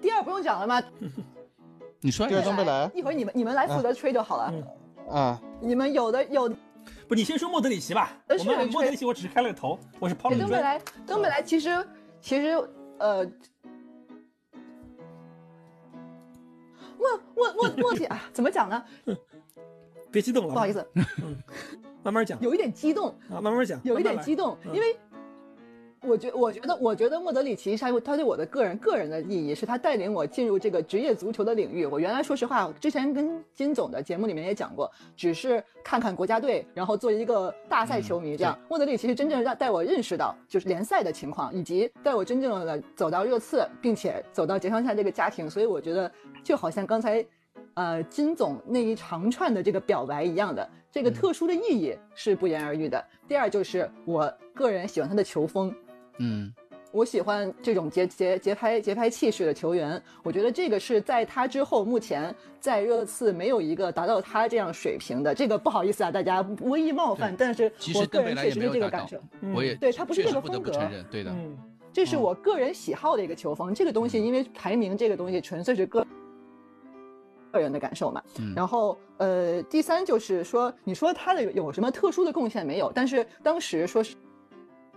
[0.00, 0.82] 第二不用讲了吗？
[2.02, 4.50] 你说第二东北来一会儿你们你们来负责吹就好了。
[4.52, 4.64] 嗯
[5.14, 6.48] 啊，你们有的有
[7.08, 8.12] 不，你先说莫德里奇吧。
[8.28, 10.50] 我们莫德里奇我只是开了个头，我是抛了个砖。
[10.50, 11.86] 东北来，东北来其实
[12.20, 12.56] 其实
[12.98, 13.26] 呃，
[17.00, 18.84] 莫莫莫莫姐啊，怎么讲呢？
[20.12, 20.86] 别激动了，不好意思，
[22.02, 22.40] 慢慢讲。
[22.40, 24.74] 有一点激动，啊，慢慢讲，有一点激动，嗯。
[24.74, 24.98] 因为
[26.02, 31.84] 我觉我觉得我觉得莫德里奇他他对我的个人个人的意义是他带领我进入这个职业足球的领域。
[31.84, 38.58] 我原来说实话，之前跟金总的节目里面也讲过，只是看看国家队，然后做一个大赛球迷这样。
[38.68, 45.50] 莫德里奇是真正让带我认识到就是联赛的情况，以及带我真正的走到热刺，并且走到杰桑夏这个家庭。
[45.50, 46.10] 所以我觉得
[46.42, 47.24] 就好像刚才。
[47.74, 53.02] 呃，金总那一长串的这个表白一样的，这个特殊的意义是不言而喻的。
[53.28, 55.72] 第二就是我个人喜欢他的球风，
[56.20, 56.52] 嗯
[56.92, 65.32] 我喜欢这种节节节拍节拍气势的球员，我觉得这个是在他之后，目前在热刺没有一个达到他这样水平的。
[65.32, 70.72] 这个不好意思啊，大家无意冒犯，但是我个人确实是这个感受，，嗯我也对他不是这个风格
[71.08, 71.30] 对的。
[71.30, 71.56] 嗯，
[71.92, 73.72] 这是我个人喜好的一个球风。
[73.72, 76.04] 这个东西因为排名这个东西纯粹是个
[77.52, 78.20] 个人的感受嘛。
[78.40, 82.90] 嗯然后呃，第三就是说，你说他的有什么特殊的贡献没有？
[82.92, 84.16] 但是当时说实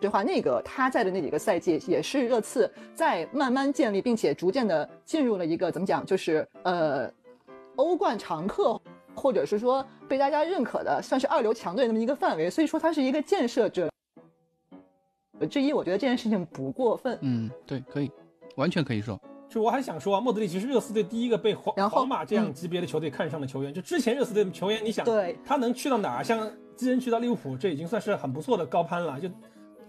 [0.08, 7.12] 实话，那个他在的那几个赛季，也是热刺在慢慢建立，并且逐渐的进入了一个怎么讲，就是呃
[7.76, 8.80] 欧冠常客。
[9.16, 13.88] 或者是说被大家认可的，算是二流强队那么一个范围，所以说他是一个建设者
[15.48, 15.72] 之一。
[15.72, 17.16] 我觉得这件事情不过分。
[17.22, 18.12] 嗯，对，可以，
[18.56, 19.22] 完全可以说。
[19.48, 23.72] 就我还想说啊，莫德里奇是热刺队第一个被皇皇马这样嗯级别的球队看上的球员。
[23.72, 26.24] 就之前热刺队的球员，你想，对他能去到哪儿？
[26.24, 29.20] 像基恩去到利物浦，这已经算是很不错的高攀了。
[29.20, 29.30] 就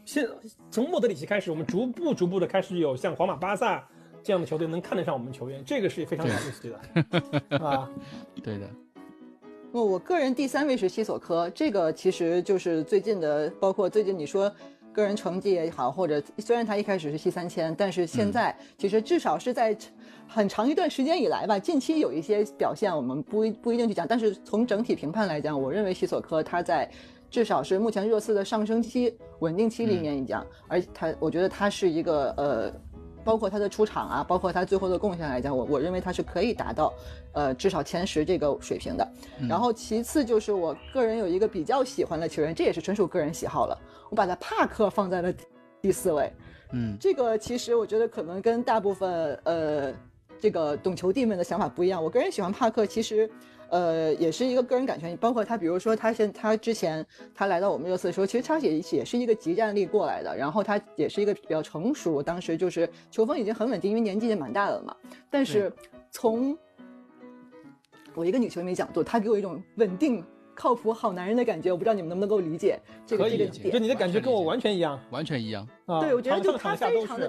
[0.04, 0.28] 现
[0.70, 3.86] 从莫德里奇开始，我们逐步逐步的开始有像皇马、巴萨
[4.22, 7.90] 这样的球队能看得上我们球员，这个是非常了不起的啊。
[8.42, 8.68] 对的，
[9.72, 14.52] 那我个人第三位是西索科，这个其实就是最近的，包括最近你说
[14.92, 19.76] 个人成绩也好，或者虽然他一开始是西三千，但是现在其实至少是在
[20.28, 26.88] 很长一段时间以来吧，近期有一些表现，我们不一不一定去讲，但是从整体评判来讲，我认为西索科他在
[27.34, 32.72] 至少是目前热刺的上升期、稳定期里面已讲，而他我觉得他是一个呃。
[33.24, 36.92] 包括他的出场啊，包括他最后的贡献来讲，我我认为他是可以达到，
[37.32, 39.08] 呃，至少前十这个水平的。
[39.48, 43.80] 然后其次就是我个人有一个比较喜欢的球员，这也是纯属个人喜好了，
[44.10, 45.32] 我把他帕克放在了
[45.80, 46.30] 第四位。
[46.72, 49.90] 嗯这个其实我觉得可能跟大部分呃
[50.38, 52.04] 这个懂球帝们的想法不一样。
[52.04, 53.30] 我个人喜欢帕克，其实
[53.74, 64.96] 呃也是一个个人感觉，包括他，比如说他现他之前他来到我们热刺的时候，其实他也也是一个集战力过来的，然后他也是一个比较成熟，当时就是球风已经很稳定，因为年纪也蛮大的了嘛。
[65.28, 65.72] 但是
[66.10, 66.56] 从
[68.14, 70.24] 我一个女球迷角度，他给我一种稳定。
[70.56, 73.72] 靠谱好男人的感觉，我不知道你们能不能够理解这个这个点。
[73.72, 75.66] 就你的感觉跟我完全一样完全一样。
[75.84, 75.98] 啊。
[76.00, 77.28] 对，我觉得就他非常的，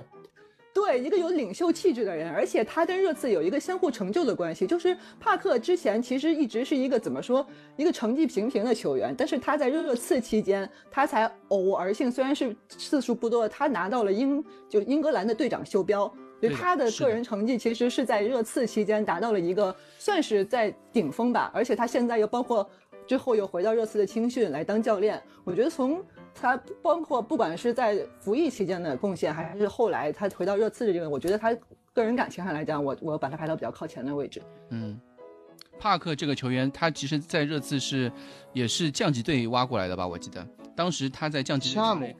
[0.75, 4.67] 对一个有领袖气质的人，而且他跟热刺有一个相互成就的关系。
[4.67, 7.47] 就是帕克之前其实一直是一个怎么说，
[7.77, 16.13] 一个成绩平平的球员，但是他在热刺期间，他才偶尔性，虽然是次数不多，他拿到了英就英格兰的队长袖标。
[16.41, 22.69] 所以他的个人成绩其实是在热刺期间达到了一个算是在顶峰吧，而且他现在又包括
[23.07, 26.03] 之后又回到热刺的青训来当教练，我觉得从
[26.39, 31.55] 他包括不管是在服役期间的贡献，还是后来他回到热刺的这个，我觉得他
[31.93, 34.41] 个人感情上来讲，我我把他排到比较靠前的位置。
[34.69, 34.99] 嗯，
[35.79, 38.11] 帕克这个球员，他其实在热刺是
[38.51, 40.05] 也是降级队挖过来的吧？
[40.05, 40.45] 我记得
[40.75, 42.15] 当时他在降级队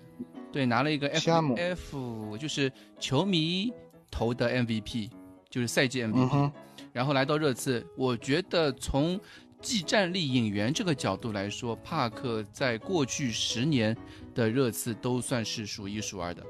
[0.52, 3.74] 对拿了一个 F 夏姆 F，就是球迷
[4.10, 5.12] 投的 MVP，
[5.50, 6.52] 就是赛季 MVP，、嗯，
[6.94, 9.20] 然后来到热刺，我觉得从
[9.62, 13.96] 技战力引援这个角度来说，帕克在过去十年
[14.34, 16.44] 的热刺都算是数一数二的，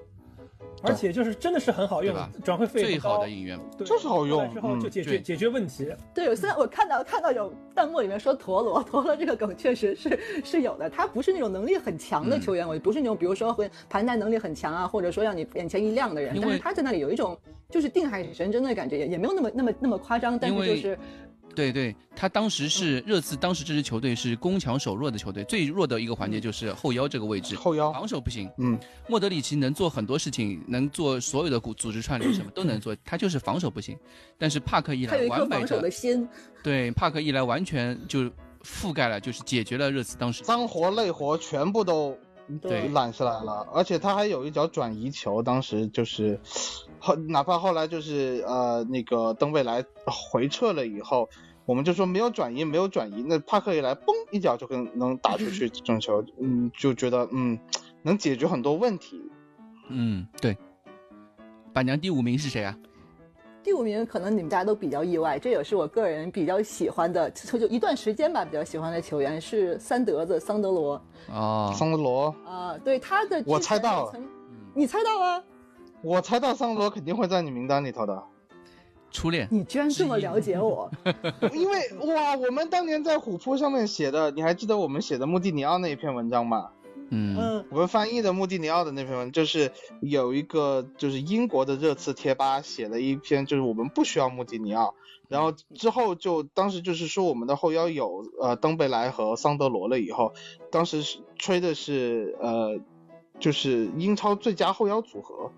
[0.81, 3.59] 而且就是真的是很好用转会费最高好的引援。
[3.77, 5.87] 对就是好用就解决解决问题。
[6.13, 10.89] 对，虽然我看到看到有弹幕里面说陀螺，陀螺这个梗确实是是有的。
[10.89, 16.35] 他不是那种能力很强的球员，我不是那种比如说会盘带能力很强啊，或者说让你眼前一亮的人。
[16.35, 17.37] 因为但是他在那里有一种
[17.69, 20.97] 就是定海神针的感觉，也也没有那么那么那么夸张，但是就是
[21.55, 28.51] 对对，他当时是热刺，当时这支球队是攻强守弱的球队，最弱的一个环节就是后腰这个位置，后腰，防守不行。
[28.57, 28.77] 嗯，
[29.07, 33.97] 莫德里奇能做很多事情，能做所有的组组织串联，什么都能做，他就是防守不行。
[34.37, 36.27] 但是帕克一来，完美的心。
[36.61, 38.29] 对，帕克一来完全就
[38.63, 42.17] 覆盖了，就是解决了热刺当时脏活累活全部都
[42.61, 46.39] 对揽下来了，而且他还有一脚转移球，当时就是
[46.99, 51.29] 后哪怕后来就是呃那个登贝莱回撤了以后，
[51.65, 57.57] 我们就说没有转移没有转移，那帕克一来嘣一脚就跟能打出去这种球，嗯就觉得嗯
[58.03, 59.21] 能解决很多问题。
[59.89, 60.57] 嗯，对。
[61.73, 62.77] 板娘第五名是谁啊？
[63.61, 74.13] 第五名可能你们大家都比较意外，这也是我个人比较喜欢的，就就一段时间吧，比较喜欢的球员是三德子桑德罗哦，桑德罗，啊、对他的我猜到
[74.75, 75.43] 你猜到了？
[76.03, 78.23] 我猜到桑德罗肯定会在你名单里头的，
[79.15, 79.47] 初恋。
[79.49, 80.91] 你居然这么了解我？
[81.55, 86.69] 因为哇，我们当年在虎扑上面写的，你还记得我们写的穆蒂尼奥那一篇文章吗？
[87.09, 89.71] 嗯嗯，我们翻译的穆蒂尼奥的那篇文，就是
[90.01, 94.95] 有一个就是英国的热刺贴吧写了一篇，就是我们不需要穆蒂尼奥，
[95.29, 100.33] 然后之后就当时就是说我们的后腰有呃登贝莱和桑德罗了以后，
[100.71, 102.79] 当时是吹的是呃
[103.39, 105.51] 就是英超最佳后腰组合，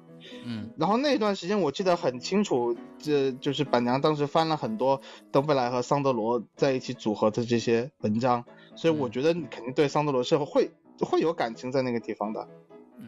[0.45, 4.99] 嗯然后那段时间我记得很清楚，这就是板娘当时翻了很多
[5.31, 8.43] 登贝莱和桑德罗在一起组合的这些文章，
[8.75, 10.69] 所以我嗯觉得你肯定对桑德罗是会
[10.99, 12.47] 会有感情在那个地方的。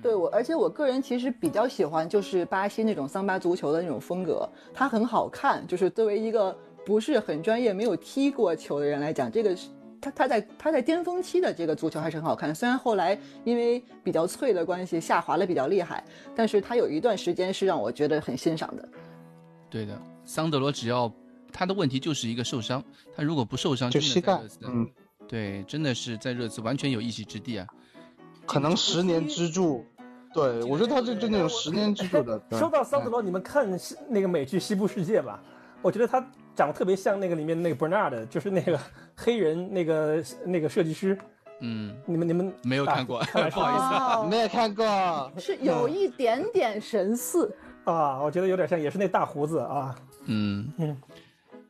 [0.04, 5.66] 对我，而且我个人其实比较喜欢就是巴西那种桑巴足球的那种风格，它很好看。
[5.66, 6.56] 就是作为一个
[6.86, 9.70] 不是很专业、没有踢过球的人来讲，这个是
[10.02, 12.56] 他他在他在巅峰期的这个足球还是很好看的。
[12.56, 16.04] 虽然后来因为比较脆的关系下滑的比较厉害，
[16.36, 18.88] 但是他有一段时间是让我觉得很欣赏的。
[19.70, 21.12] 对的，桑德罗只要
[21.52, 22.84] 他的问题就是一个受伤，
[23.16, 24.90] 他如果不受伤，就膝盖嗯，
[25.28, 27.68] 对，真的是在热刺完全有一席之地啊。
[28.46, 29.86] 可能十年支柱。
[30.32, 32.38] 对，我觉得他就就那种十年支柱的。
[32.50, 33.68] 对 说到桑德罗，你们看
[34.08, 35.42] 那个美剧《西部世界》吧？
[35.82, 36.20] 我觉得他
[36.60, 38.78] 长得特别像那个里面那个 Bernard，就是那个
[39.16, 41.18] 黑人那个那个设计师。
[41.62, 45.32] 嗯，你们你们啊没有看过不好意思哦没有看过。
[45.38, 47.50] 是有一点点神似。
[47.86, 49.96] 啊，我觉得有点像，也是那大胡子啊。
[50.26, 51.02] 嗯嗯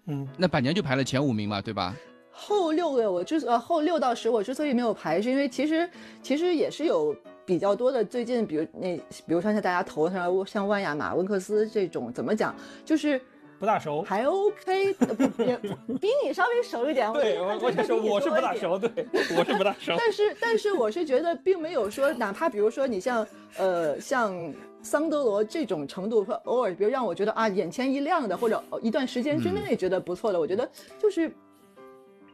[0.08, 1.96] 嗯，那板娘就排了前五名嘛，对吧？
[2.32, 5.88] 后六个我之呃后六到十我之所以没有排，是因为其实
[6.24, 8.98] 其实也是有比较多的最近，比如那
[9.28, 13.22] 比如说像大家头上像万亚马温克斯这种怎么讲，就是
[13.60, 14.02] 不大熟。
[14.02, 14.96] 还 OK，
[15.40, 15.58] 也
[16.00, 17.12] 比你稍微熟一点。
[17.14, 18.56] 对，我我想说我是不大。
[18.56, 18.90] 熟，对，
[19.38, 19.94] 我是不大熟。
[20.00, 23.28] 但是但是我是觉得并没有说，哪怕比如说你像
[23.58, 30.68] 呃像桑德罗这种程度，说偶尔比如让我觉得啊眼前一亮的，或者一段时间之内觉得不错的，我觉得
[30.98, 31.32] 就是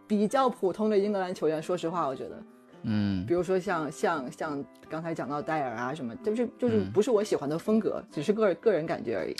[0.07, 1.61] 比较普通的英格兰球员。
[1.61, 2.43] 说实话，我觉得。
[2.87, 9.35] 嗯比如说像像像刚才讲到戴尔啊什么，就是就是嗯不是我喜欢的风格，只是个个人感觉而已。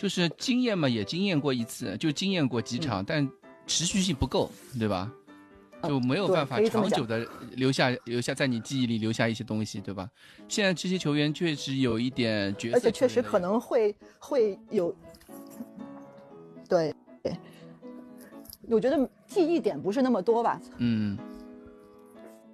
[0.00, 3.30] 就是经验嘛，也经验过一次，就经验过几嗯场，但
[3.66, 5.12] 持续性不够，对吧？
[5.82, 10.08] 就没有办法长久的留下留下在你记忆里留下一些东西，对吧？
[10.48, 14.94] 现在这些球员确实有一点角色，而且确实可，能会会有，
[16.66, 16.94] 对，
[18.68, 20.58] 我觉得记忆点不是那么多吧。
[20.78, 21.18] 嗯，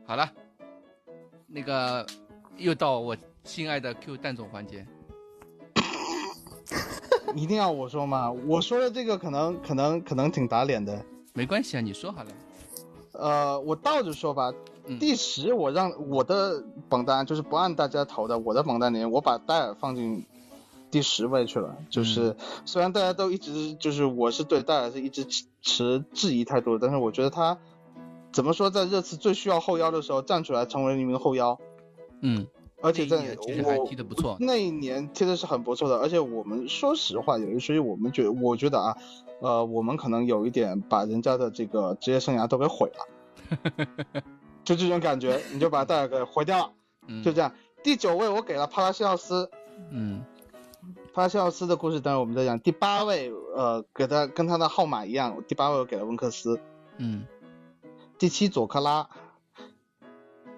[0.05, 0.29] 好了，
[1.47, 2.05] 那个
[2.57, 4.85] 又到我心爱的 Q 蛋总环节，
[7.37, 8.33] 一定要我说吗？
[8.47, 11.05] 我说的这个可能可能可能挺打脸的。
[11.35, 12.31] 没关系啊，你说好了。
[13.13, 14.53] 呃，我倒着说吧，
[14.87, 20.27] 嗯第十我让我的榜单就是不按大家投的，我的榜单里面我把戴尔放进
[20.91, 21.77] 第十位去了。
[21.91, 22.35] 就是、
[22.65, 27.59] 虽然大家都一直就是我是对戴尔是一直持持质疑态度的，但是我觉得他
[28.33, 31.59] 怎么说，在热刺最需要后腰的时候站出来成为了一名后腰，
[32.21, 32.47] 嗯，
[32.83, 38.97] 而且在那一年其实还我踢得不错那一年踢的是很不错的，而且我们说实话，有一说一，我们觉我觉得啊，
[39.41, 44.23] 呃，我们可能有一点把人家的这个职业生涯都给毁了，
[44.65, 46.73] 就这种感觉，你就把戴尔给毁掉了，
[47.09, 47.53] 嗯就这样。
[47.83, 49.51] 第九位我给了帕拉西奥斯，
[49.91, 50.25] 嗯
[51.15, 52.61] 帕拉西奥斯的故事等会我们再讲。
[52.61, 56.61] 第八位，呃，给他跟他的号码一样，第八位我给了温克斯，
[56.99, 57.27] 嗯
[58.19, 59.09] 第七佐克拉，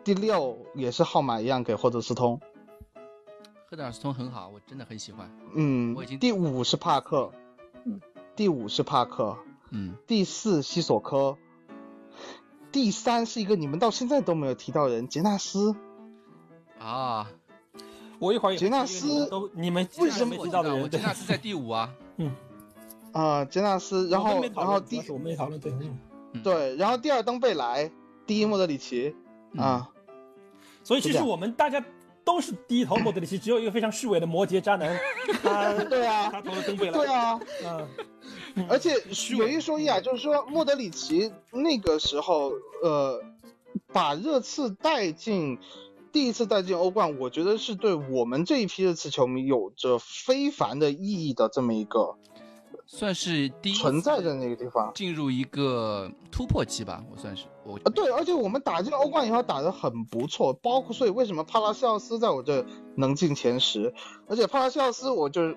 [0.09, 2.41] 第六也是号码一样给霍德斯通，
[3.67, 5.31] 赫德尔斯通很好，我真的很喜欢。
[5.55, 7.31] 嗯我已经，第五是帕克，
[8.35, 9.37] 第五是帕克，
[9.69, 9.95] 嗯。
[10.07, 11.37] 第四西索科，
[12.73, 15.77] 第三是一个你们到现在都没有提到的人杰纳斯，
[16.79, 17.31] 啊，
[18.19, 21.93] 我一会儿也杰纳斯都你们为什么没提到的人，我杰纳斯在第五啊。
[22.17, 22.35] 嗯，
[23.13, 25.71] 啊，杰纳斯，然后然后第我们没讨论对，
[26.43, 27.91] 对，然后第二登贝莱，
[28.27, 29.15] 第一莫德里奇。
[29.57, 29.91] 啊，
[30.89, 31.85] 所以其实我们大家
[32.25, 34.99] 都是第一投莫德里奇，只有一个非常虚伪的摩羯渣男，
[35.43, 37.41] 他 对啊，他投了东贝莱，对啊，
[38.55, 38.95] 嗯，而且
[39.37, 42.53] 有一说一啊，就是说莫德里奇那个时候，
[42.83, 43.23] 呃，
[43.93, 45.59] 把热刺带进。
[46.11, 52.17] 第一次带进欧冠，我觉得是对我们这一批热刺球迷有着非凡的意义的这么一个，
[52.87, 62.65] 算是第一存在的那个地方，进入一个突破期吧，我算是我啊对，而且我们打进欧冠以后打得很不错，包括所以为什么帕拉西奥斯在我这
[62.97, 63.93] 能进前十，
[64.27, 65.55] 而且帕拉西奥斯我就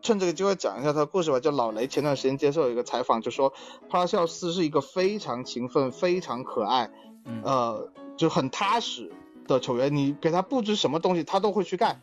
[0.00, 3.52] 趁这个机会讲一下他的故事吧，就老雷前段时间接受一个采访，就说
[3.90, 6.90] 帕拉西奥斯是一个非常勤奋、非常可爱，
[7.44, 9.12] 呃，就很踏实。
[9.48, 12.00] 的球员，你给他布置什么东西，他都会去干，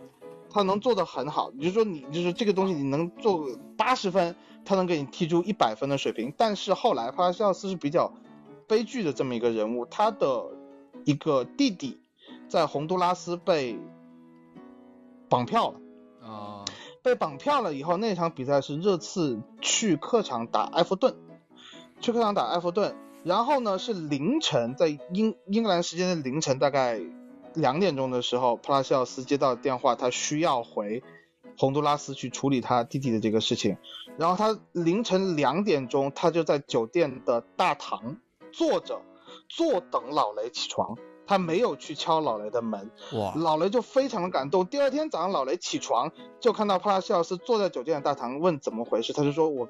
[0.50, 1.50] 他能做得很好。
[1.56, 3.48] 你就说你就是这个东西，你能做
[3.78, 4.36] 八十分，
[4.66, 6.34] 他能给你踢出一百分的水平。
[6.38, 8.12] 但是后来帕拉西奥斯是比较
[8.70, 10.46] 悲剧的这么一个人物，他的
[11.04, 12.00] 一个弟弟
[12.48, 13.78] 在洪都拉斯被
[15.28, 15.80] 绑票了
[16.26, 16.66] 啊，
[17.04, 21.16] 被绑票了以后，那场比赛是热刺去客场打埃弗顿，
[22.00, 27.02] 去客场打埃弗顿，然后呢是凌晨，在英英格兰时间的凌晨大概。
[27.56, 31.02] 两点钟的时候，帕拉西奥斯接到电话，他需要回
[31.58, 33.76] 洪都拉斯去处理他弟弟的这个事情。
[34.20, 38.18] 然后他凌晨两点钟，他就在酒店的大堂
[38.52, 39.02] 坐着，
[39.48, 40.98] 坐等老雷起床。
[41.26, 42.90] 他没有去敲老雷的门。
[43.14, 43.34] 哇！
[43.36, 44.66] 老雷就非常的感动。
[44.66, 49.14] 第二天早上，老雷起床就看到帕拉西奥斯坐在酒店的大堂，问怎么回事。
[49.14, 49.70] 他就说：“我。”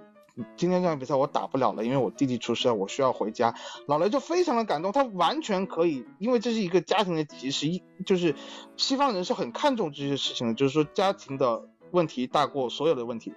[0.55, 3.55] 今天这场比赛我打不了了，因为我弟弟出事了，我需要回家。
[3.87, 8.35] 老雷就非常的感动，他完全可以，因为这是一个家庭的急事，一就是
[8.77, 13.33] 西方人是很看重这些事情的，就是说家庭的问题大过所有的问题。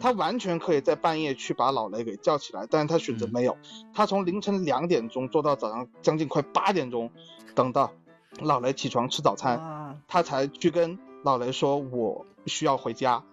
[0.00, 3.56] 他完全可以在半夜去把老雷给叫起来，但是他选择没有，
[3.94, 7.10] 他从凌晨两点钟做到早上将近快八点钟，
[7.54, 7.92] 等到
[8.40, 13.24] 老雷起床吃早餐，他才去跟老雷说我需要回家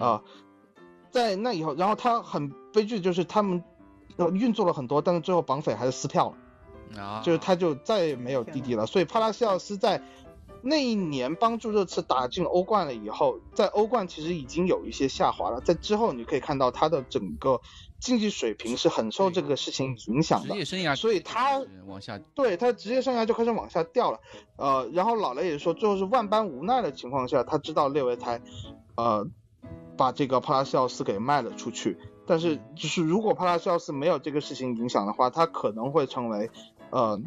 [0.00, 0.22] 啊。
[1.10, 3.62] 在那以后，然后他很悲剧，就是他们
[4.32, 6.34] 运作了很多，但是最后绑匪还是撕票
[6.90, 8.84] 了，啊，就是他就再也没有弟弟了。
[8.86, 10.02] 所以帕拉西奥斯在
[10.64, 15.60] 那一年帮助热刺打进欧冠了以后，在欧冠其实已经有一些下滑了。
[15.60, 17.60] 在之后你可以看到他的整个
[18.00, 24.20] 竞技水平是很受这个事情影响的，职业生涯，所以他往下，对他职业生涯就开始往下掉了。
[24.56, 28.40] 呃，然后老雷也说，最后是万般无奈的情况下，他知道列维才，
[28.96, 29.28] 呃。
[29.96, 31.96] 把这个帕拉西奥斯给卖了出去，
[32.26, 36.50] 但是就是如果帕拉西奥斯没有这个事情影响的话，他可能会成为，
[36.90, 37.20] 呃，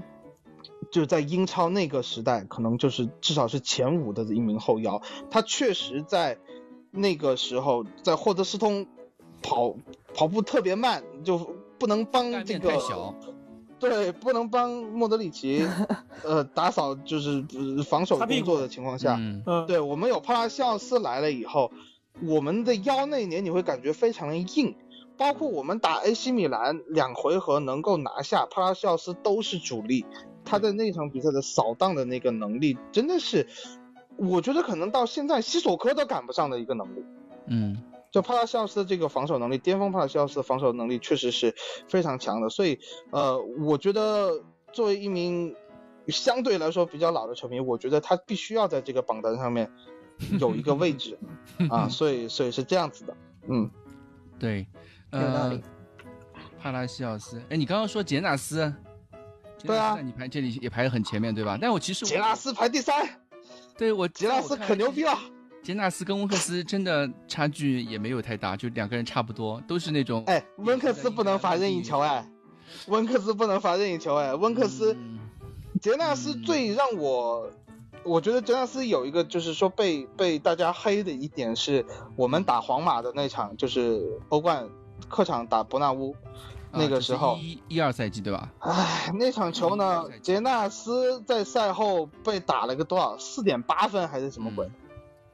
[0.91, 5.01] 就是在英超那个时代，可能就是至少是前五的一名后腰。
[5.29, 6.37] 他确实在
[6.91, 8.87] 那个时候在霍德斯通
[9.41, 9.75] 跑
[10.13, 11.37] 跑步特别慢，就
[11.77, 12.69] 不能帮这个
[13.79, 15.63] 对，不能帮莫德里奇
[16.23, 17.45] 呃打扫就是
[17.87, 21.71] 防守工作的情况下，嗯对我们有帕拉西奥斯来了以后。
[22.25, 24.75] 我们的腰那年你会感觉非常的硬，
[25.17, 30.03] 包括我们打 AC 米兰两回合能够拿下帕拉西奥斯都是主力，
[30.47, 33.45] 他在那场比赛的扫荡的那个能力真的是，
[34.15, 37.03] 我觉得可能到现在西索科都赶不上的一个能力。
[37.47, 37.77] 嗯，
[38.09, 41.53] 就帕拉西奥斯的这个防守能力，巅峰帕拉西奥斯的防守能力确实是
[41.87, 42.79] 非常强的，所以
[43.11, 44.41] 呃，我觉得
[44.71, 45.53] 作为一名
[46.07, 49.69] 相对来说比较老的球迷，我觉得他必须要在这个榜单上面。
[50.39, 51.15] 有一个位置
[51.69, 53.15] 啊，所以所以是这样子的，
[53.49, 53.69] 嗯，
[54.39, 54.65] 对，
[55.11, 55.61] 有道理。
[56.57, 58.73] 帕拉西奥斯，哎，你刚刚说杰纳斯，
[59.67, 61.57] 对啊，你排这里也排的很前面，对吧？
[61.61, 63.07] 但我其实杰纳斯排第三，
[63.77, 65.15] 对我杰纳斯可牛逼了。
[65.61, 70.23] 杰纳斯跟温克斯真的差距也没有太大，就两个人差不多，都是那种。
[70.25, 72.25] 哎，温克斯不能罚任意球哎，
[72.87, 74.95] 温克斯不能罚任意球哎，温克斯，
[75.81, 77.51] 杰纳斯最让我。
[78.03, 81.85] 我觉得杰纳斯有一个，就是说被被大家黑的一点是，
[82.15, 84.65] 我们打皇马的那场，就是欧冠
[85.09, 86.15] 客场打伯纳乌，
[86.77, 88.51] 那个时候一一二赛季对吧？
[88.59, 94.69] 唉，那场球呢，杰纳斯在赛后被打了个多少四点八分还是什么鬼？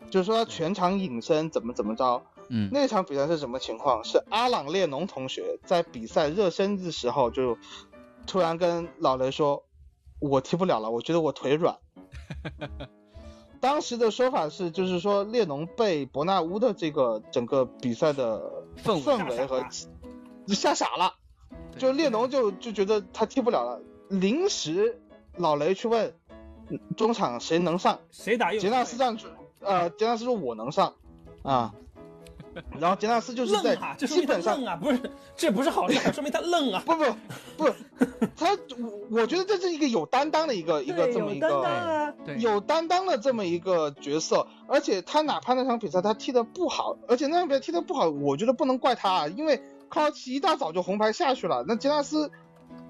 [0.10, 2.22] 就是说全场隐身怎么怎么着？
[2.49, 4.03] 嗯，那场比赛是什么情况？
[4.03, 7.57] 是阿朗列侬同学在比赛热身的时候就
[8.28, 9.64] 突然跟老雷说
[10.20, 11.78] ：“我踢不了了，我觉得我腿软。
[13.60, 18.52] ”当时的说法是，就是说列侬被伯纳乌的这个整个比赛的
[18.84, 19.65] 氛围和
[20.48, 21.14] 吓傻了，
[21.78, 23.82] 就列侬就就觉得他踢不了了。
[24.10, 25.00] 临时
[25.38, 26.14] 老雷去问
[26.96, 29.28] 中场谁能上，谁打杰纳斯站出，
[29.60, 30.94] 呃，杰纳斯说我能上，
[31.42, 31.74] 啊，
[32.80, 36.84] 然后杰纳斯就是在基本上愣啊，不是，这不是好事， 说明他愣啊。
[36.86, 37.04] 不不
[37.58, 37.74] 不，
[38.36, 49.60] 他我我觉得这是一个有担当的一个一个，这么一有担当个啊，有担当的这么一个角色，而且他哪怕那场比赛他踢的不好，而且那场比赛踢的不好，我觉得不能怪他，啊，因为
[49.94, 52.32] 克劳奇一大早就红牌下去了，那杰纳斯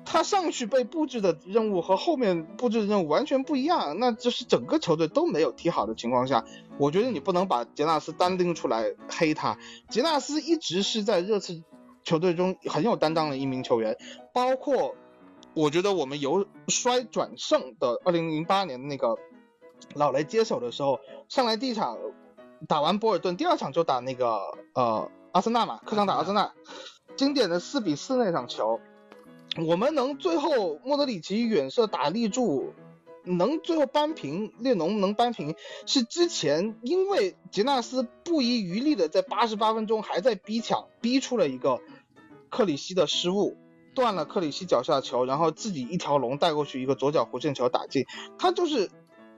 [0.05, 6.45] 他上去被布置的任务和后面布置的任务完全不一样，那就是整个球队都没有踢好的情况下，
[6.77, 9.57] 我觉得你不能把杰纳斯单拎出来黑他，
[9.89, 11.61] 杰纳斯一直是在热刺
[12.05, 13.97] 球队中很有担当的一名球员，
[14.33, 14.95] 包括
[15.53, 19.17] 我觉得我们由衰转胜的二零零八年的那个
[19.93, 21.97] 老雷接手的时候，上来第一场
[22.65, 24.39] 打完博尔顿，第二场就打那个
[24.73, 26.53] 呃阿森纳嘛，客场打阿森纳，
[27.15, 28.79] 经典的四比四那场球，
[29.67, 32.73] 我们能最后莫德里奇远射打立柱。
[33.25, 41.79] 能最后扳平列侬能扳平，是之前因为杰纳斯不遗余力的在八十八分钟还在逼抢，逼出了一个
[42.49, 43.55] 克里希的失误，
[43.95, 48.03] 断了克里希脚下球，然后自己一条龙带过去一个左脚弧线球打进。
[48.37, 48.91] 他就是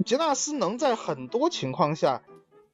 [0.04, 2.24] 杰纳斯能在很多情况下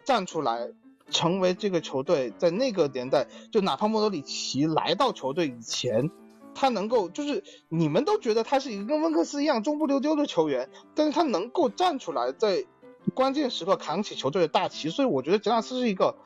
[0.06, 0.72] 站出来，
[1.12, 6.10] 成为这个球队在那个年代，就哪怕莫德里奇来到球队以前。
[6.54, 12.66] 他能够就是你们都觉得他是一个跟温克斯一样中不溜丢的球员，但是他能够站出来在
[13.14, 16.18] 关键时刻扛起球队的大旗，所以我觉得杰纳斯是一个，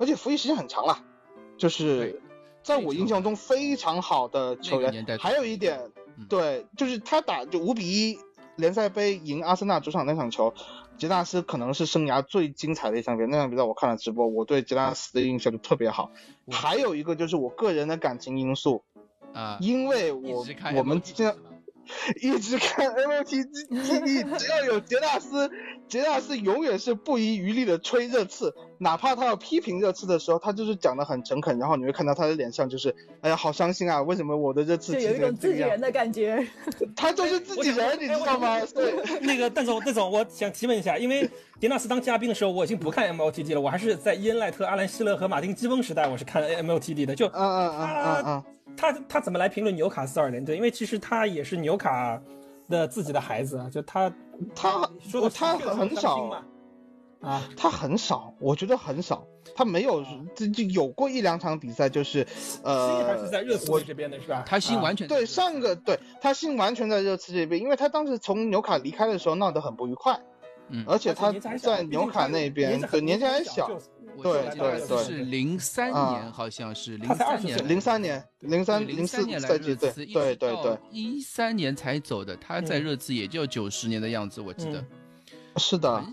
[0.00, 0.98] 而且服役时间很长了，
[1.56, 2.20] 就是
[2.64, 5.06] 在我印象中非常好的球员。
[5.20, 5.92] 还有一点，
[6.28, 8.18] 对，就是他打就五比一
[8.58, 10.52] 联赛杯赢阿森纳主场那场球，
[10.98, 13.28] 杰纳斯可能是生涯最精彩的一场比赛。
[13.30, 16.10] 那场比赛我看了直播，我对杰纳斯的印象就特别好。
[16.50, 18.82] 还有一个就是我个人的感情因素。
[19.32, 20.44] 啊，因为我
[20.74, 21.36] 我们这样
[22.20, 25.50] 一直看 MOT 你你，只要有杰纳斯，
[25.88, 36.46] 杰纳斯永远是不遗余力的吹热刺，哪怕他要批评热刺的时候，他就是讲的很诚恳，然后你会看到他的脸上就是，哎呀，好伤心啊，为什么我的热刺就有一种自己人的感觉，
[36.94, 38.60] 他就是自己人，你知道吗？
[38.74, 41.28] 对， 那个邓总，邓总，我想提问一下，因为
[41.58, 48.44] 杰纳斯当嘉宾的时候，我已经不看 MOTD 了，我还是在伊恩赖特、阿兰希勒和马丁基翁时代，我是看 MOTD 的，就嗯嗯嗯嗯嗯。
[48.76, 50.54] 他他怎么来评论纽卡斯尔联队？
[50.54, 52.20] 因为其实他也是纽卡
[52.68, 54.12] 的自己的孩子啊，就他
[54.54, 56.44] 他说他很少
[57.20, 60.04] 啊，他很少，我觉得很少，他没有
[60.36, 62.26] 这就有过一两场比赛，就是
[62.62, 64.44] 呃，还是在热刺这边的是吧？
[64.46, 70.20] 他心完全对上个对他心完全在热刺这边，因为他当时从纽卡离开的时候闹得很不愉快，
[70.68, 73.68] 嗯，而且他在纽卡那边对年纪还小。
[74.22, 84.84] 对对对，是零三年，好像是零三年，零三年，零三零四赛季，对对对对，一三年才走的，他在热刺也就九十年的样子，我记得。
[85.56, 86.04] 是的，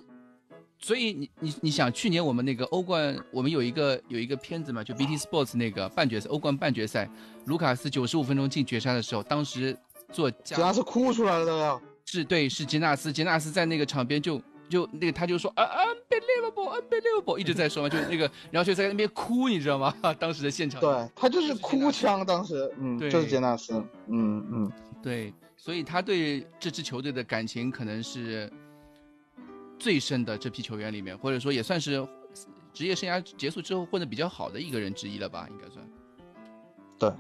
[0.79, 7.09] 所以你你你想，去年我们那个欧冠，我们有一个有一个片子嘛，就 BT Sports 那个半决赛，欧冠半决赛，
[7.45, 9.77] 卢卡斯九十五分钟进绝杀的时候，当时
[10.11, 14.41] 做杰纳斯哭出来了都要，是对，是杰纳斯，杰纳斯在那个场边就。
[14.69, 19.93] 就那个他就说啊，unbelievable，unbelievable，一直在说嘛， 就那个，然后就在那边哭，你知道吗？
[20.19, 23.73] 当时的现场，对他就是哭腔，当时，嗯，对就是杰纳斯，
[24.07, 24.71] 嗯嗯，
[25.03, 28.51] 对，所以他对这支球队的感情可能是
[29.77, 32.07] 最深的这批球员里面，或者说也算是
[32.73, 35.85] 职业生涯结束之后混得比较好的一个人之一了吧，应该算。
[36.97, 37.11] 对，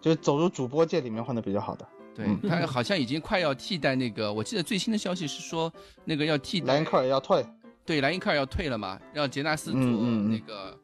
[0.00, 1.88] 就是走入主播界里面混得比较好的。
[2.14, 5.72] 对他好像已经快要替代那个，我记得最新的消息是说，
[6.04, 7.44] 那个要替代莱因克尔要退，
[7.86, 10.78] 对，莱因克尔要退了嘛，让杰纳斯做那个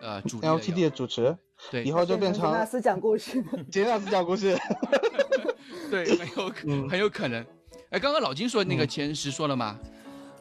[0.00, 1.36] 呃主 LTD 的主持，
[1.70, 4.56] 对，以后就变成杰纳斯讲故事，杰纳斯讲故事，
[5.90, 7.44] 对，很有 很有可能。
[7.90, 9.78] 哎，刚刚老金说那个前十说了吗？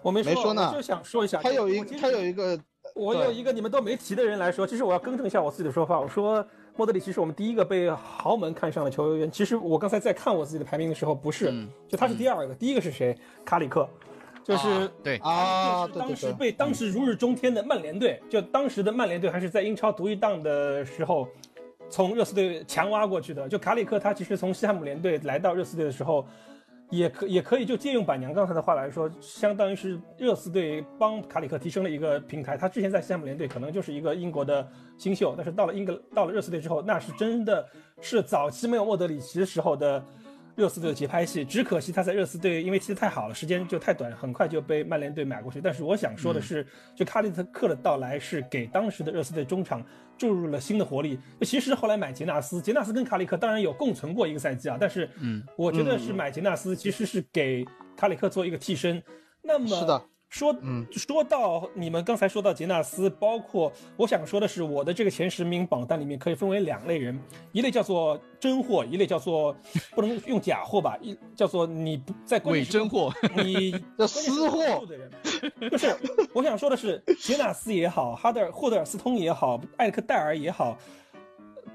[0.02, 2.58] 我没说呢，就想说一下，他有一他有一个，
[2.96, 6.48] 我有一个你们都没提的人来说，其实我要更正一下我自己的说法，我说。
[6.76, 9.30] 莫德里奇是我们第一个被豪门看上的球员。
[9.30, 11.54] 其实我刚才在看我自己的排名的时候，不是，
[11.88, 12.54] 就他是第二个。
[12.56, 13.18] 第一个是谁？
[13.44, 13.88] 卡里克，
[14.44, 21.28] 就是对啊，当时被当时如日中天的曼联队，就当时的曼联队还是在英超独一档的时候，
[21.90, 23.48] 从热刺队强挖过去的。
[23.50, 26.26] 就卡里克，他其实从西汉姆联队来到热刺队的时候。
[26.90, 32.58] 也可也可以就借用板娘刚才的话来说，相当于是热刺队帮卡里克提升了一个平台。
[32.58, 34.68] 他之前在西汉姆联队可能就是一个英国的
[34.98, 37.68] 新秀，但是到了英格到了热刺队之后，那是真的
[38.02, 40.04] 是早期没有莫德里奇的时候的。
[40.60, 45.62] 热刺队的节拍器，只可惜他在热刺队因为踢得太好了，时间就太短，很快就被曼联队买过去。
[45.62, 49.82] 但是我想说的是，就卡里克的到来是给当时的热刺队中场
[50.18, 51.18] 注入了新的活力。
[51.44, 57.66] 其实后来买杰纳斯，杰纳斯跟卡里克当然有共存过一个赛季啊，但是，嗯，我觉得是买杰纳斯其实是给
[57.96, 59.02] 卡里克做一个替身。
[59.42, 60.86] 那么是的，说嗯。
[60.92, 67.20] 说到你们刚才说到杰纳斯，包括我想说的是，我的这个前十名榜单里面可以分为两类人，
[67.52, 69.56] 一类叫做真货，一类叫做
[69.92, 75.12] 不能用假货吧，一叫做你不在关伪键时刻真货，你 叫私货的人，
[75.72, 75.96] 就是
[76.34, 80.78] 我想说的是，杰纳斯也好，哈德尔霍德尔斯通也好，艾利克戴尔也好，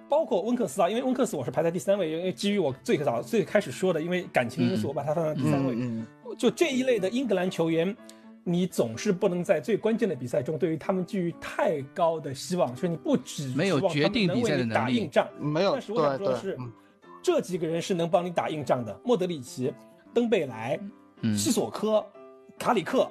[0.08, 4.88] 包括温克斯啊，因为温克斯我是排在第三位，因为基于我最早最开始说的，因为感情因素，嗯。
[4.88, 5.74] 我把他放在第三位。
[5.76, 6.06] 嗯。
[6.38, 7.96] 就这一类的英格兰球员，
[8.44, 14.74] 你总是不能在最关键的比赛中对于他们寄予太高的希望，就是你不只没有指望他们决定比能为你赛的能力。
[14.74, 16.70] 打硬仗，嗯，没有，但是我想说的是，嗯。
[17.22, 19.72] 这几个人是能帮你打硬仗的，莫德里奇、
[20.12, 20.78] 登贝莱、
[21.22, 21.34] 嗯。
[21.36, 22.04] 西索科、
[22.58, 23.10] 卡里克、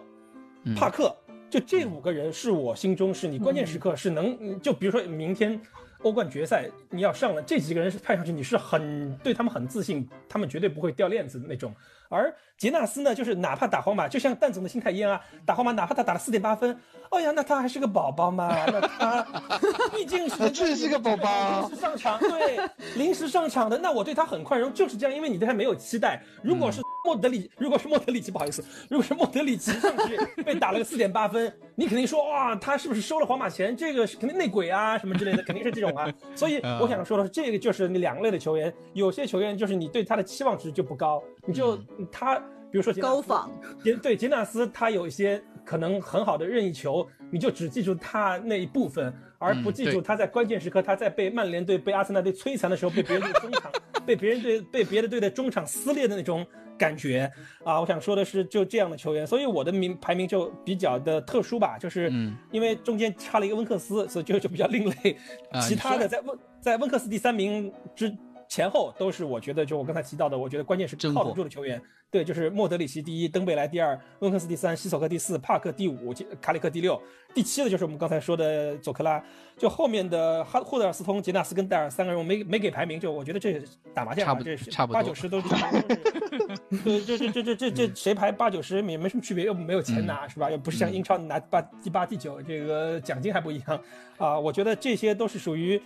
[0.65, 0.75] 嗯。
[0.75, 1.15] 帕克，
[1.49, 4.61] 就这五个人是我心中是你关键时刻是能，嗯。
[4.61, 5.59] 就比如说明天
[6.03, 11.73] 欧冠决赛你要上了，这几个人是派上去你是很对他们很自信，他们绝对不会掉链子的那种。
[12.09, 16.77] 而杰纳斯呢，就是哪怕打皇马，就像蛋总的心态一样啊，打皇马哪怕他打了四点八分，
[17.09, 19.25] 哎呀，那他还是个宝宝嘛，那他
[19.95, 22.59] 毕竟是确实是个宝宝临时上场，对，
[22.95, 26.21] 临时上场的，那我对他很宽容，就是这样，因为你对他没有期待。
[26.43, 33.75] 如果是莫德里，如果是莫德里奇，不好意思，如果是莫德里奇上去被打了个四点八分， 你肯定说哇，他是不是收了皇马钱？
[33.75, 36.11] 这个是肯定内鬼啊，什么之类的，肯定是这种啊。
[36.35, 41.77] 所以我想说的是，这个就是你两类的球员，有些球员就是你对他的期望值就不高，你就
[42.11, 42.39] 他，
[42.71, 43.51] 比如说杰高仿，
[43.83, 53.71] 杰对杰纳斯，他有一些可能很好的任意球，你就只记住他那一部分，而不记住他在关键时刻，他在被曼联队、被阿森纳队摧残的时候，被别人队中场、
[54.05, 56.45] 被别人队、被别的队的中场撕裂的那种
[56.83, 57.31] 感觉
[57.63, 57.79] 啊！
[57.79, 65.17] 我想说的是，就这样的球员，所以我的名排名就比较的特殊吧，就是嗯因为中间差了一个温克斯，所以就就比较另类。
[65.51, 68.13] 啊其他的在温在温克斯第三名之
[68.53, 71.81] 前后都是我觉得就我刚才提到的，我觉得关键是靠得住的球员。
[72.11, 77.01] 对，就是莫德里奇第一，登贝莱第二，温克斯第三，西索科第四，帕克第五，卡里克第六，
[77.33, 79.19] 第七的就是我们刚才说的佐克拉。
[79.57, 83.59] 就后面的哈霍德尔斯通、杰纳斯跟戴尔三个人，我没没给排名，就我觉得这
[83.91, 86.77] 打麻将嘛，差不这是差不多八九十都是差不多是。
[86.85, 90.51] 对，这这这这这这谁排八九十也没什么区别，又没有钱拿，是吧？
[90.51, 93.83] 又不是像英超拿八第八、第九，这个奖金还不一样
[94.17, 94.39] 啊。
[94.39, 95.81] 我觉得这些都是属于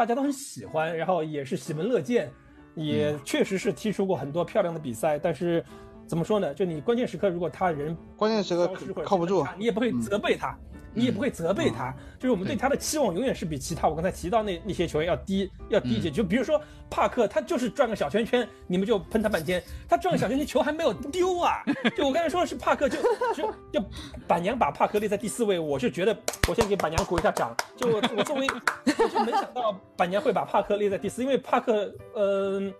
[0.00, 2.32] 大家都很喜欢，然后也是喜闻乐见，
[2.74, 5.18] 也确实是踢出过很多漂亮的比赛。
[5.18, 5.62] 但是
[6.06, 6.54] 怎么说呢？
[6.54, 8.72] 就你关键时刻，如果他人关键时刻
[9.04, 10.58] 靠不住你也不会责备他，
[10.94, 11.94] 你也不会责备他。
[12.18, 16.10] 就是我们对他的期望永远是比其他我刚才提到那那些球员要低要低一些。
[16.10, 16.60] 就比如说
[16.90, 21.62] 帕克，他就是转个小圈圈，你们就喷他半天，他转个小圈圈球还没有丢啊。
[21.96, 22.98] 就我刚才说的是帕克就
[23.34, 23.84] 就就
[24.26, 26.14] 板娘把帕克列在第四位，我是觉得
[26.48, 27.56] 我先给板娘鼓一下掌。
[27.76, 28.46] 就我我作为
[28.84, 32.72] 我就没想到板娘会把帕克列在第四，因为帕克嗯。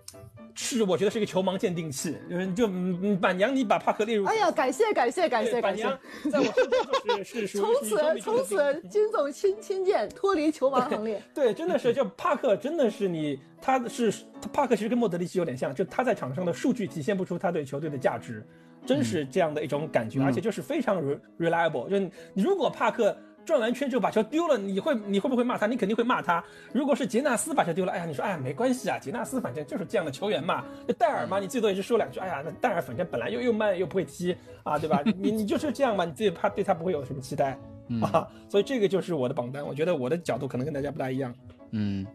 [0.55, 5.99] 是，我觉得是一个球盲鉴定器，就是就嗯板娘，你把帕克列入哎呀，感谢感谢感谢感谢板娘，，
[6.31, 11.21] 在我心中就是是 属从此从此金总亲亲见，脱离球盲行列。
[11.33, 14.11] 对，真的是就帕克，真的是你，他是
[14.41, 18.45] 他帕克其实跟莫德里奇有点像，就他在场上的数据体现不出他对球队的价值，
[18.85, 23.15] 真是这样的一种感觉，而且就是非常 re- reliable，就你你如果帕克。
[23.45, 25.67] 转完圈之后把球丢了，你会你会不会骂他？
[25.67, 26.43] 你肯定会骂他。
[26.73, 30.63] 如果是杰纳斯把球丢了，哎呀，你说哎呀没关系啊，杰纳斯反正就是这样的球员嘛。
[30.87, 35.01] 就戴尔嘛，你最多也是说两句，哎呀，那戴尔反正本来又又慢又不会踢啊，对吧？
[35.17, 37.57] 你你就是这样嘛，你自己怕对他不会有什么期待
[38.01, 38.27] 啊。
[38.47, 41.33] 所以这个就是我的榜单，我觉得我的角度可能跟大家不大一样。
[41.71, 42.05] 嗯，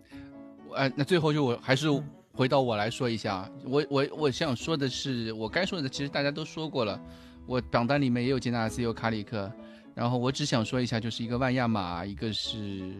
[0.74, 1.88] 哎，那最后就我还是
[2.32, 7.00] 回到我来说一下啊，我我我想说的是，我该说的其实大家都说过了，
[7.46, 9.50] 我榜单里面也有杰纳斯，也有卡里克，
[9.96, 12.92] 然后我只想说一下，就是一个万亚马，一个是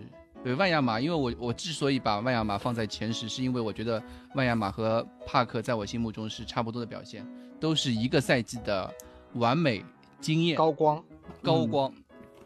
[0.43, 4.03] 对万亚马，因为我我之所以把万亚马放在前十，是因为我觉得
[4.35, 7.23] 万亚马和帕克在我心目中是差不多的表现，
[7.61, 8.91] 都是一个赛季的
[9.35, 9.85] 完美
[10.23, 11.05] 经验高光，
[11.43, 11.93] 高光，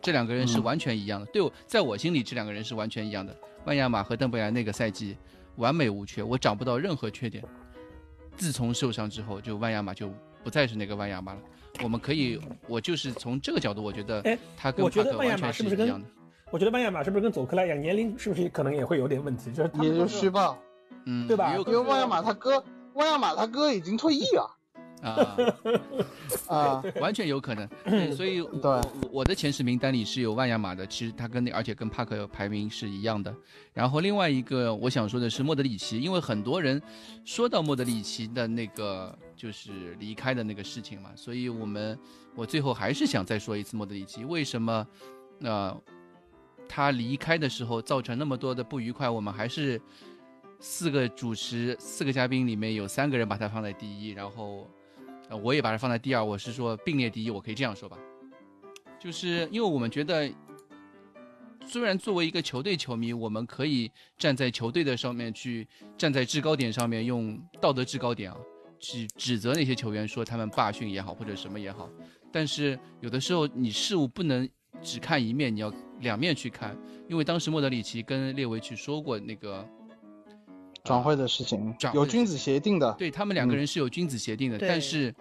[0.02, 1.27] 这两个人是嗯完全一样的。
[1.27, 3.32] 对我，在我心里，这两个人是完全一样的。
[3.66, 5.16] 万亚马和邓贝莱那个赛季
[5.55, 7.44] 完美无缺，我找不到任何缺点。
[8.36, 10.12] 自从受伤之后，就万亚马就
[10.43, 11.40] 不再是那个万亚马了。
[11.82, 16.07] 我们可以，我就是从这个角度，我觉得哎他跟帕克完全马是不是一样的。
[16.51, 19.52] 我觉得万亚马是不是跟佐克莱一样，年龄是不是可能也会有点问题？
[19.52, 20.59] 就是他也就虚报，
[21.07, 22.62] 嗯，对吧因为万亚马他哥，
[22.94, 24.57] 万亚马他哥已经退役了
[25.01, 25.36] 啊，
[26.55, 27.69] 啊，完全有可能。
[27.85, 28.82] 对，所以对我
[29.12, 33.32] 我的前十名单里是有万亚马的，其实他跟那而且跟帕克排名是一样的。
[33.73, 36.82] 然后另外一个我想说的是莫德里奇，因为很多人
[37.24, 41.98] 说到莫德里奇的那个就是离开的那个事情嘛，所以我们
[42.34, 44.86] 我最后还是想再说一次莫德里奇为什么
[45.40, 45.74] 呃
[46.68, 49.80] 他离开的时候造成那么多的不愉快，我们还是
[50.58, 54.68] 四个主持四个嘉宾里面有三个人把他放在第一，然后。
[55.44, 57.96] 我也把他放在第二，我是说并列第一，我可以这样说吧。
[58.98, 60.28] 就是因为我们觉得，
[61.64, 68.36] 虽然作为一个球队球迷，我们可以站在球队的上面去，站在制高点上面，用道德制高点啊，
[68.81, 71.89] 去指责那些球员说他们罢训也好，或者什么也好。
[72.32, 74.48] 但是有的时候你事物不能
[74.81, 76.77] 只看一面，你要两面去看。
[77.09, 79.66] 因为当时莫德里奇跟列维去说过那个
[80.85, 82.93] 转会的事情，转会有君子协定的。
[82.94, 85.12] 对他们两个人是有君子协定的，对但是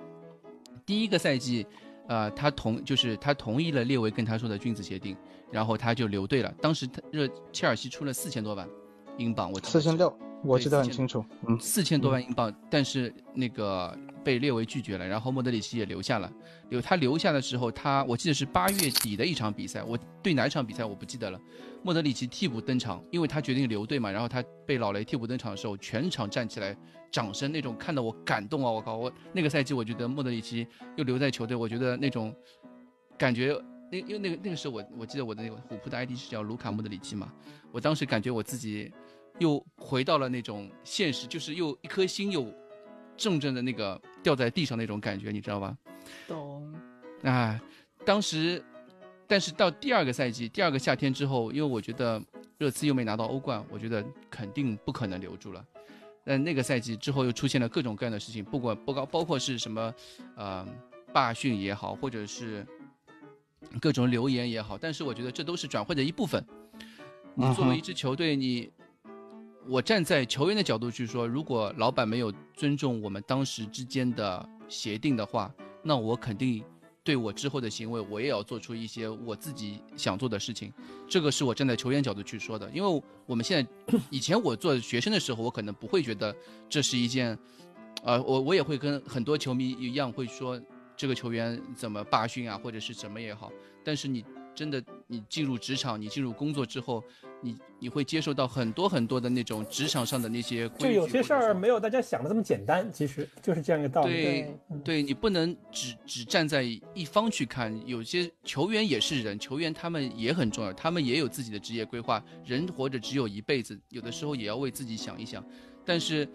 [0.85, 1.65] 第一个赛季，
[2.07, 5.17] 呃，他同就是他同意了列维跟他说的君子协定，
[5.51, 6.53] 然后他就留队了。
[6.61, 8.69] 当时他热切尔西出了四千多万
[9.17, 11.25] 英镑，我四千六，我对记得很4000清楚。
[11.47, 16.31] 嗯，四千多万英镑，但是那个被列为拒绝了，然后莫德里奇也留下了。
[16.69, 21.39] 留他留下的时候，他我记得是八月底的一场比赛，我对哪一场比赛我不记得了。
[21.83, 26.75] 莫德里奇替补登场，因为他决定留队嘛，然后他被老雷替补登场的时候，全场站起来
[27.11, 28.69] 掌声，那种看得我感动啊！
[28.71, 32.33] 我靠，我那个赛季我觉得莫德里奇又留在球队，我觉得那种
[33.17, 33.59] 感觉。
[33.91, 37.33] 那因为那个那个时候我我记得我的那个虎扑的 ID 是叫卢卡莫德里奇嘛，
[37.71, 38.93] 我当时感觉我自己
[39.39, 42.53] 又回到了那种现实，就是又一颗心又
[43.17, 45.75] 重重的那个掉在地上那种感觉，你知道吧？
[46.27, 46.73] 懂。
[47.23, 47.59] 啊，
[48.05, 48.63] 当时，
[49.27, 52.21] 但是到第二个赛季，第二个夏天之后，因为我觉得
[52.57, 55.65] 热刺又没拿到欧冠，我觉得肯定不可能留住了。
[56.23, 59.93] 但那个赛季之后又出现了各种各样的事情，不管不高，包括是什么，
[60.35, 60.67] 呃，
[61.11, 62.65] 罢训也好，或者是
[63.81, 66.43] 各种流言也好，但是我觉得这都是转会的一部分。
[67.35, 68.69] 你作为一支球队，你
[69.69, 76.63] 我站在球员的角度去说，如果老板没有尊重我们当时之间的协定的话，那我肯定
[77.03, 80.73] 对我之后的行为，我也要做出一些我自己想做的事情。
[81.07, 86.35] 这个是我站在球员角度去说的，因为我们现在以前我做学生的时候，我可能不会觉得
[86.67, 87.37] 这是一件，
[88.03, 90.59] 呃，我我也会跟很多球迷一样会说
[90.97, 93.51] 这个球员怎么罢训啊，或者是什么也好。
[93.83, 94.25] 但是你
[94.59, 97.01] 真的你进入职场，你进入工作之后，
[97.41, 104.09] 你你会接受到很多很多的那种职场上的那些规矩，就有些事儿没有大家想的这么简单，其实就是这样一个道理。
[104.09, 106.61] 对对对，你不能只只站在
[106.93, 112.21] 一方去看，有些球员也是人，球员他们也很重要，他们也有自己的职业规划。
[112.43, 115.41] 人活着只有一辈子，有的时候也要为自己想一想。
[115.85, 116.27] 但是，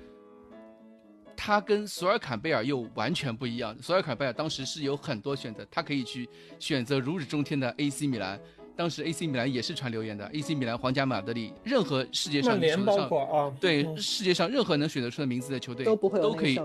[1.36, 3.76] 他跟索尔坎贝尔又完全不一样。
[3.82, 6.28] 索尔坎贝尔当时是有很多选择，他可以去
[6.58, 8.40] 选择如日中天的 AC 米兰。
[8.76, 16.58] 当时 AC 米兰也是传流言的，AC 米兰、皇家马德里，任何世界上曼联包手上括啊，对嗯世界上任何能选择出的名字的球队都不会都可以。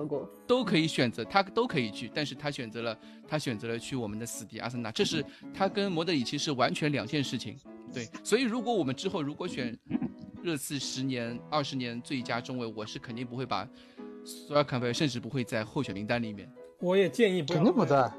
[0.48, 2.98] 都可以选择，他都可以去，但是他选择了
[3.28, 5.24] 他选择了去我们的死敌阿森纳，这是
[5.54, 7.56] 他跟莫德里奇是完全两件事情。
[7.94, 9.78] 对，所以如果我们之后如果选
[10.42, 13.68] 热刺十年、二十年最佳中卫，我是肯定不会把
[14.30, 16.48] 索尔坎贝尔，甚至不会在候选名单里面。
[16.80, 18.12] 我也建议不肯定不在，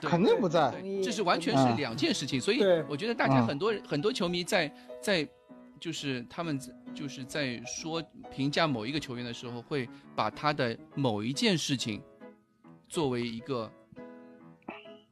[0.00, 0.72] 肯定不在。
[1.02, 4.72] 这是完全是两件事情，所以我觉得大家嗯很多人、很多球迷在
[5.02, 5.28] 在
[5.80, 6.58] 就是他们
[6.94, 12.00] 就是在说评价某一个球员的时候，会把他的某一件事情
[12.88, 13.70] 作为一个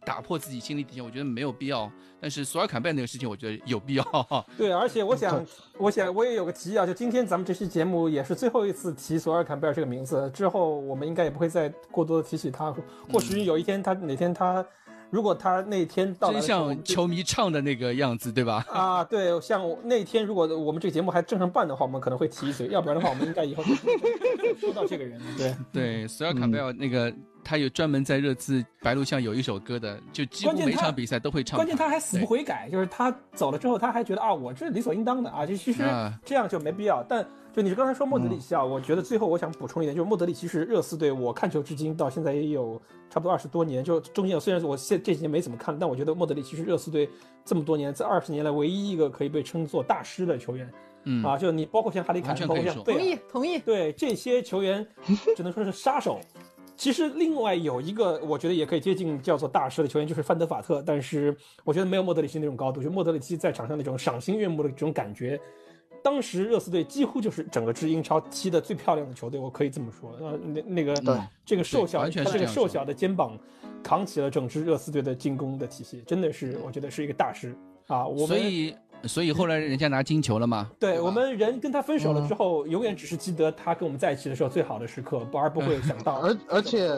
[0.05, 1.90] 打破自己心理底线，我觉得没有必要。
[2.20, 4.05] 但是索尔坎贝尔那个事情，我觉得有必要。
[4.56, 5.44] 对，而且我想，
[5.78, 12.74] 我想我也有个提议啊，就今天咱们这期节目也是最后一次提索尔坎贝尔这个名字，之后我们应该也不会再过多的提起他。
[13.12, 14.64] 或许有一天他哪天他，
[15.10, 18.64] 如果他那天到来真像球迷唱的那个样子，对吧？
[18.72, 25.20] 啊，对，像那天如果我们这个节目还正常办的话，我们可能会提一嘴，要不然的话，我们应该以后就不会说到这个人。
[25.36, 27.14] 对，对，索尔坎贝尔那个。
[27.44, 31.58] 他有专门在热刺白鹿巷有一首歌的，就几乎关键他每场比赛都会唱。
[31.58, 37.04] 关键他还死不悔改，就是他走了之后，他还觉得啊，我这理所应当的啊，就其实啊这样就没必要。
[37.04, 42.80] 但就你刚才说莫德里奇啊，我觉得最后我想补充一点，就是莫德里奇是热刺队，我看球至今到现在也有
[43.10, 47.08] 差不多二十多年，就中间虽然我现这几年没怎么看，但我觉得莫德里奇是热刺队
[47.44, 50.68] 这么多年这二十年来唯一一个可以被称作大师的球员。
[51.06, 53.58] 嗯啊，就你包括像哈里凯恩，包括像同意同意。
[53.58, 54.86] 对这些球员，
[55.36, 56.18] 只能说是杀手。
[56.76, 60.82] 其实另外有一个，我觉得也可以接近叫做大师的球员，就是范德法特。
[60.84, 65.40] 但是我觉得没有莫德里奇那种高度，就莫德里奇在场上那种赏心悦目的这种感觉。
[66.02, 70.10] 当时热刺队几乎就是整个支英超踢的最漂亮的球队，我可以这么说。
[70.20, 73.38] 呃，那那个对这个瘦小，完全他这个瘦小的肩膀
[73.82, 77.56] 扛起了整支热刺队的进攻的体系，真的是我觉得是一个大师
[77.86, 78.06] 啊。
[78.06, 78.76] 我们所以
[79.06, 80.64] 所以后来人家拿金球了嘛？
[80.64, 86.20] 吧对我们人跟他分手了之后，永远只是记得他跟我们在一起的时候最好的时刻，不而不会想到。
[86.22, 86.89] 而而且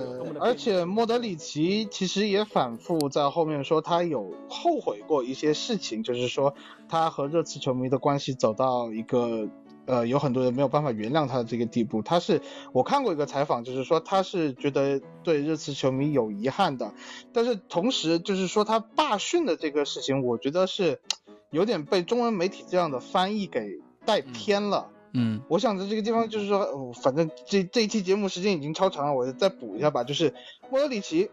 [0.41, 6.55] 而且莫德里奇其实也反复在后面说他有后悔过一些事情，就是说
[6.89, 9.49] 他和热刺球迷的关系走到一个
[9.87, 12.03] 呃有很多人没有办法原谅他的这个地步。
[12.03, 12.41] 他是
[12.73, 16.93] 我看过一个采访，就是说他是觉得对热刺球迷有遗憾的，
[17.33, 21.01] 但是同时就是说他罢训的这个事情，我觉得是
[21.51, 24.90] 有点被中文媒体这样的翻译给带偏了。
[25.18, 30.05] 嗯我想在这个地方就是说，呃反正这这一期节目时间已经超长了，我再补一下吧。
[30.05, 30.35] 就是
[30.70, 31.31] 莫德里奇，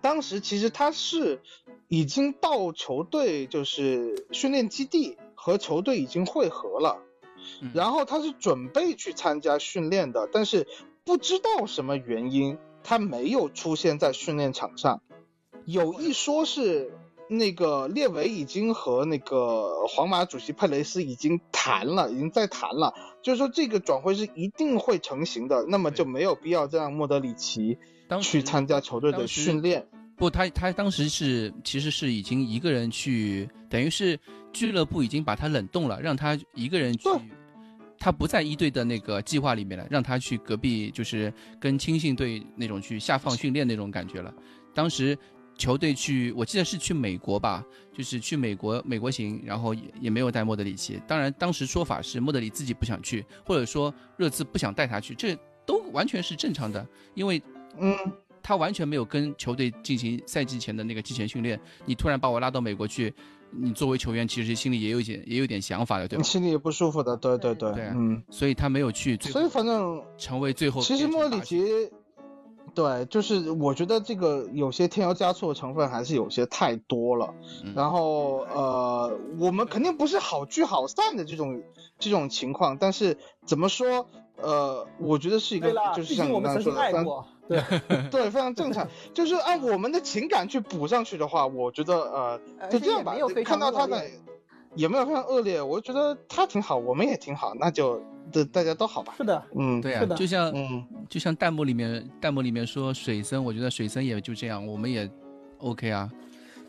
[0.00, 1.40] 当时其实他是
[1.88, 7.02] 已经到球队就是训练基地和球队已经会合了，
[7.60, 10.68] 嗯然后他是准备去参加训练的，但是
[11.04, 15.02] 不知道什么原因他没有出现在训练场上，
[15.64, 16.92] 有一说是。
[17.30, 22.92] 那个列维已经和那个皇马主席佩雷斯已经谈了，已经在谈了，
[23.22, 27.78] 就是说这个转会是一定会成型的，那么就没有必要再让莫德里奇
[28.08, 29.86] 当去参加球队的训练。
[30.16, 34.18] 不，他他当时是其实是已经一个人去，等于是
[34.52, 37.08] 俱乐部已经把他冷冻了，让他一个人去，
[37.96, 44.34] 他不在一队的那个计划里面了，让他去隔壁，就是跟青训队那种去下放训练那种感觉了。
[44.74, 45.16] 当时
[45.60, 47.62] 球队去，我记得是去美国吧，
[47.92, 50.98] 就是去美国美国行，然后也也没有带莫德里奇。
[51.06, 56.84] 当然，当时说法是莫德里自己不想去，或者说热刺不想带他去，这都完全是正常的，
[57.14, 57.40] 因为
[57.78, 57.94] 嗯，
[58.42, 63.12] 他完全没有跟球队进行赛季前的那个季前训练，你突然把我拉到美国去，
[63.50, 66.22] 你作为球员其实心里也有一点也有点想法的，对吧？
[66.24, 71.62] 心里也不舒服的，对对对，对啊嗯，所以他没有去，所以反正成为最后其实莫里奇，
[72.74, 77.34] 对，就是我觉得这个有些添油加醋的成分还是有些太多了。
[77.64, 81.62] 嗯然后呃，我们肯定不是好聚好散的这种
[81.98, 83.16] 这种情况，但是
[83.46, 84.06] 怎么说？
[84.42, 87.62] 呃，我觉得是一个，就是像我刚才说的，对，
[88.10, 88.88] 对，非常正常。
[89.12, 93.14] 就是按我们的情感去补上去的话，我觉得呃，就这样吧
[93.44, 94.02] 看到他的
[94.74, 98.02] 也没有非常恶劣，我觉得他挺好，我们也挺好，那就
[98.32, 99.14] 这大家都好吧。
[99.16, 105.08] 是的，嗯，对啊是，的就像嗯，就像弹幕里面弹幕里面说水森，我觉得水森也就这样，我们也
[105.58, 106.10] OK 啊。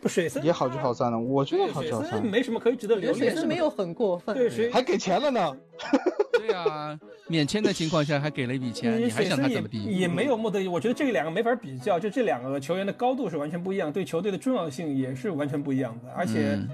[0.02, 3.32] 不水森也好聚好散了，我觉得水好聚好散，森没什么可以值得留恋的。
[3.32, 4.36] 水森没有很过分。
[4.36, 5.56] 对水还给钱了呢。
[6.34, 9.78] 对啊，免签的情况下还给了一笔钱，嗯你还想他怎么地？
[9.84, 16.56] 也没有莫德里，我觉得这两个没法比较，就这两个球员的高度是完全不一样，对球队的重要性也是完全不一样的，而且。
[16.56, 16.68] 嗯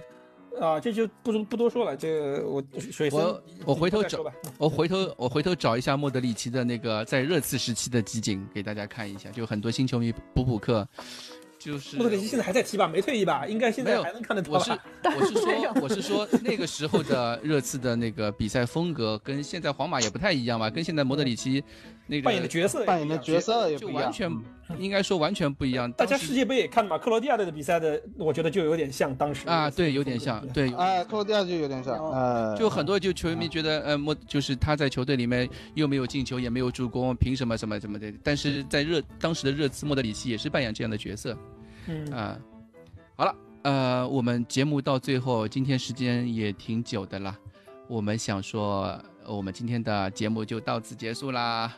[0.59, 1.95] 啊，这就不不多说了。
[1.95, 4.19] 这我水森我，我回头找。
[4.57, 10.87] 我回头我回头找一下莫德里奇的那个在热刺时期的集锦给大家看一下，就很多新球迷补补课，
[11.59, 12.87] 就是莫德里奇现在还在踢吧？
[12.87, 13.45] 没退役吧？
[13.45, 14.83] 应该现在还能看得到我是吧？
[15.03, 21.63] 我是说我是说那个时候的热刺的那个比赛风格跟现在皇马也不太一样吧，跟现在莫德里奇
[22.07, 24.43] 那个扮演的角色也不一样，扮演的角色也不一样，就完全嗯
[24.77, 25.91] 应该说完全不一样。
[25.93, 26.97] 大家世界杯也看了嘛？
[26.97, 38.13] 克罗地亚队的比赛的，我觉得就有点像当时啊，对，有点像，对，啊，克罗地亚就有点像，有呃，就很多就球迷觉得，呃，莫就是他在球队里面又没有进球，也没有助攻，凭什么什么什么的？
[38.23, 41.37] 但是在热当时的热刺莫德里奇也是扮演这样的角色
[41.87, 42.37] 嗯，啊、
[43.15, 47.35] 好了，呃，我们节目到最后，今天时间也挺久的了，
[47.87, 48.83] 我们想说，
[49.23, 51.73] 呃我们今天的节目就到此结束啦。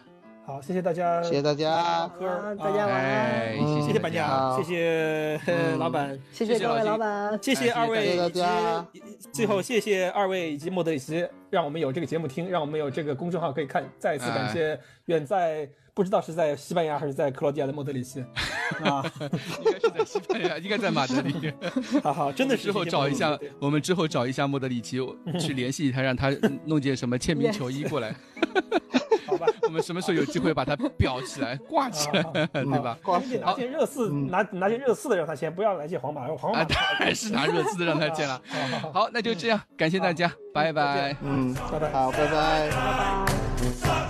[0.49, 3.55] 好，谢谢大家，谢谢大家，科儿，大家晚安。
[3.55, 4.57] 谢谢谢板家。
[4.57, 5.39] 谢谢
[5.77, 7.37] 老板，谢谢各位老板。
[7.39, 8.87] 谢谢二位谢谢大家。
[9.31, 13.87] 最后谢谢二位以及莫德里奇，让我们有这个节目听，让我们有这个公众号可以看。
[13.99, 18.25] 再一次感谢远在不知道是在西班牙还是在克罗地亚的莫德里奇
[18.83, 21.53] 啊，应该是在西班牙，应该在马德里。
[22.01, 24.97] 好好，真的是之后找一下，我们之后找一下莫德里奇，
[25.39, 26.35] 去联系他，让他
[26.65, 28.15] 弄件什么签名球衣过来。
[29.63, 32.97] 我们什么时候有机会把它裱起来、挂起来， 对吧？
[33.41, 38.41] 拿件热刺，拿拿件热刺的让他签，不要来件皇马，皇马啊，当然是拿热刺的让他签了。
[38.93, 41.15] 好，那就这样，感谢大家，拜拜。
[41.21, 41.91] 嗯，拜拜。
[41.91, 42.69] 好，拜拜。
[42.69, 44.08] 拜拜。